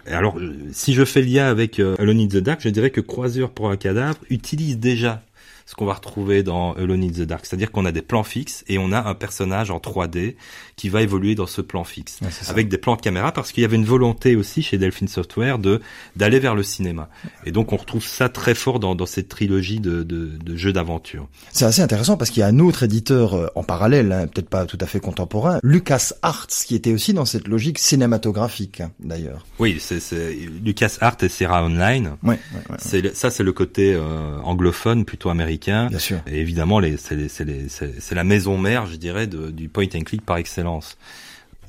Alors, 0.05 0.37
si 0.71 0.93
je 0.93 1.03
fais 1.03 1.21
le 1.21 1.27
lien 1.27 1.47
avec 1.47 1.79
euh, 1.79 1.95
Alone 1.99 2.19
in 2.19 2.27
the 2.27 2.37
Dark, 2.37 2.61
je 2.61 2.69
dirais 2.69 2.91
que 2.91 3.01
Croisière 3.01 3.49
pour 3.49 3.69
un 3.69 3.77
cadavre 3.77 4.17
utilise 4.29 4.77
déjà 4.77 5.21
ce 5.65 5.75
qu'on 5.75 5.85
va 5.85 5.93
retrouver 5.93 6.43
dans 6.43 6.73
Alone 6.73 7.03
in 7.03 7.09
the 7.09 7.27
Dark. 7.27 7.45
C'est-à-dire 7.45 7.71
qu'on 7.71 7.85
a 7.85 7.91
des 7.91 8.01
plans 8.01 8.23
fixes 8.23 8.63
et 8.67 8.77
on 8.77 8.93
a 8.93 9.05
un 9.07 9.13
personnage 9.15 9.69
en 9.69 9.79
3D 9.79 10.35
qui 10.77 10.89
va 10.89 11.01
évoluer 11.01 11.33
dans 11.33 11.47
ce 11.47 11.59
plan 11.59 11.83
fixe. 11.83 12.19
avec 12.47 12.69
des 12.69 12.77
plans 12.77 12.95
de 12.95 13.01
caméra 13.01 13.31
parce 13.31 13.51
qu'il 13.51 13.63
y 13.63 13.65
avait 13.65 13.75
une 13.77 13.85
volonté 13.85 14.35
aussi 14.35 14.61
chez 14.61 14.77
Delphine 14.77 15.07
Software 15.07 15.57
de 15.57 15.81
d'aller 16.15 16.39
vers 16.39 16.53
le 16.53 16.61
cinéma. 16.61 17.09
Et 17.45 17.51
donc 17.51 17.73
on 17.73 17.77
retrouve 17.77 18.05
ça 18.05 18.29
très 18.29 18.53
fort 18.53 18.79
dans, 18.79 18.93
dans 18.93 19.07
cette 19.07 19.27
trilogie 19.27 19.79
de, 19.79 20.03
de, 20.03 20.27
de 20.37 20.55
jeux 20.55 20.71
d'aventure. 20.73 21.27
C'est 21.51 21.65
assez 21.65 21.81
intéressant 21.81 22.15
parce 22.15 22.29
qu'il 22.29 22.41
y 22.41 22.43
a 22.43 22.47
un 22.47 22.59
autre 22.59 22.83
éditeur 22.83 23.33
euh, 23.33 23.47
en 23.55 23.63
parallèle, 23.63 24.11
hein, 24.11 24.27
peut-être 24.27 24.49
pas 24.49 24.67
tout 24.67 24.77
à 24.79 24.85
fait 24.85 24.99
contemporain, 24.99 25.59
Lucas 25.63 26.13
Arts, 26.21 26.47
qui 26.47 26.75
était 26.75 26.93
aussi 26.93 27.11
dans 27.11 27.25
cette 27.25 27.47
logique 27.47 27.79
cinématographique 27.79 28.81
hein, 28.81 28.91
d'ailleurs. 28.99 29.47
Oui, 29.57 29.77
c'est 29.79 29.99
Lucas 30.63 30.97
Arts 31.01 31.17
et 31.23 31.29
Serra 31.29 31.63
Online. 31.65 32.17
Ouais, 32.21 32.39
c'est 32.77 33.15
ça 33.15 33.31
c'est 33.31 33.43
le 33.43 33.51
côté 33.51 33.95
euh, 33.95 34.37
anglophone 34.43 35.05
plutôt 35.05 35.29
américain 35.29 35.87
Bien 35.89 35.99
sûr. 35.99 36.19
Et 36.27 36.39
évidemment, 36.39 36.81
c'est 36.97 38.15
la 38.15 38.23
maison 38.23 38.59
mère, 38.59 38.85
je 38.85 38.95
dirais, 38.95 39.25
du 39.27 39.69
point 39.69 39.87
and 39.95 40.01
click 40.01 40.23
par 40.23 40.37
excellence. 40.37 40.66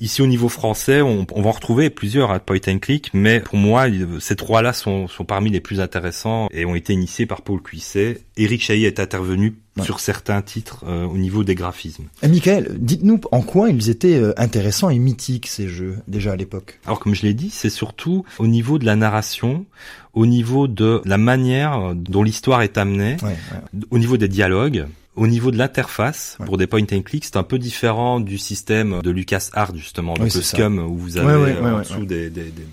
Ici 0.01 0.21
au 0.21 0.27
niveau 0.27 0.47
français, 0.47 1.01
on, 1.01 1.25
va 1.25 1.49
en 1.49 1.51
retrouver 1.51 1.89
plusieurs 1.89 2.31
hein, 2.31 2.39
point 2.39 2.59
and 2.67 2.79
click, 2.79 3.09
mais 3.13 3.41
pour 3.41 3.57
moi, 3.57 3.87
ces 4.21 4.37
trois-là 4.37 4.71
sont, 4.71 5.09
sont 5.09 5.25
parmi 5.25 5.49
les 5.49 5.59
plus 5.59 5.81
intéressants 5.81 6.47
et 6.51 6.63
ont 6.63 6.75
été 6.75 6.93
initiés 6.93 7.25
par 7.25 7.41
Paul 7.41 7.61
Cuisset. 7.61 8.21
Eric 8.37 8.61
Chailly 8.61 8.85
est 8.85 9.01
intervenu 9.01 9.55
sur 9.83 9.99
certains 9.99 10.41
titres 10.41 10.83
euh, 10.87 11.05
au 11.05 11.17
niveau 11.17 11.43
des 11.43 11.55
graphismes. 11.55 12.05
Et 12.21 12.27
Michael, 12.27 12.77
dites-nous 12.79 13.19
en 13.31 13.41
quoi 13.41 13.69
ils 13.69 13.89
étaient 13.89 14.15
euh, 14.15 14.33
intéressants 14.37 14.89
et 14.89 14.99
mythiques 14.99 15.47
ces 15.47 15.67
jeux 15.67 15.97
déjà 16.07 16.33
à 16.33 16.35
l'époque. 16.35 16.79
Alors 16.85 16.99
comme 16.99 17.15
je 17.15 17.23
l'ai 17.23 17.33
dit, 17.33 17.49
c'est 17.49 17.69
surtout 17.69 18.25
au 18.39 18.47
niveau 18.47 18.77
de 18.79 18.85
la 18.85 18.95
narration, 18.95 19.65
au 20.13 20.25
niveau 20.25 20.67
de 20.67 21.01
la 21.05 21.17
manière 21.17 21.93
dont 21.95 22.23
l'histoire 22.23 22.61
est 22.61 22.77
amenée, 22.77 23.17
au 23.91 23.99
niveau 23.99 24.17
des 24.17 24.27
dialogues. 24.27 24.85
Au 25.19 25.27
niveau 25.27 25.51
de 25.51 25.57
l'interface, 25.57 26.37
pour 26.45 26.57
des 26.57 26.65
point 26.65 26.81
and 26.81 27.01
click, 27.01 27.25
c'est 27.25 27.35
un 27.35 27.43
peu 27.43 27.59
différent 27.59 28.19
du 28.21 28.37
système 28.37 29.01
de 29.01 29.11
LucasArts 29.11 29.75
justement, 29.75 30.13
donc 30.13 30.33
le 30.33 30.41
Scum 30.41 30.79
où 30.79 30.97
vous 30.97 31.17
avez 31.17 31.57
en 31.59 31.79
dessous 31.79 32.05
des, 32.05 32.29
des, 32.29 32.43
des, 32.45 32.63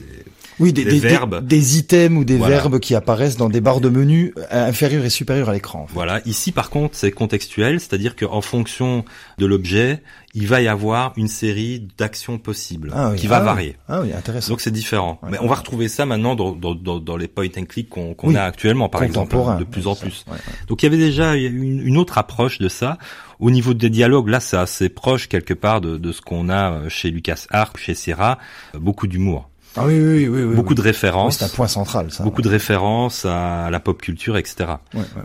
oui, 0.58 0.72
des, 0.72 0.84
des, 0.84 0.98
verbes. 0.98 1.46
Des, 1.46 1.78
items 1.78 2.18
ou 2.18 2.24
des 2.24 2.38
verbes 2.38 2.78
qui 2.78 2.94
apparaissent 2.94 3.36
dans 3.36 3.48
des 3.48 3.60
barres 3.60 3.80
de 3.80 3.88
menu 3.88 4.32
euh, 4.38 4.68
inférieures 4.68 5.04
et 5.04 5.10
supérieures 5.10 5.48
à 5.48 5.52
l'écran. 5.52 5.86
Voilà. 5.92 6.20
Ici, 6.24 6.52
par 6.52 6.70
contre, 6.70 6.96
c'est 6.96 7.10
contextuel, 7.10 7.80
c'est-à-dire 7.80 8.16
qu'en 8.16 8.40
fonction 8.40 9.04
de 9.38 9.46
l'objet, 9.46 10.02
il 10.34 10.46
va 10.46 10.60
y 10.60 10.68
avoir 10.68 11.12
une 11.16 11.28
série 11.28 11.88
d'actions 11.98 12.38
possibles 12.38 12.92
ah 12.94 13.12
qui 13.16 13.26
va 13.26 13.38
ah 13.38 13.42
varier. 13.42 13.76
Ah 13.88 14.00
oui, 14.02 14.12
intéressant. 14.12 14.50
Donc 14.50 14.60
c'est 14.60 14.70
différent. 14.70 15.18
Mais 15.30 15.38
on 15.40 15.46
va 15.46 15.56
retrouver 15.56 15.88
ça 15.88 16.06
maintenant 16.06 16.34
dans, 16.34 16.52
dans, 16.52 16.74
dans, 16.74 17.16
les 17.16 17.28
point 17.28 17.48
and 17.58 17.64
click 17.64 17.88
qu'on 17.88 18.34
a 18.34 18.42
actuellement, 18.42 18.88
par 18.88 19.02
exemple, 19.02 19.36
de 19.58 19.64
plus 19.64 19.86
en 19.86 19.94
plus. 19.94 20.24
Donc 20.68 20.82
il 20.82 20.86
y 20.86 20.88
avait 20.88 20.98
déjà 20.98 21.34
une, 21.34 21.80
une, 21.80 21.96
autre 21.96 22.18
approche 22.18 22.58
de 22.58 22.68
ça. 22.68 22.98
Au 23.38 23.50
niveau 23.50 23.74
des 23.74 23.90
dialogues, 23.90 24.28
là, 24.28 24.40
c'est 24.40 24.56
assez 24.56 24.88
proche 24.88 25.28
quelque 25.28 25.54
part 25.54 25.82
de, 25.82 25.98
de 25.98 26.12
ce 26.12 26.22
qu'on 26.22 26.48
a 26.48 26.72
euh, 26.72 26.88
chez 26.88 27.10
Lucas 27.10 27.44
Arc, 27.50 27.76
chez 27.76 27.94
Serra, 27.94 28.38
beaucoup 28.74 29.06
d'humour. 29.06 29.50
Ah 29.76 29.84
oui, 29.86 30.00
oui, 30.00 30.28
oui, 30.28 30.44
oui 30.44 30.54
beaucoup 30.54 30.74
de 30.74 30.82
références. 30.82 31.38
c'est 31.38 31.44
un 31.44 31.48
point 31.48 31.68
central, 31.68 32.10
ça. 32.10 32.24
Beaucoup 32.24 32.42
de 32.42 32.48
références 32.48 33.24
à 33.24 33.68
la 33.70 33.80
pop 33.80 34.00
culture, 34.00 34.36
etc. 34.36 34.70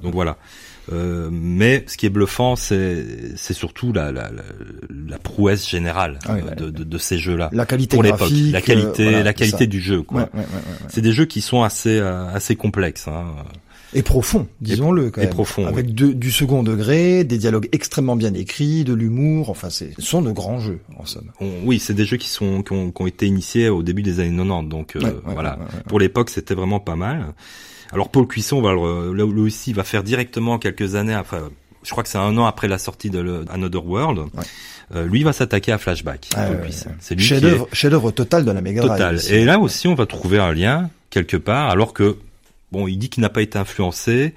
Donc 0.04 0.14
voilà. 0.14 0.38
Euh, 0.92 1.30
mais 1.32 1.84
ce 1.88 1.96
qui 1.96 2.06
est 2.06 2.10
bluffant, 2.10 2.56
c'est 2.56 3.06
c'est 3.36 3.54
surtout 3.54 3.94
la, 3.94 4.12
la, 4.12 4.32
la, 4.90 5.18
prouesse 5.20 5.70
générale 5.70 6.18
ah 6.28 6.34
de, 6.58 6.70
de, 6.70 6.84
de, 6.84 6.98
ces 6.98 7.18
jeux-là. 7.20 7.50
La 7.54 7.66
qualité 7.66 7.96
pour 7.96 8.04
l'époque, 8.04 8.32
la 8.52 8.62
qualité, 8.62 9.16
euh, 9.16 9.24
la 9.24 9.34
qualité 9.34 9.68
du 9.68 9.80
jeu. 9.80 10.02
Quoi. 10.02 10.30
c'est 10.90 11.02
des 11.02 11.14
jeux 11.14 11.26
qui 11.26 11.42
sont 11.42 11.62
assez 11.62 12.00
euh, 12.00 12.28
assez 12.34 12.56
complexes. 12.56 13.08
Hein. 13.08 13.26
Et 13.94 14.04
profond, 14.04 14.48
disons-le 14.62 15.10
quand 15.12 15.22
même. 15.22 15.30
Et 15.30 15.34
profond, 15.34 15.66
Avec 15.68 15.94
du 15.94 16.32
second 16.32 16.64
degré, 16.64 17.24
des 17.24 17.38
dialogues 17.38 17.68
extrêmement 17.72 18.16
bien 18.16 18.34
écrits, 18.34 18.84
de 18.84 18.94
l'humour. 18.94 19.50
Enfin, 19.50 19.70
ce 19.70 19.86
sont 20.00 20.22
de 20.22 20.32
grands 20.32 20.60
jeux 20.60 20.80
en 20.98 21.06
somme. 21.06 21.32
oui, 21.66 21.80
c'est 21.80 21.94
des 21.94 22.06
jeux 22.06 22.18
qui 22.18 22.30
sont 22.30 22.64
qui 22.64 22.74
ont, 22.74 22.92
qui 22.92 23.02
ont, 23.02 23.08
été 23.08 23.26
initiés 23.26 23.70
au 23.70 23.84
début 23.84 24.02
des 24.02 24.20
années 24.20 24.36
90. 24.36 24.70
Donc 24.70 24.96
euh, 24.96 25.22
voilà, 25.26 25.60
pour 25.88 26.00
l'époque, 26.00 26.30
c'était 26.30 26.56
vraiment 26.56 26.80
pas 26.80 26.96
mal. 26.96 27.34
Alors 27.92 28.10
Paul 28.10 28.28
Cuisson, 28.28 28.62
va 28.62 28.74
le, 28.74 29.12
lui 29.12 29.42
aussi, 29.42 29.74
va 29.74 29.84
faire 29.84 30.04
directement 30.04 30.58
quelques 30.58 30.96
années 30.96 31.14
après. 31.14 31.40
Je 31.84 31.90
crois 31.92 32.04
que 32.04 32.10
c'est 32.10 32.20
un 32.20 32.38
an 32.38 32.46
après 32.46 32.68
la 32.68 32.78
sortie 32.78 33.10
de 33.10 33.44
Another 33.52 33.86
World. 33.86 34.30
Euh, 34.94 35.06
lui 35.06 35.24
va 35.24 35.34
s'attaquer 35.34 35.72
à 35.72 35.78
Flashback. 35.78 36.30
Ah, 36.36 36.48
c'est 37.00 37.16
lui 37.16 37.24
chef-d'œuvre, 37.24 37.68
chef-d'œuvre 37.72 38.12
total 38.12 38.46
de 38.46 38.52
la 38.52 38.62
Mega 38.62 38.82
Total. 38.82 39.20
Et 39.30 39.46
là 39.46 39.58
aussi, 39.60 39.88
on 39.88 39.96
va 39.96 40.06
trouver 40.06 40.38
un 40.38 40.54
lien 40.54 40.90
quelque 41.10 41.38
part, 41.38 41.70
alors 41.70 41.94
que 41.94 42.18
Bon, 42.72 42.88
il 42.88 42.98
dit 42.98 43.10
qu'il 43.10 43.22
n'a 43.22 43.30
pas 43.30 43.42
été 43.42 43.58
influencé. 43.58 44.34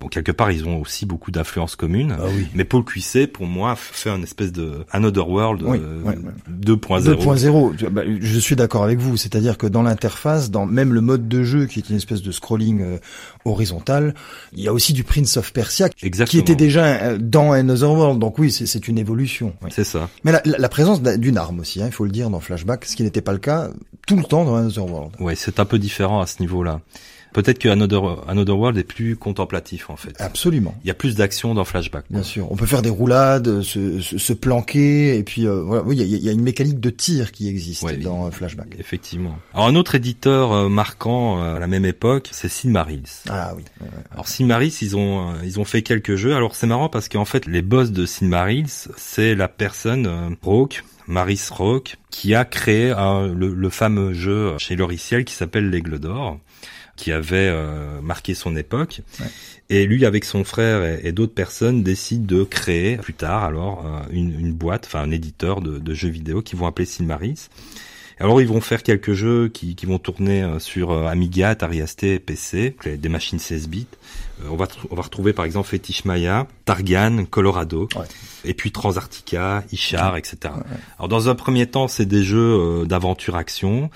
Bon, 0.00 0.08
quelque 0.08 0.32
part, 0.32 0.50
ils 0.50 0.66
ont 0.66 0.80
aussi 0.80 1.04
beaucoup 1.04 1.30
d'influences 1.30 1.76
communes. 1.76 2.16
Ah 2.18 2.24
oui. 2.34 2.46
Mais 2.54 2.64
Paul 2.64 2.82
Cuisset, 2.82 3.26
pour 3.26 3.44
moi, 3.44 3.76
fait 3.76 4.08
un 4.08 4.22
espèce 4.22 4.50
de 4.50 4.86
Another 4.90 5.28
World 5.28 5.62
oui, 5.62 5.78
2.0. 5.78 7.06
Euh, 7.06 7.16
2.0. 7.16 7.90
Bah, 7.90 8.02
je 8.18 8.38
suis 8.38 8.56
d'accord 8.56 8.82
avec 8.82 8.98
vous. 8.98 9.18
C'est-à-dire 9.18 9.58
que 9.58 9.66
dans 9.66 9.82
l'interface, 9.82 10.50
dans 10.50 10.64
même 10.64 10.94
le 10.94 11.02
mode 11.02 11.28
de 11.28 11.42
jeu, 11.42 11.66
qui 11.66 11.80
est 11.80 11.90
une 11.90 11.96
espèce 11.96 12.22
de 12.22 12.32
scrolling 12.32 12.80
euh, 12.80 12.96
horizontal, 13.44 14.14
il 14.54 14.62
y 14.62 14.68
a 14.68 14.72
aussi 14.72 14.94
du 14.94 15.04
Prince 15.04 15.36
of 15.36 15.52
Persia, 15.52 15.90
qui 15.90 16.38
était 16.38 16.54
déjà 16.54 16.86
euh, 16.86 17.18
dans 17.20 17.52
Another 17.52 17.92
World. 17.92 18.18
Donc 18.18 18.38
oui, 18.38 18.50
c'est 18.50 18.88
une 18.88 18.96
évolution. 18.96 19.52
C'est 19.68 19.84
ça. 19.84 20.08
Mais 20.24 20.32
la, 20.32 20.40
la, 20.46 20.68
présence 20.70 21.02
d'une 21.02 21.36
arme 21.36 21.60
aussi, 21.60 21.82
hein, 21.82 21.86
il 21.88 21.92
faut 21.92 22.06
le 22.06 22.10
dire, 22.10 22.30
dans 22.30 22.40
Flashback, 22.40 22.86
ce 22.86 22.96
qui 22.96 23.02
n'était 23.02 23.20
pas 23.20 23.32
le 23.32 23.38
cas 23.38 23.68
tout 24.06 24.16
le 24.16 24.24
temps 24.24 24.46
dans 24.46 24.56
Another 24.56 24.90
World. 24.90 25.12
Ouais, 25.20 25.36
c'est 25.36 25.60
un 25.60 25.66
peu 25.66 25.78
différent 25.78 26.22
à 26.22 26.26
ce 26.26 26.40
niveau-là. 26.40 26.80
Peut-être 27.32 27.58
que 27.58 27.68
Another, 27.68 28.28
Another 28.28 28.58
World 28.58 28.78
est 28.78 28.84
plus 28.84 29.16
contemplatif 29.16 29.90
en 29.90 29.96
fait. 29.96 30.14
Absolument. 30.18 30.74
Il 30.84 30.88
y 30.88 30.90
a 30.90 30.94
plus 30.94 31.14
d'action 31.14 31.54
dans 31.54 31.64
Flashback. 31.64 32.04
Bien 32.10 32.22
sûr. 32.22 32.50
On 32.50 32.56
peut 32.56 32.66
faire 32.66 32.82
des 32.82 32.90
roulades, 32.90 33.62
se, 33.62 34.00
se, 34.00 34.18
se 34.18 34.32
planquer, 34.32 35.16
et 35.16 35.22
puis 35.22 35.46
euh, 35.46 35.62
voilà. 35.62 35.82
Oui, 35.84 35.96
il 35.96 36.06
y, 36.06 36.14
a, 36.14 36.18
y, 36.18 36.28
a, 36.28 36.32
une 36.32 36.42
mécanique 36.42 36.80
de 36.80 36.90
tir 36.90 37.32
qui 37.32 37.48
existe 37.48 37.86
dans 38.00 38.26
euh, 38.26 38.30
Flashback. 38.30 38.76
Effectivement. 38.78 39.38
Alors 39.54 39.66
un 39.66 39.74
autre 39.76 39.94
éditeur 39.94 40.52
euh, 40.52 40.68
marquant 40.68 41.40
à 41.42 41.58
la 41.58 41.66
même 41.66 41.84
époque, 41.84 42.28
c'est 42.32 42.48
Silmarils. 42.48 43.04
Ah 43.28 43.52
oui. 43.56 43.62
Alors 44.12 44.28
Silmarils, 44.28 44.74
ils 44.82 44.96
ont 44.96 45.34
ils 45.44 45.60
ont 45.60 45.64
fait 45.64 45.82
quelques 45.82 46.16
jeux. 46.16 46.34
Alors 46.34 46.56
c'est 46.56 46.66
marrant 46.66 46.88
parce 46.88 47.08
qu'en 47.08 47.24
fait 47.24 47.46
les 47.46 47.62
boss 47.62 47.92
de 47.92 48.06
Silmarils, 48.06 48.88
c'est 48.96 49.34
la 49.34 49.48
personne 49.48 50.36
Rogue, 50.42 50.82
Maris 51.06 51.42
Rock, 51.50 51.96
qui 52.10 52.34
a 52.34 52.44
créé 52.44 52.88
le, 52.88 53.54
le, 53.54 53.70
fameux 53.70 54.12
jeu 54.12 54.56
chez 54.58 54.76
Loriciel 54.76 55.24
qui 55.24 55.34
s'appelle 55.34 55.70
l'Aigle 55.70 55.98
d'Or 55.98 56.38
qui 57.00 57.12
avait 57.12 57.48
euh, 57.48 58.02
marqué 58.02 58.34
son 58.34 58.54
époque. 58.56 59.00
Et 59.70 59.86
lui, 59.86 60.04
avec 60.04 60.26
son 60.26 60.44
frère 60.44 60.84
et, 61.02 61.12
d'autres 61.12 61.32
personnes, 61.32 61.82
décide 61.82 62.26
de 62.26 62.44
créer 62.44 62.98
plus 62.98 63.14
tard 63.14 63.44
alors 63.44 63.86
euh, 63.86 64.00
une, 64.10 64.38
une, 64.38 64.52
boîte, 64.52 64.84
enfin 64.86 65.00
un 65.00 65.10
éditeur 65.10 65.62
de, 65.62 65.78
de, 65.78 65.94
jeux 65.94 66.10
vidéo 66.10 66.42
qu'ils 66.42 66.58
vont 66.58 66.66
appeler 66.66 66.84
Silmaris. 66.84 67.48
Alors 68.18 68.42
ils 68.42 68.48
vont 68.48 68.60
faire 68.60 68.82
quelques 68.82 69.14
jeux 69.14 69.48
qui, 69.48 69.74
qui 69.76 69.86
vont 69.86 69.98
tourner 69.98 70.42
euh, 70.42 70.58
sur 70.58 70.92
Amiga, 70.92 71.48
Atari 71.48 71.86
ST, 71.86 72.18
PC, 72.18 72.76
des 72.84 73.08
machines 73.08 73.38
16 73.38 73.68
bits. 73.68 73.86
on 74.50 74.56
va 74.56 74.66
on 74.90 74.94
va 74.94 75.00
retrouver 75.02 75.32
par 75.32 75.46
exemple 75.46 75.68
Fetish 75.68 76.04
Maya, 76.04 76.46
Targan, 76.66 77.24
Colorado, 77.24 77.88
Ouais. 77.96 78.04
et 78.44 78.52
puis 78.52 78.72
Transarctica, 78.72 79.64
Ishar, 79.72 80.18
etc. 80.18 80.52
Alors 80.98 81.08
dans 81.08 81.30
un 81.30 81.34
premier 81.34 81.66
temps, 81.66 81.88
c'est 81.88 82.04
des 82.04 82.22
jeux 82.22 82.38
euh, 82.58 82.84
d'aventure 82.84 83.36
action. 83.36 83.88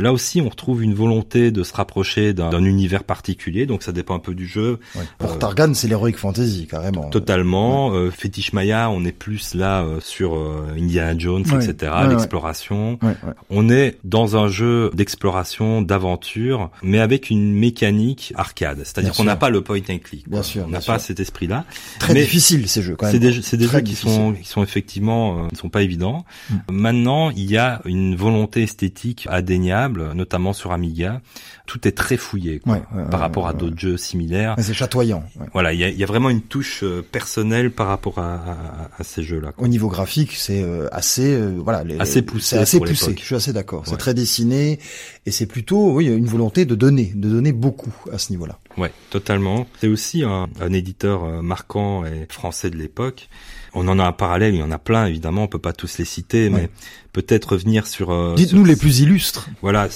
Là 0.00 0.12
aussi, 0.12 0.40
on 0.40 0.48
retrouve 0.48 0.82
une 0.82 0.94
volonté 0.94 1.50
de 1.50 1.62
se 1.62 1.72
rapprocher 1.74 2.32
d'un 2.32 2.50
d'un 2.50 2.64
univers 2.64 3.04
particulier, 3.04 3.66
donc 3.66 3.82
ça 3.82 3.92
dépend 3.92 4.14
un 4.14 4.18
peu 4.18 4.34
du 4.34 4.46
jeu. 4.46 4.78
Ouais. 4.94 5.02
Pour 5.18 5.32
Euh, 5.32 5.36
Targan, 5.36 5.74
c'est 5.74 5.88
l'heroic 5.88 6.12
fantasy 6.16 6.66
carrément. 6.70 7.10
Totalement. 7.10 7.92
Euh, 7.92 8.10
Fetish 8.10 8.52
Maya, 8.52 8.90
on 8.90 9.04
est 9.04 9.12
plus 9.12 9.54
là 9.54 9.82
euh, 9.82 10.00
sur 10.00 10.34
euh, 10.36 10.66
Indiana 10.76 11.18
Jones, 11.18 11.44
Ouais. 11.50 11.64
etc. 11.64 11.92
Ouais, 11.94 12.02
ouais. 12.06 12.08
L'exploration. 12.10 12.98
Ouais, 13.02 13.08
ouais. 13.08 13.32
On 13.50 13.68
est 13.70 13.98
dans 14.04 14.36
un 14.36 14.48
jeu 14.48 14.90
d'exploration, 14.94 15.82
d'aventure, 15.82 16.70
mais 16.82 16.98
avec 17.00 17.30
une 17.30 17.52
mécanique 17.52 18.32
arcade. 18.36 18.80
C'est-à-dire 18.84 19.12
qu'on 19.14 19.24
n'a 19.24 19.36
pas 19.36 19.50
le 19.50 19.62
point 19.62 19.78
and 19.90 19.98
click. 20.02 20.28
Bien 20.28 20.42
sûr, 20.42 20.64
On 20.66 20.70
n'a 20.70 20.78
pas 20.80 20.98
sûr. 20.98 21.00
cet 21.00 21.20
esprit-là. 21.20 21.64
Très 21.98 22.14
Mais 22.14 22.22
difficile 22.22 22.68
ces 22.68 22.82
jeux 22.82 22.96
quand 22.96 23.06
même. 23.06 23.12
C'est 23.14 23.18
des, 23.18 23.32
jeux- 23.32 23.42
c'est 23.42 23.56
des 23.56 23.66
jeux 23.68 23.80
qui 23.80 23.94
sont, 23.94 24.32
qui 24.32 24.46
sont 24.48 24.62
effectivement, 24.62 25.44
euh, 25.44 25.48
qui 25.48 25.56
sont 25.56 25.68
pas 25.68 25.82
évidents. 25.82 26.24
Mm. 26.50 26.54
Maintenant, 26.72 27.30
il 27.30 27.50
y 27.50 27.56
a 27.56 27.80
une 27.84 28.16
volonté 28.16 28.62
esthétique 28.62 29.26
indéniable, 29.30 29.87
notamment 29.96 30.52
sur 30.52 30.72
Amiga. 30.72 31.20
Tout 31.66 31.86
est 31.86 31.92
très 31.92 32.16
fouillé 32.16 32.60
quoi, 32.60 32.74
Ouais, 32.74 32.78
ouais, 32.94 33.04
par 33.10 33.20
ouais, 33.20 33.26
rapport 33.26 33.46
à 33.46 33.52
d'autres 33.52 33.78
jeux 33.78 33.96
similaires. 33.96 34.54
C'est 34.58 34.74
chatoyant. 34.74 35.22
ouais. 35.40 35.46
Voilà, 35.52 35.72
il 35.72 35.78
y 35.80 35.84
a, 35.84 35.88
il 35.88 35.96
y 35.98 36.02
a 36.02 36.06
vraiment 36.06 36.30
une 36.30 36.40
touche 36.42 36.82
euh, 36.82 37.02
personnelle 37.02 37.70
par 37.70 37.86
rapport 37.88 38.18
à, 38.18 38.34
à- 38.34 38.90
à 38.98 39.04
ces 39.04 39.22
jeux-là. 39.22 39.52
Au 39.58 39.68
niveau 39.68 39.88
graphique, 39.88 40.32
c'est 40.34 40.62
euh, 40.62 40.88
assez 40.92 41.34
euh, 41.34 41.58
voilà, 41.62 41.84
les- 41.84 41.98
Assez 41.98 42.22
poussé 42.22 42.56
C'est 42.56 42.58
assez 42.62 42.78
pour 42.78 42.86
poussé. 42.88 43.14
Je 43.18 43.24
suis 43.24 43.34
assez 43.34 43.52
d'accord. 43.52 43.82
C'est 43.86 43.96
très 43.98 44.14
dessiné 44.14 44.78
et 45.26 45.30
c'est 45.30 45.46
plutôt 45.46 45.92
oui 45.92 46.06
une 46.06 46.26
volonté 46.26 46.64
de 46.64 46.74
donner, 46.74 47.12
de 47.14 47.28
donner 47.28 47.52
beaucoup 47.52 47.92
à 48.12 48.18
ce 48.18 48.30
niveau-là. 48.32 48.58
Ouais, 48.76 48.92
totalement. 49.10 49.66
C'est 49.80 49.88
aussi 49.88 50.22
un, 50.24 50.48
un 50.60 50.72
éditeur 50.72 51.42
marquant 51.42 52.04
et 52.04 52.26
français 52.30 52.70
de 52.70 52.76
l'époque. 52.76 53.28
On 53.74 53.86
en 53.88 53.98
a 53.98 54.04
un 54.04 54.12
parallèle, 54.12 54.54
il 54.54 54.60
y 54.60 54.62
en 54.62 54.70
a 54.70 54.78
plein 54.78 55.06
évidemment, 55.06 55.44
on 55.44 55.46
peut 55.48 55.58
pas 55.58 55.72
tous 55.72 55.98
les 55.98 56.04
citer, 56.04 56.50
mais 56.50 56.68
peut-être 57.12 57.52
revenir 57.52 57.86
sur. 57.86 58.10
euh, 58.10 58.34
Dites-nous 58.34 58.64
les 58.64 58.76
plus 58.76 59.00
illustres. 59.00 59.48
Voilà, 59.62 59.88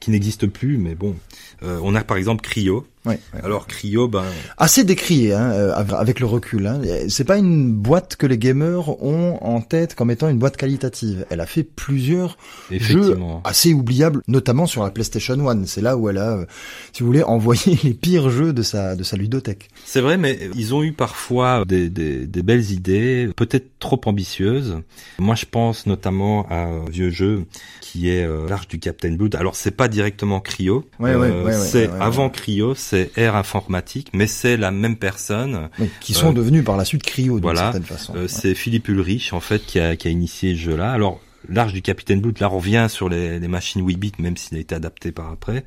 qui 0.00 0.10
n'existent 0.10 0.48
plus, 0.48 0.78
mais 0.78 0.94
bon. 0.94 1.14
Euh, 1.62 1.78
on 1.82 1.94
a 1.94 2.02
par 2.04 2.16
exemple 2.16 2.42
Cryo. 2.42 2.86
Ouais, 3.06 3.20
ouais. 3.34 3.40
Alors 3.42 3.66
Cryo, 3.66 4.08
ben 4.08 4.24
Assez 4.56 4.82
décrié 4.82 5.34
hein, 5.34 5.50
euh, 5.52 5.74
avec 5.74 6.20
le 6.20 6.26
recul. 6.26 6.66
Hein. 6.66 6.80
C'est 7.08 7.24
pas 7.24 7.36
une 7.36 7.70
boîte 7.70 8.16
que 8.16 8.26
les 8.26 8.38
gamers 8.38 9.02
ont 9.02 9.38
en 9.42 9.60
tête 9.60 9.94
comme 9.94 10.10
étant 10.10 10.28
une 10.28 10.38
boîte 10.38 10.56
qualitative. 10.56 11.26
Elle 11.28 11.40
a 11.40 11.46
fait 11.46 11.64
plusieurs 11.64 12.38
jeux 12.70 13.18
assez 13.44 13.74
oubliables, 13.74 14.22
notamment 14.26 14.66
sur 14.66 14.82
la 14.82 14.90
PlayStation 14.90 15.48
1. 15.48 15.66
C'est 15.66 15.82
là 15.82 15.98
où 15.98 16.08
elle 16.08 16.18
a, 16.18 16.32
euh, 16.32 16.46
si 16.92 17.02
vous 17.02 17.06
voulez, 17.08 17.22
envoyé 17.34 17.78
les 17.82 17.92
pires 17.92 18.30
jeux 18.30 18.52
de 18.52 18.62
sa 18.62 18.96
de 18.96 19.02
sa 19.02 19.16
ludothèque. 19.16 19.68
C'est 19.84 20.00
vrai, 20.00 20.16
mais 20.16 20.38
ils 20.56 20.74
ont 20.74 20.82
eu 20.82 20.92
parfois 20.92 21.64
des, 21.66 21.90
des, 21.90 22.26
des 22.26 22.42
belles 22.42 22.70
idées, 22.70 23.28
peut-être 23.36 23.78
trop 23.78 24.00
ambitieuses. 24.06 24.78
Moi, 25.18 25.34
je 25.34 25.44
pense 25.44 25.86
notamment 25.86 26.46
à 26.48 26.56
un 26.56 26.84
vieux 26.88 27.10
jeu 27.10 27.44
qui 27.80 28.08
est 28.08 28.24
euh, 28.24 28.48
l'Arche 28.48 28.68
du 28.68 28.78
Captain 28.78 29.12
Blood. 29.12 29.34
Alors, 29.34 29.56
c'est 29.56 29.70
pas 29.72 29.88
directement 29.88 30.40
Cryo. 30.40 30.84
Ouais, 30.98 31.14
ouais, 31.14 31.52
c'est 31.52 31.90
avant. 32.00 32.30
Cryo, 32.30 32.74
c'est 32.74 32.93
Air 33.16 33.36
Informatique, 33.36 34.08
mais 34.12 34.26
c'est 34.26 34.56
la 34.56 34.70
même 34.70 34.96
personne. 34.96 35.68
Qui 36.00 36.14
sont 36.14 36.30
Euh, 36.30 36.34
devenus 36.34 36.64
par 36.64 36.76
la 36.76 36.84
suite 36.84 37.02
Cryo 37.02 37.34
d'une 37.34 37.42
voilà, 37.42 37.60
certaine 37.72 37.82
façon. 37.84 38.14
Euh, 38.16 38.22
Ouais. 38.22 38.28
C'est 38.28 38.54
Philippe 38.54 38.88
Ulrich 38.88 39.32
en 39.32 39.40
fait 39.40 39.60
qui 39.64 39.78
a, 39.80 39.96
qui 39.96 40.08
a 40.08 40.10
initié 40.10 40.54
ce 40.54 40.60
jeu-là. 40.60 40.92
Alors 40.92 41.20
l'Arche 41.48 41.74
du 41.74 41.82
Capitaine 41.82 42.20
Blood, 42.22 42.38
là 42.40 42.48
on 42.50 42.56
revient 42.56 42.86
sur 42.88 43.08
les, 43.10 43.38
les 43.38 43.48
machines 43.48 43.86
8 43.86 43.96
bits, 43.96 44.12
même 44.18 44.36
s'il 44.36 44.56
a 44.56 44.60
été 44.60 44.74
adapté 44.74 45.12
par 45.12 45.30
après. 45.30 45.64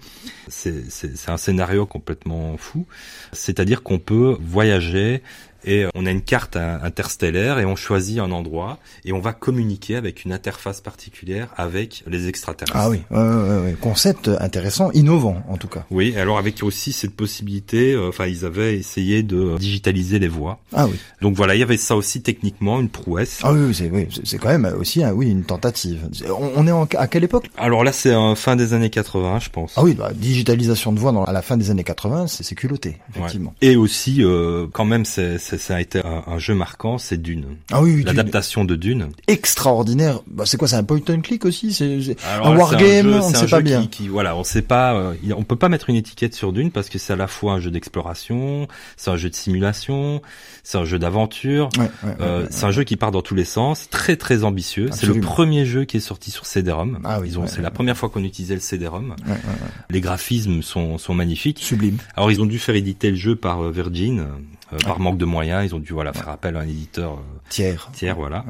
C'est 0.47 0.89
c'est- 0.89 1.15
c'est 1.15 1.29
un 1.29 1.37
scénario 1.37 1.85
complètement 1.85 2.57
fou. 2.57 2.87
C'est-à-dire 3.31 3.83
qu'on 3.83 3.99
peut 3.99 4.37
voyager 4.41 5.21
et 5.67 5.85
on 5.93 6.05
a 6.05 6.11
une 6.11 6.21
carte 6.21 6.55
in- 6.55 6.79
interstellaire 6.83 7.59
et 7.59 7.65
on 7.65 7.75
choisit 7.75 8.19
un 8.19 8.31
endroit 8.31 8.79
et 9.05 9.11
on 9.13 9.19
va 9.19 9.33
communiquer 9.33 9.95
avec 9.95 10.25
une 10.25 10.33
interface 10.33 10.81
particulière 10.81 11.49
avec 11.57 12.03
les 12.07 12.27
extraterrestres. 12.27 12.77
Ah 12.79 12.89
oui, 12.89 13.01
ouais, 13.11 13.17
ouais, 13.17 13.25
ouais, 13.25 13.59
ouais. 13.65 13.75
concept 13.79 14.29
intéressant, 14.39 14.91
innovant 14.91 15.43
en 15.49 15.57
tout 15.57 15.67
cas. 15.67 15.85
Oui, 15.91 16.15
alors 16.17 16.37
avec 16.39 16.63
aussi 16.63 16.91
cette 16.91 17.15
possibilité, 17.15 17.93
euh, 17.93 18.09
enfin 18.09 18.25
ils 18.27 18.45
avaient 18.45 18.75
essayé 18.77 19.21
de 19.23 19.57
digitaliser 19.57 20.19
les 20.19 20.27
voix. 20.27 20.59
Ah 20.73 20.87
oui, 20.87 20.95
Donc 21.21 21.35
voilà, 21.35 21.55
il 21.55 21.59
y 21.59 21.63
avait 21.63 21.77
ça 21.77 21.95
aussi 21.95 22.21
techniquement, 22.21 22.79
une 22.79 22.89
prouesse. 22.89 23.41
ah 23.43 23.51
oui, 23.53 23.73
c'est 23.73 23.89
oui, 23.91 24.07
c'est- 24.23 24.37
quand 24.37 24.49
même 24.49 24.65
aussi 24.79 25.03
un- 25.03 25.11
oui 25.13 25.29
une 25.29 25.43
tentative. 25.43 25.99
On, 26.29 26.51
on 26.55 26.67
est 26.67 26.71
en, 26.71 26.87
à 26.97 27.07
quelle 27.07 27.23
époque? 27.23 27.49
Alors 27.57 27.83
là, 27.83 27.91
c'est 27.91 28.13
fin 28.35 28.55
des 28.55 28.73
années 28.73 28.89
80, 28.89 29.39
je 29.39 29.49
pense. 29.49 29.73
Ah 29.75 29.83
oui, 29.83 29.93
bah, 29.93 30.11
digitalisation 30.13 30.93
de 30.93 30.99
voix 30.99 31.11
dans, 31.11 31.23
à 31.25 31.33
la 31.33 31.41
fin 31.41 31.57
des 31.57 31.71
années 31.71 31.83
80, 31.83 32.27
c'est 32.27 32.55
culotté, 32.55 32.97
effectivement. 33.09 33.53
Et 33.61 33.75
aussi, 33.75 34.23
euh, 34.23 34.67
quand 34.71 34.85
même, 34.85 35.05
c'est- 35.05 35.37
ça 35.57 35.75
a 35.75 35.81
été 35.81 35.99
un, 36.05 36.23
un 36.27 36.39
jeu 36.39 36.53
marquant, 36.55 36.97
c'est 36.97 37.21
Dune. 37.21 37.45
Ah 37.71 37.81
oui, 37.81 37.89
oui, 37.91 37.95
Dune. 37.97 38.05
L'adaptation 38.07 38.65
de 38.65 38.75
Dune. 38.75 39.09
extraordinaire. 39.27 40.19
Bah, 40.27 40.43
c'est 40.45 40.57
quoi, 40.57 40.67
c'est 40.67 40.75
un 40.75 40.83
point 40.83 40.99
and 41.09 41.21
click 41.21 41.45
aussi? 41.45 41.73
C'est 41.73 42.15
un 42.41 42.55
wargame, 42.55 43.13
on 43.21 43.29
ne 43.29 43.35
sait 43.35 43.47
pas 43.47 43.61
bien. 43.61 43.81
Qui, 43.83 43.87
qui- 43.89 44.07
voilà, 44.07 44.35
on 44.35 44.43
sait 44.43 44.61
pas. 44.61 44.93
euh, 44.95 45.13
on 45.35 45.43
peut 45.43 45.55
pas 45.55 45.69
mettre 45.69 45.89
une 45.89 45.95
étiquette 45.95 46.33
sur 46.35 46.53
Dune 46.53 46.71
parce 46.71 46.89
que 46.89 46.99
c'est 46.99 47.13
à 47.13 47.15
la 47.15 47.27
fois 47.27 47.53
un 47.53 47.59
jeu 47.59 47.71
d'exploration, 47.71 48.67
c'est 48.97 49.09
un 49.11 49.17
jeu 49.17 49.29
de 49.29 49.35
simulation, 49.35 50.21
c'est 50.63 50.77
un 50.77 50.85
jeu 50.85 50.99
d'aventure. 50.99 51.69
Ouais, 51.77 51.83
ouais, 52.03 52.15
Euh, 52.21 52.41
ouais, 52.43 52.47
c'est 52.51 52.65
un 52.65 52.71
jeu 52.71 52.83
qui 52.83 52.95
part 52.97 53.11
dans 53.11 53.21
tous 53.21 53.35
les 53.35 53.45
sens, 53.45 53.89
très 53.89 54.15
très 54.17 54.43
ambitieux. 54.43 54.89
C'est 54.91 55.07
le 55.07 55.19
premier 55.19 55.65
jeu 55.65 55.85
qui 55.85 55.97
est 55.97 56.01
sorti 56.01 56.31
sur 56.31 56.45
CD-ROM. 56.45 56.99
Ah 57.03 57.19
oui, 57.21 57.27
Ils 57.29 57.39
ont, 57.39 57.43
ouais, 57.43 57.47
c'est 57.47 57.61
la 57.61 57.71
première 57.71 57.97
fois 57.97 58.09
qu'on 58.09 58.23
utilisait 58.23 58.55
le 58.55 58.61
CD-ROM. 58.61 59.09
Ouais, 59.25 59.31
ouais, 59.31 59.33
ouais. 59.33 59.69
Les 59.89 60.01
graphismes 60.01 60.61
sont, 60.61 60.97
sont 60.97 61.13
magnifiques. 61.13 61.59
Sublime. 61.61 61.97
Alors 62.15 62.31
ils 62.31 62.41
ont 62.41 62.45
dû 62.45 62.59
faire 62.59 62.75
éditer 62.75 63.09
le 63.09 63.15
jeu 63.17 63.35
par 63.35 63.61
euh, 63.63 63.71
Virgin, 63.71 64.25
euh, 64.73 64.77
par 64.79 64.99
manque 64.99 65.17
de 65.17 65.25
moyens. 65.25 65.65
Ils 65.65 65.75
ont 65.75 65.79
dû 65.79 65.93
voilà 65.93 66.13
faire 66.13 66.29
appel 66.29 66.55
à 66.57 66.61
un 66.61 66.67
éditeur 66.67 67.13
euh, 67.13 67.39
Tiers. 67.49 67.89
tiers, 67.93 68.15
voilà. 68.15 68.45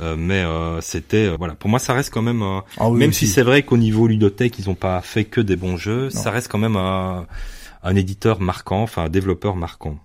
Euh, 0.00 0.16
mais 0.18 0.42
euh, 0.44 0.80
c'était 0.80 1.26
euh, 1.28 1.36
voilà. 1.38 1.54
Pour 1.54 1.68
moi, 1.70 1.78
ça 1.78 1.92
reste 1.92 2.12
quand 2.12 2.22
même, 2.22 2.42
Ah 2.78 2.88
oui, 2.90 2.98
même 2.98 3.12
si 3.12 3.26
c'est 3.26 3.42
vrai 3.42 3.62
qu'au 3.62 3.76
niveau 3.76 4.06
ludothèque, 4.06 4.58
ils 4.58 4.70
ont 4.70 4.74
pas 4.74 5.00
fait 5.02 5.24
que 5.24 5.40
des 5.40 5.56
bons 5.56 5.76
jeux, 5.76 6.04
Non. 6.04 6.10
ça 6.10 6.30
reste 6.30 6.48
quand 6.48 6.58
même 6.58 6.76
un, 6.76 7.26
un 7.82 7.94
éditeur 7.96 8.40
marquant, 8.40 8.82
enfin 8.82 9.04
un 9.04 9.08
développeur 9.08 9.56
marquant. 9.56 9.96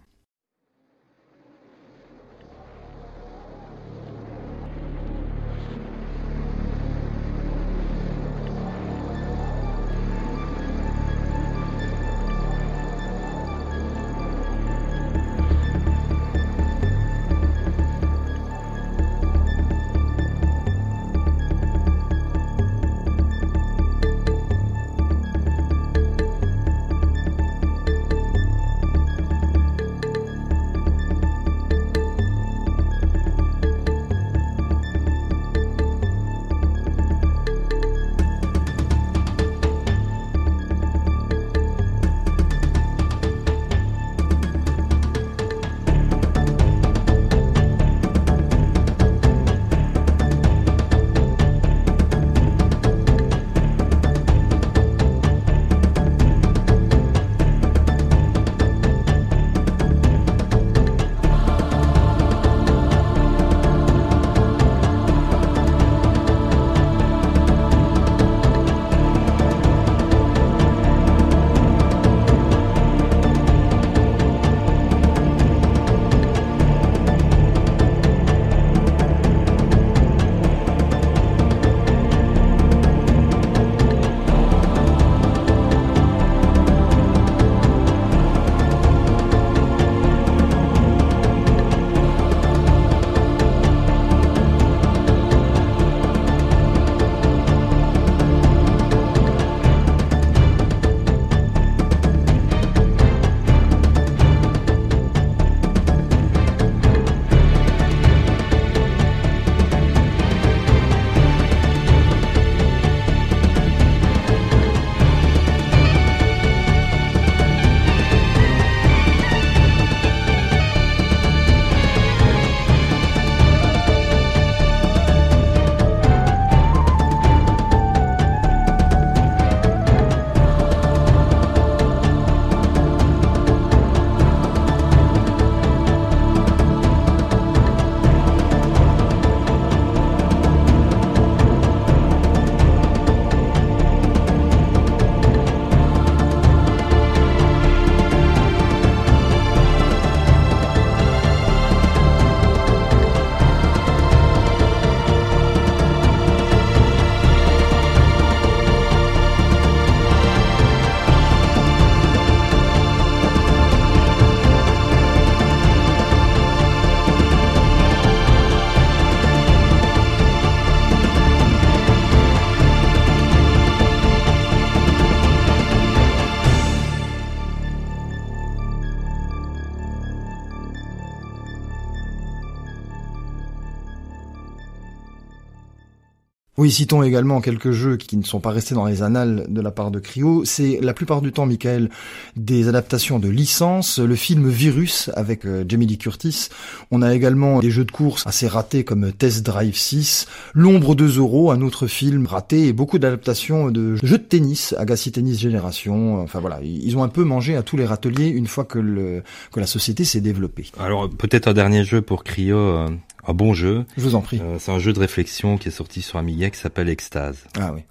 Oui, 186.65 186.71
citons 186.71 187.03
également 187.03 187.41
quelques 187.41 187.69
jeux 187.69 187.95
qui 187.95 188.17
ne 188.17 188.23
sont 188.23 188.39
pas 188.39 188.49
restés 188.49 188.73
dans 188.73 188.87
les 188.87 189.03
annales 189.03 189.45
de 189.49 189.61
la 189.61 189.69
part 189.69 189.91
de 189.91 189.99
Cryo. 189.99 190.45
C'est 190.45 190.79
la 190.81 190.95
plupart 190.95 191.21
du 191.21 191.31
temps, 191.31 191.45
Michael, 191.45 191.91
des 192.37 192.67
adaptations 192.67 193.19
de 193.19 193.29
licences. 193.29 193.99
Le 193.99 194.15
film 194.15 194.49
Virus 194.49 195.11
avec 195.13 195.45
euh, 195.45 195.63
Jamie 195.69 195.85
Lee 195.85 195.99
Curtis. 195.99 196.49
On 196.89 197.03
a 197.03 197.13
également 197.13 197.59
des 197.59 197.69
jeux 197.69 197.85
de 197.85 197.91
course 197.91 198.25
assez 198.25 198.47
ratés 198.47 198.83
comme 198.83 199.13
Test 199.13 199.45
Drive 199.45 199.77
6, 199.77 200.25
L'ombre 200.55 200.95
de 200.95 201.07
Zorro, 201.07 201.51
un 201.51 201.61
autre 201.61 201.85
film 201.85 202.25
raté, 202.25 202.65
et 202.65 202.73
beaucoup 202.73 202.97
d'adaptations 202.97 203.69
de 203.69 203.97
jeux 203.97 204.17
de 204.17 204.23
tennis, 204.23 204.73
Agassi 204.79 205.11
Tennis 205.11 205.37
Génération. 205.39 206.19
Enfin 206.23 206.39
voilà, 206.39 206.61
ils 206.63 206.97
ont 206.97 207.03
un 207.03 207.09
peu 207.09 207.23
mangé 207.23 207.55
à 207.55 207.61
tous 207.61 207.77
les 207.77 207.85
râteliers 207.85 208.29
une 208.29 208.47
fois 208.47 208.65
que, 208.65 208.79
le, 208.79 209.21
que 209.51 209.59
la 209.59 209.67
société 209.67 210.03
s'est 210.03 210.19
développée. 210.19 210.71
Alors 210.79 211.11
peut-être 211.11 211.47
un 211.47 211.53
dernier 211.53 211.83
jeu 211.83 212.01
pour 212.01 212.23
Cryo. 212.23 212.57
Euh, 212.57 212.87
un 213.27 213.33
bon 213.33 213.53
jeu. 213.53 213.85
Je 213.97 214.03
vous 214.03 214.15
en 214.15 214.21
prie. 214.21 214.39
Euh, 214.41 214.57
c'est 214.59 214.71
un 214.71 214.79
jeu 214.79 214.93
de 214.93 214.99
réflexion 214.99 215.57
qui 215.57 215.69
est 215.69 215.71
sorti 215.71 216.01
sur 216.01 216.17
Amiga 216.17 216.49
qui 216.49 216.59
s'appelle 216.59 216.89
Extase. 216.89 217.37
Ah 217.59 217.71
oui, 217.73 217.81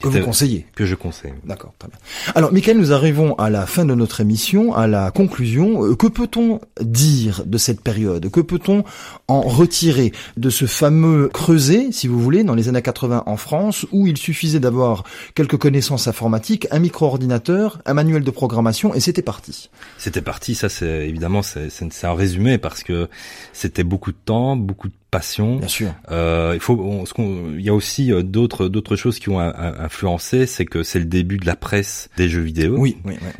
que 0.00 0.08
vous 0.08 0.20
conseillez. 0.20 0.66
Que 0.74 0.86
je 0.86 0.94
conseille. 0.94 1.34
D'accord, 1.44 1.74
très 1.78 1.88
bien. 1.88 1.98
Alors, 2.34 2.52
Michael, 2.52 2.78
nous 2.78 2.92
arrivons 2.92 3.34
à 3.34 3.50
la 3.50 3.66
fin 3.66 3.84
de 3.84 3.94
notre 3.94 4.20
émission, 4.20 4.74
à 4.74 4.86
la 4.86 5.10
conclusion. 5.10 5.84
Euh, 5.84 5.94
que 5.94 6.06
peut-on 6.06 6.60
dire 6.80 7.42
de 7.44 7.58
cette 7.58 7.80
période? 7.80 8.30
Que 8.30 8.40
peut-on 8.40 8.84
en 9.26 9.40
retirer 9.40 10.12
de 10.36 10.50
ce 10.50 10.66
fameux 10.66 11.28
creuset, 11.28 11.88
si 11.92 12.08
vous 12.08 12.20
voulez, 12.20 12.44
dans 12.44 12.54
les 12.54 12.68
années 12.68 12.82
80 12.82 13.24
en 13.26 13.36
France, 13.36 13.86
où 13.92 14.06
il 14.06 14.16
suffisait 14.16 14.60
d'avoir 14.60 15.04
quelques 15.34 15.58
connaissances 15.58 16.08
informatiques, 16.08 16.66
un 16.70 16.78
micro-ordinateur, 16.78 17.80
un 17.84 17.94
manuel 17.94 18.22
de 18.22 18.30
programmation, 18.30 18.94
et 18.94 19.00
c'était 19.00 19.22
parti? 19.22 19.70
C'était 19.98 20.22
parti. 20.22 20.54
Ça, 20.54 20.68
c'est 20.68 21.08
évidemment, 21.08 21.42
c'est 21.42 22.04
un 22.04 22.14
résumé 22.14 22.58
parce 22.58 22.82
que 22.82 23.08
c'était 23.52 23.84
beaucoup 23.84 24.12
de 24.12 24.18
temps, 24.24 24.56
beaucoup 24.56 24.77
beaucoup 24.78 24.88
de 24.88 24.94
passion. 25.10 25.56
Bien 25.56 25.68
sûr. 25.68 25.94
Euh, 26.10 26.52
il 26.54 26.60
faut, 26.60 27.04
il 27.18 27.60
y 27.60 27.68
a 27.68 27.74
aussi 27.74 28.12
euh, 28.12 28.22
d'autres 28.22 28.68
d'autres 28.68 28.94
choses 28.94 29.18
qui 29.18 29.28
ont 29.28 29.40
influencé, 29.40 30.46
c'est 30.46 30.64
que 30.64 30.84
c'est 30.84 31.00
le 31.00 31.04
début 31.04 31.38
de 31.38 31.46
la 31.46 31.56
presse 31.56 32.10
des 32.16 32.28
jeux 32.28 32.42
vidéo, 32.42 32.76
oui, 32.78 32.96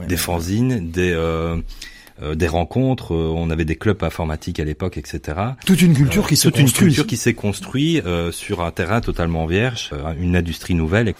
des 0.09 0.17
fanzines, 0.17 0.91
des 0.91 1.13
euh, 1.13 1.57
euh, 2.21 2.35
des 2.35 2.49
rencontres, 2.49 3.15
on 3.15 3.51
avait 3.51 3.65
des 3.65 3.77
clubs 3.77 4.03
informatiques 4.03 4.59
à 4.59 4.65
l'époque, 4.65 4.99
etc. 4.99 5.39
Toute 5.65 5.81
une 5.81 5.95
culture 5.95 6.27
qui 6.27 6.37
se 6.37 6.49
toute 6.49 6.59
une 6.59 6.73
culture 6.73 7.07
qui 7.07 7.17
s'est 7.17 7.35
construite 7.35 8.03
sur 8.33 8.63
un 8.63 8.73
terrain 8.73 9.01
totalement 9.01 9.47
vierge, 9.47 9.91
une 10.21 10.35
industrie 10.35 10.75
nouvelle. 10.75 11.15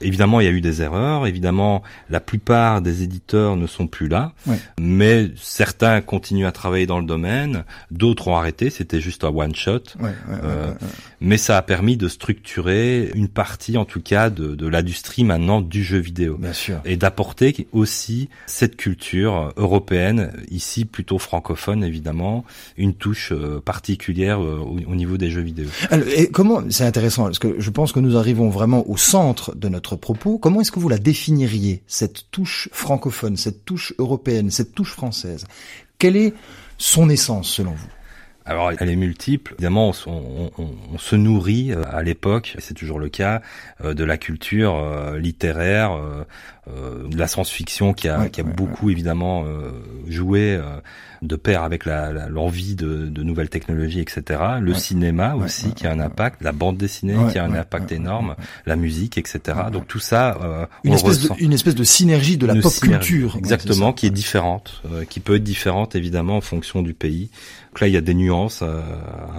Évidemment, 0.00 0.40
il 0.40 0.44
y 0.44 0.48
a 0.48 0.52
eu 0.52 0.60
des 0.60 0.82
erreurs. 0.82 1.26
Évidemment, 1.26 1.82
la 2.10 2.20
plupart 2.20 2.82
des 2.82 3.02
éditeurs 3.02 3.56
ne 3.56 3.66
sont 3.66 3.86
plus 3.86 4.08
là. 4.08 4.32
Mais 4.80 5.30
certains 5.36 6.00
continuent 6.00 6.46
à 6.46 6.52
travailler 6.52 6.86
dans 6.86 6.98
le 6.98 7.06
domaine. 7.06 7.64
D'autres 7.90 8.28
ont 8.28 8.36
arrêté. 8.36 8.70
C'était 8.70 9.00
juste 9.00 9.24
un 9.24 9.28
one 9.28 9.54
shot. 9.54 9.82
Euh, 10.28 10.72
mais 11.20 11.36
ça 11.36 11.56
a 11.56 11.62
permis 11.62 11.96
de 11.96 12.08
structurer 12.08 13.10
une 13.14 13.28
partie, 13.28 13.76
en 13.76 13.84
tout 13.84 14.00
cas, 14.00 14.30
de, 14.30 14.54
de 14.54 14.66
l'industrie 14.66 15.24
maintenant 15.24 15.60
du 15.60 15.82
jeu 15.82 15.98
vidéo. 15.98 16.36
Bien 16.38 16.52
sûr. 16.52 16.80
Et 16.84 16.96
d'apporter 16.96 17.66
aussi 17.72 18.28
cette 18.46 18.76
culture 18.76 19.52
européenne, 19.56 20.32
ici 20.50 20.84
plutôt 20.84 21.18
francophone 21.18 21.84
évidemment, 21.84 22.44
une 22.76 22.94
touche 22.94 23.32
euh, 23.32 23.60
particulière 23.60 24.42
euh, 24.42 24.58
au, 24.58 24.94
niveau 24.94 25.16
des 25.16 25.30
jeux 25.30 25.40
vidéo. 25.40 25.66
Alors, 25.90 26.06
et 26.08 26.28
comment 26.28 26.62
c'est 26.70 26.84
intéressant 26.84 27.24
parce 27.24 27.38
que 27.38 27.56
je 27.58 27.70
pense 27.70 27.92
que 27.92 28.00
nous 28.00 28.16
arrivons 28.16 28.48
vraiment 28.48 28.88
au 28.88 28.96
centre 28.96 29.54
de 29.54 29.68
notre 29.68 29.93
propos. 29.96 30.38
Comment 30.38 30.60
est-ce 30.60 30.72
que 30.72 30.80
vous 30.80 30.88
la 30.88 30.98
définiriez 30.98 31.82
cette 31.86 32.30
touche 32.30 32.68
francophone, 32.72 33.36
cette 33.36 33.64
touche 33.64 33.94
européenne, 33.98 34.50
cette 34.50 34.74
touche 34.74 34.92
française? 34.92 35.46
Quelle 35.98 36.16
est 36.16 36.34
son 36.78 37.08
essence 37.08 37.48
selon 37.48 37.72
vous? 37.72 37.88
Alors, 38.46 38.70
elle 38.78 38.90
est 38.90 38.96
multiple. 38.96 39.54
Évidemment, 39.54 39.92
on, 40.06 40.50
on, 40.58 40.70
on 40.92 40.98
se 40.98 41.16
nourrit 41.16 41.72
euh, 41.72 41.82
à 41.90 42.02
l'époque, 42.02 42.56
c'est 42.58 42.74
toujours 42.74 42.98
le 42.98 43.08
cas, 43.08 43.40
euh, 43.82 43.94
de 43.94 44.04
la 44.04 44.18
culture 44.18 44.74
euh, 44.76 45.18
littéraire, 45.18 45.98
de 46.66 47.18
la 47.18 47.26
science-fiction 47.26 47.92
qui 47.92 48.08
a, 48.08 48.30
qui 48.30 48.40
a 48.40 48.44
beaucoup 48.44 48.88
évidemment 48.88 49.44
joué 50.08 50.58
de 51.20 51.36
pair 51.36 51.62
avec 51.62 51.84
l'envie 51.84 52.74
de, 52.74 53.06
de, 53.06 53.22
nouvelles 53.22 53.50
technologies, 53.50 54.00
etc. 54.00 54.40
Le 54.60 54.72
cinéma 54.72 55.34
aussi 55.34 55.74
qui 55.74 55.86
a 55.86 55.92
un 55.92 56.00
impact, 56.00 56.42
la 56.42 56.52
bande 56.52 56.78
dessinée 56.78 57.16
qui 57.30 57.38
a 57.38 57.44
un 57.44 57.52
impact 57.52 57.92
énorme, 57.92 58.34
la 58.64 58.76
musique, 58.76 59.18
etc. 59.18 59.58
Donc 59.70 59.86
tout 59.88 59.98
ça, 59.98 60.68
une, 60.84 60.94
espèce 60.94 61.28
de, 61.28 61.28
une 61.38 61.52
espèce 61.52 61.74
de 61.74 61.84
synergie 61.84 62.38
de 62.38 62.46
la 62.46 62.54
pop 62.54 62.72
culture, 62.80 63.36
exactement, 63.36 63.92
qui 63.92 64.06
est 64.06 64.10
différente, 64.10 64.82
qui 65.10 65.20
peut 65.20 65.36
être 65.36 65.44
différente 65.44 65.94
évidemment 65.94 66.38
en 66.38 66.42
fonction 66.42 66.80
du 66.80 66.94
pays. 66.94 67.28
Donc 67.74 67.80
là, 67.80 67.88
il 67.88 67.94
y 67.94 67.96
a 67.96 68.00
des 68.00 68.14
nuances 68.14 68.62
à, 68.62 68.84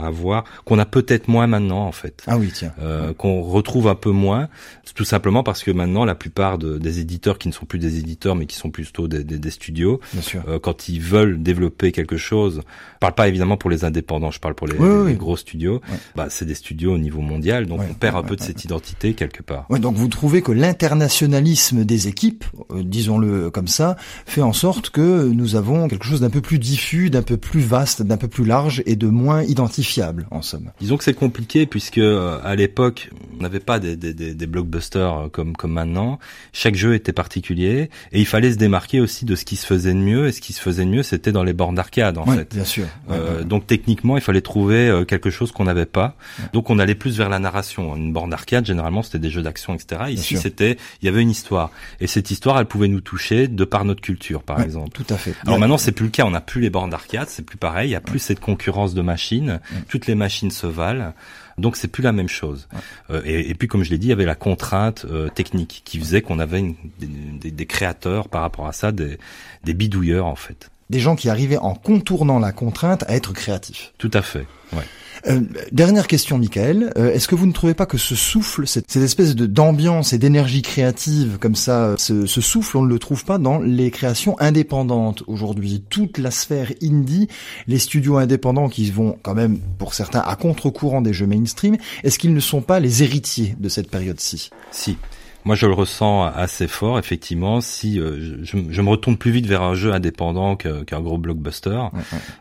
avoir 0.05 0.43
qu'on 0.65 0.77
a 0.77 0.86
peut-être 0.86 1.29
moins 1.29 1.47
maintenant 1.47 1.88
en 1.88 1.93
fait. 1.93 2.21
Ah 2.27 2.38
oui, 2.38 2.51
tiens. 2.53 2.73
Euh, 2.81 3.13
qu'on 3.13 3.41
retrouve 3.41 3.88
un 3.88 3.95
peu 3.95 4.09
moins, 4.11 4.49
tout 4.93 5.05
simplement 5.05 5.41
parce 5.41 5.63
que 5.63 5.71
maintenant 5.71 6.03
la 6.03 6.15
plupart 6.15 6.57
de, 6.57 6.77
des 6.77 6.99
éditeurs 6.99 7.38
qui 7.38 7.47
ne 7.47 7.53
sont 7.53 7.65
plus 7.65 7.79
des 7.79 7.97
éditeurs 7.97 8.36
mais 8.36 8.45
qui 8.45 8.57
sont 8.57 8.71
plutôt 8.71 9.07
des, 9.07 9.23
des, 9.23 9.39
des 9.39 9.49
studios, 9.51 10.01
euh, 10.49 10.59
quand 10.59 10.89
ils 10.89 10.99
veulent 10.99 11.41
développer 11.41 11.93
quelque 11.93 12.17
chose, 12.17 12.61
je 12.65 12.99
parle 12.99 13.15
pas 13.15 13.29
évidemment 13.29 13.55
pour 13.55 13.69
les 13.69 13.86
indépendants, 13.86 14.31
je 14.31 14.41
parle 14.41 14.55
pour 14.55 14.67
les, 14.67 15.13
gros 15.15 15.38
studios. 15.38 15.79
Bah 16.17 16.27
c'est 16.29 16.45
des 16.45 16.55
studios 16.55 16.93
au 16.93 16.97
niveau 16.97 17.21
mondial, 17.21 17.67
donc 17.67 17.79
on 17.89 17.93
perd 17.93 18.17
un 18.17 18.23
peu 18.23 18.36
de 18.36 18.41
cette 18.41 18.65
identité 18.65 19.13
quelque 19.13 19.43
part. 19.43 19.65
Ouais, 19.69 19.79
donc 19.79 19.95
vous 19.95 20.09
trouvez 20.09 20.41
que 20.41 20.51
l'internationalisme 20.51 21.86
des 21.86 22.09
équipes, 22.09 22.43
euh, 22.71 22.83
disons-le 22.83 23.49
comme 23.49 23.69
ça, 23.69 23.95
fait 24.25 24.41
en 24.41 24.51
sorte 24.51 24.89
que 24.89 25.23
nous 25.29 25.55
avons 25.55 25.88
quelque 25.88 26.05
chose 26.05 26.19
d'un 26.19 26.29
peu 26.29 26.41
plus 26.41 26.59
diffus, 26.59 27.09
d'un 27.09 27.21
peu 27.21 27.38
plus 27.38 27.61
vaste, 27.61 28.01
d'un 28.01 28.17
peu 28.17 28.24
plus 28.28 28.45
large 28.45 28.84
et 28.86 28.95
de 28.95 29.07
moins 29.07 29.43
identifiable 29.43 30.28
en 30.32 30.41
somme. 30.41 30.71
Disons 30.80 30.97
que 30.97 31.03
c'est 31.03 31.13
compliqué 31.13 31.65
puisque 31.65 31.97
euh, 31.97 32.39
à 32.43 32.55
l'époque 32.55 33.09
on 33.38 33.43
n'avait 33.43 33.59
pas 33.59 33.80
des, 33.80 33.95
des, 33.95 34.13
des, 34.13 34.47
blockbusters 34.47 35.17
euh, 35.17 35.30
comme 35.30 35.55
comme 35.55 35.71
maintenant. 35.71 36.19
Chaque 36.53 36.76
jeu 36.76 36.93
était 36.93 37.13
particulier 37.13 37.89
et 38.11 38.19
il 38.19 38.26
fallait 38.26 38.51
se 38.51 38.57
démarquer 38.57 38.99
aussi 38.99 39.26
de 39.26 39.36
ce 39.36 39.45
qui 39.45 39.55
se 39.55 39.65
faisait 39.65 39.93
de 39.93 39.99
mieux 39.99 40.28
et 40.28 40.32
ce 40.32 40.41
qui 40.41 40.53
se 40.53 40.61
faisait 40.61 40.86
de 40.86 40.89
mieux 40.89 41.03
c'était 41.03 41.32
dans 41.32 41.43
les 41.43 41.53
bornes 41.53 41.76
d'arcade 41.76 42.17
en 42.17 42.26
fait. 42.26 42.53
Bien 42.53 42.65
sûr. 42.65 42.86
Euh, 43.09 43.43
donc 43.43 43.67
techniquement 43.67 44.17
il 44.17 44.21
fallait 44.21 44.41
trouver 44.41 45.03
quelque 45.07 45.30
chose 45.30 45.51
qu'on 45.51 45.65
n'avait 45.65 45.86
pas. 45.86 46.15
Donc 46.53 46.69
on 46.69 46.80
allait 46.80 46.95
plus 46.95 47.17
vers 47.17 47.30
la 47.30 47.39
narration. 47.39 47.95
Une 47.95 48.13
borne 48.13 48.30
d'arcade 48.30 48.65
généralement 48.65 49.03
c'était 49.03 49.19
des 49.19 49.30
jeux 49.30 49.41
d'action 49.41 49.73
etc. 49.76 50.03
Ici 50.09 50.38
c'était 50.38 50.78
il 51.01 51.05
y 51.05 51.09
avait 51.09 51.21
une 51.21 51.30
histoire 51.30 51.71
et 51.99 52.07
cette 52.07 52.32
histoire 52.32 52.59
elle 52.59 52.65
pouvait 52.65 52.88
nous 52.88 53.01
toucher 53.01 53.47
de 53.47 53.65
par 53.65 53.86
notre 53.86 54.01
culture 54.01 54.43
par 54.43 54.61
exemple. 54.61 54.91
Tout 54.91 55.13
à 55.13 55.17
fait. 55.17 55.34
Alors 55.45 55.59
maintenant 55.59 55.78
c'est 55.78 55.91
plus 55.91 56.05
le 56.05 56.11
cas. 56.11 56.26
On 56.26 56.32
n'a 56.32 56.41
plus 56.41 56.61
les 56.61 56.69
bornes 56.69 56.89
d'arcade 56.89 57.28
c'est 57.30 57.45
plus 57.45 57.57
pareil. 57.57 57.89
Il 57.89 57.91
y 57.91 57.95
a 57.95 58.01
plus 58.01 58.14
cette 58.20 58.39
concurrence 58.39 58.93
de 58.93 59.01
machines. 59.01 59.59
Toutes 59.89 60.07
les 60.07 60.16
machines 60.16 60.51
se 60.51 60.68
valent. 60.68 61.13
Donc 61.57 61.78
c'est 61.78 61.88
plus 61.88 62.03
la 62.03 62.11
même 62.11 62.28
chose. 62.28 62.68
Euh, 63.09 63.22
et, 63.24 63.53
puis 63.55 63.68
comme 63.68 63.84
je 63.84 63.89
l'ai 63.89 63.97
dit, 63.97 64.07
il 64.07 64.09
y 64.09 64.13
avait 64.13 64.26
la 64.26 64.36
contrainte 64.36 65.05
euh, 65.09 65.30
technique 65.30 65.84
qui 65.86 65.99
faisait 65.99 66.22
qu'on 66.22 66.39
avait 66.39 66.76
des, 66.99 67.66
créateurs 67.66 68.28
par 68.28 68.41
rapport 68.41 68.68
à 68.68 68.74
ça, 68.74 68.91
des, 68.91 69.18
des 69.63 69.74
bidouilleurs 69.74 70.26
en 70.26 70.36
fait. 70.36 70.70
Des 70.89 70.99
gens 70.99 71.16
qui 71.16 71.30
arrivaient 71.30 71.57
en 71.57 71.74
contournant 71.74 72.39
la 72.39 72.51
contrainte 72.51 73.03
à 73.07 73.16
être 73.16 73.34
créatifs. 73.34 73.93
Tout 73.97 74.11
à 74.13 74.22
fait. 74.22 74.45
Ouais. 74.74 74.84
Euh, 75.28 75.41
dernière 75.72 76.07
question, 76.07 76.38
Michael. 76.38 76.91
Euh, 76.97 77.13
est-ce 77.13 77.28
que 77.28 77.36
vous 77.36 77.45
ne 77.45 77.51
trouvez 77.51 77.74
pas 77.74 77.86
que 77.86 77.97
ce 77.97 78.16
souffle, 78.16 78.68
cette, 78.68 78.95
espèce 78.95 79.36
d'ambiance 79.36 80.13
et 80.13 80.18
d'énergie 80.18 80.61
créative 80.61 81.38
comme 81.39 81.55
ça, 81.55 81.95
ce, 81.97 82.26
ce, 82.26 82.41
souffle, 82.41 82.78
on 82.78 82.84
ne 82.84 82.89
le 82.89 82.99
trouve 82.99 83.26
pas 83.26 83.38
dans 83.38 83.59
les 83.59 83.91
créations 83.91 84.39
indépendantes 84.39 85.24
aujourd'hui? 85.28 85.84
Toute 85.89 86.18
la 86.18 86.32
sphère 86.32 86.72
indie, 86.82 87.28
les 87.68 87.80
studios 87.80 88.18
indépendants 88.18 88.70
qui 88.70 88.89
vont 88.91 89.18
quand 89.22 89.36
même, 89.36 89.59
pour 89.78 89.93
certains, 89.93 90.22
à 90.22 90.36
contre-courant 90.36 91.01
des 91.01 91.13
jeux 91.13 91.28
mainstream, 91.28 91.78
est-ce 92.03 92.20
qu'ils 92.20 92.34
ne 92.34 92.39
sont 92.39 92.61
pas 92.61 92.80
les 92.80 93.03
héritiers 93.03 93.55
de 93.59 93.70
cette 93.70 93.89
période-ci? 93.89 94.49
Si. 94.72 94.97
Moi, 95.45 95.55
je 95.55 95.67
le 95.67 95.73
ressens 95.73 96.23
assez 96.23 96.67
fort, 96.67 96.97
effectivement. 96.97 97.61
Si 97.61 97.99
euh, 97.99 98.39
je, 98.43 98.57
je, 98.69 98.81
me 98.81 98.89
retourne 98.89 99.15
plus 99.15 99.31
vite 99.31 99.45
vers 99.45 99.61
un 99.61 99.75
jeu 99.75 99.93
indépendant 99.93 100.55
qu'un 100.55 101.01
gros 101.01 101.17
blockbuster. 101.19 101.83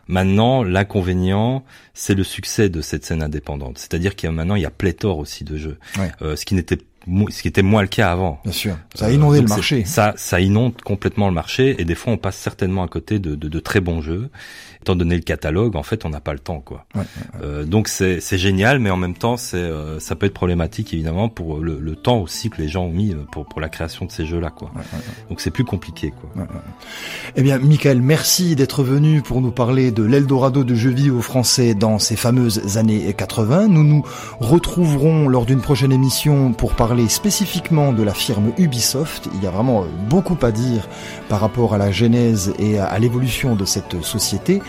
Maintenant, 0.07 0.63
l'inconvénient, 0.63 1.63
c'est 1.93 2.15
le 2.15 2.23
succès 2.23 2.67
de 2.67 2.81
cette 2.81 3.05
scène 3.05 3.21
indépendante. 3.21 3.77
C'est-à-dire 3.77 4.15
qu'il 4.15 4.27
y 4.27 4.29
a 4.29 4.31
maintenant, 4.31 4.55
il 4.55 4.63
y 4.63 4.65
a 4.65 4.71
pléthore 4.71 5.19
aussi 5.19 5.43
de 5.43 5.55
jeux, 5.55 5.77
euh, 6.21 6.35
ce 6.35 6.45
qui 6.45 6.55
n'était 6.55 6.79
ce 7.29 7.41
qui 7.43 7.47
était 7.47 7.61
moins 7.61 7.83
le 7.83 7.87
cas 7.87 8.11
avant. 8.11 8.39
Bien 8.43 8.51
sûr, 8.51 8.77
ça 8.95 9.05
a 9.05 9.11
inondé 9.11 9.39
le 9.39 9.47
marché. 9.47 9.85
Ça, 9.85 10.13
ça 10.17 10.39
inonde 10.39 10.81
complètement 10.81 11.27
le 11.27 11.35
marché 11.35 11.79
et 11.79 11.85
des 11.85 11.93
fois 11.93 12.13
on 12.13 12.17
passe 12.17 12.35
certainement 12.35 12.81
à 12.81 12.87
côté 12.87 13.19
de, 13.19 13.35
de, 13.35 13.47
de 13.47 13.59
très 13.59 13.79
bons 13.79 14.01
jeux 14.01 14.31
étant 14.85 14.95
donné 14.95 15.15
le 15.15 15.23
catalogue, 15.23 15.75
en 15.75 15.81
fait, 15.81 16.05
on 16.05 16.09
n'a 16.09 16.19
pas 16.19 16.33
le 16.33 16.39
temps, 16.39 16.59
quoi. 16.59 16.85
Euh, 17.41 17.65
donc 17.65 17.87
c'est 17.87 18.37
génial, 18.37 18.77
mais 18.77 18.91
en 18.91 18.97
même 18.97 19.15
temps, 19.15 19.35
c'est 19.35 19.57
euh, 19.57 19.99
ça 19.99 20.15
peut 20.15 20.27
être 20.27 20.33
problématique 20.33 20.93
évidemment 20.93 21.27
pour 21.27 21.57
le, 21.57 21.79
le, 21.79 21.95
temps 21.95 22.19
aussi 22.19 22.51
que 22.51 22.61
les 22.61 22.67
gens 22.67 22.83
ont 22.83 22.91
mis 22.91 23.11
euh, 23.11 23.25
pour 23.31 23.45
pour 23.45 23.59
la 23.59 23.69
création 23.69 24.05
de 24.05 24.11
ces 24.11 24.27
jeux-là, 24.27 24.51
quoi. 24.51 24.71
Donc 25.29 25.41
c'est 25.41 25.49
plus 25.49 25.63
compliqué, 25.63 26.11
quoi. 26.11 26.45
Eh 27.35 27.41
bien, 27.41 27.57
Michael, 27.57 28.01
merci 28.03 28.55
d'être 28.55 28.83
venu 28.83 29.23
pour 29.23 29.41
nous 29.41 29.49
parler 29.49 29.89
de 29.89 30.03
l'Eldorado 30.03 30.63
de 30.63 30.75
jeux 30.75 30.91
vidéo 30.91 31.19
français 31.19 31.73
dans 31.73 31.97
ces 31.97 32.15
fameuses 32.15 32.77
années 32.77 33.11
80. 33.11 33.67
Nous 33.67 33.83
nous 33.83 34.03
retrouverons 34.39 35.27
lors 35.27 35.47
d'une 35.47 35.61
prochaine 35.61 35.91
émission 35.91 36.53
pour 36.53 36.75
parler 36.75 37.09
spécifiquement 37.09 37.91
de 37.91 38.03
la 38.03 38.13
firme 38.13 38.51
Ubisoft. 38.59 39.29
Il 39.33 39.43
y 39.43 39.47
a 39.47 39.51
vraiment 39.51 39.85
beaucoup 40.09 40.37
à 40.43 40.51
dire 40.51 40.87
par 41.27 41.39
rapport 41.39 41.73
à 41.73 41.79
la 41.79 41.91
genèse 41.91 42.53
et 42.59 42.77
à 42.77 42.99
l'évolution 42.99 43.55
de 43.55 43.65
cette 43.65 44.03
société. 44.03 44.61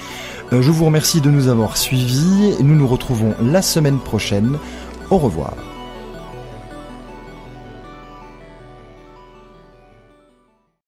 Euh, 0.53 0.63
je 0.63 0.71
vous 0.71 0.85
remercie 0.85 1.21
de 1.21 1.31
nous 1.31 1.49
avoir 1.49 1.77
suivis. 1.77 2.55
Nous 2.61 2.75
nous 2.75 2.87
retrouvons 2.87 3.35
la 3.41 3.63
semaine 3.63 3.99
prochaine. 3.99 4.59
Au 5.11 5.19
revoir. 5.19 5.76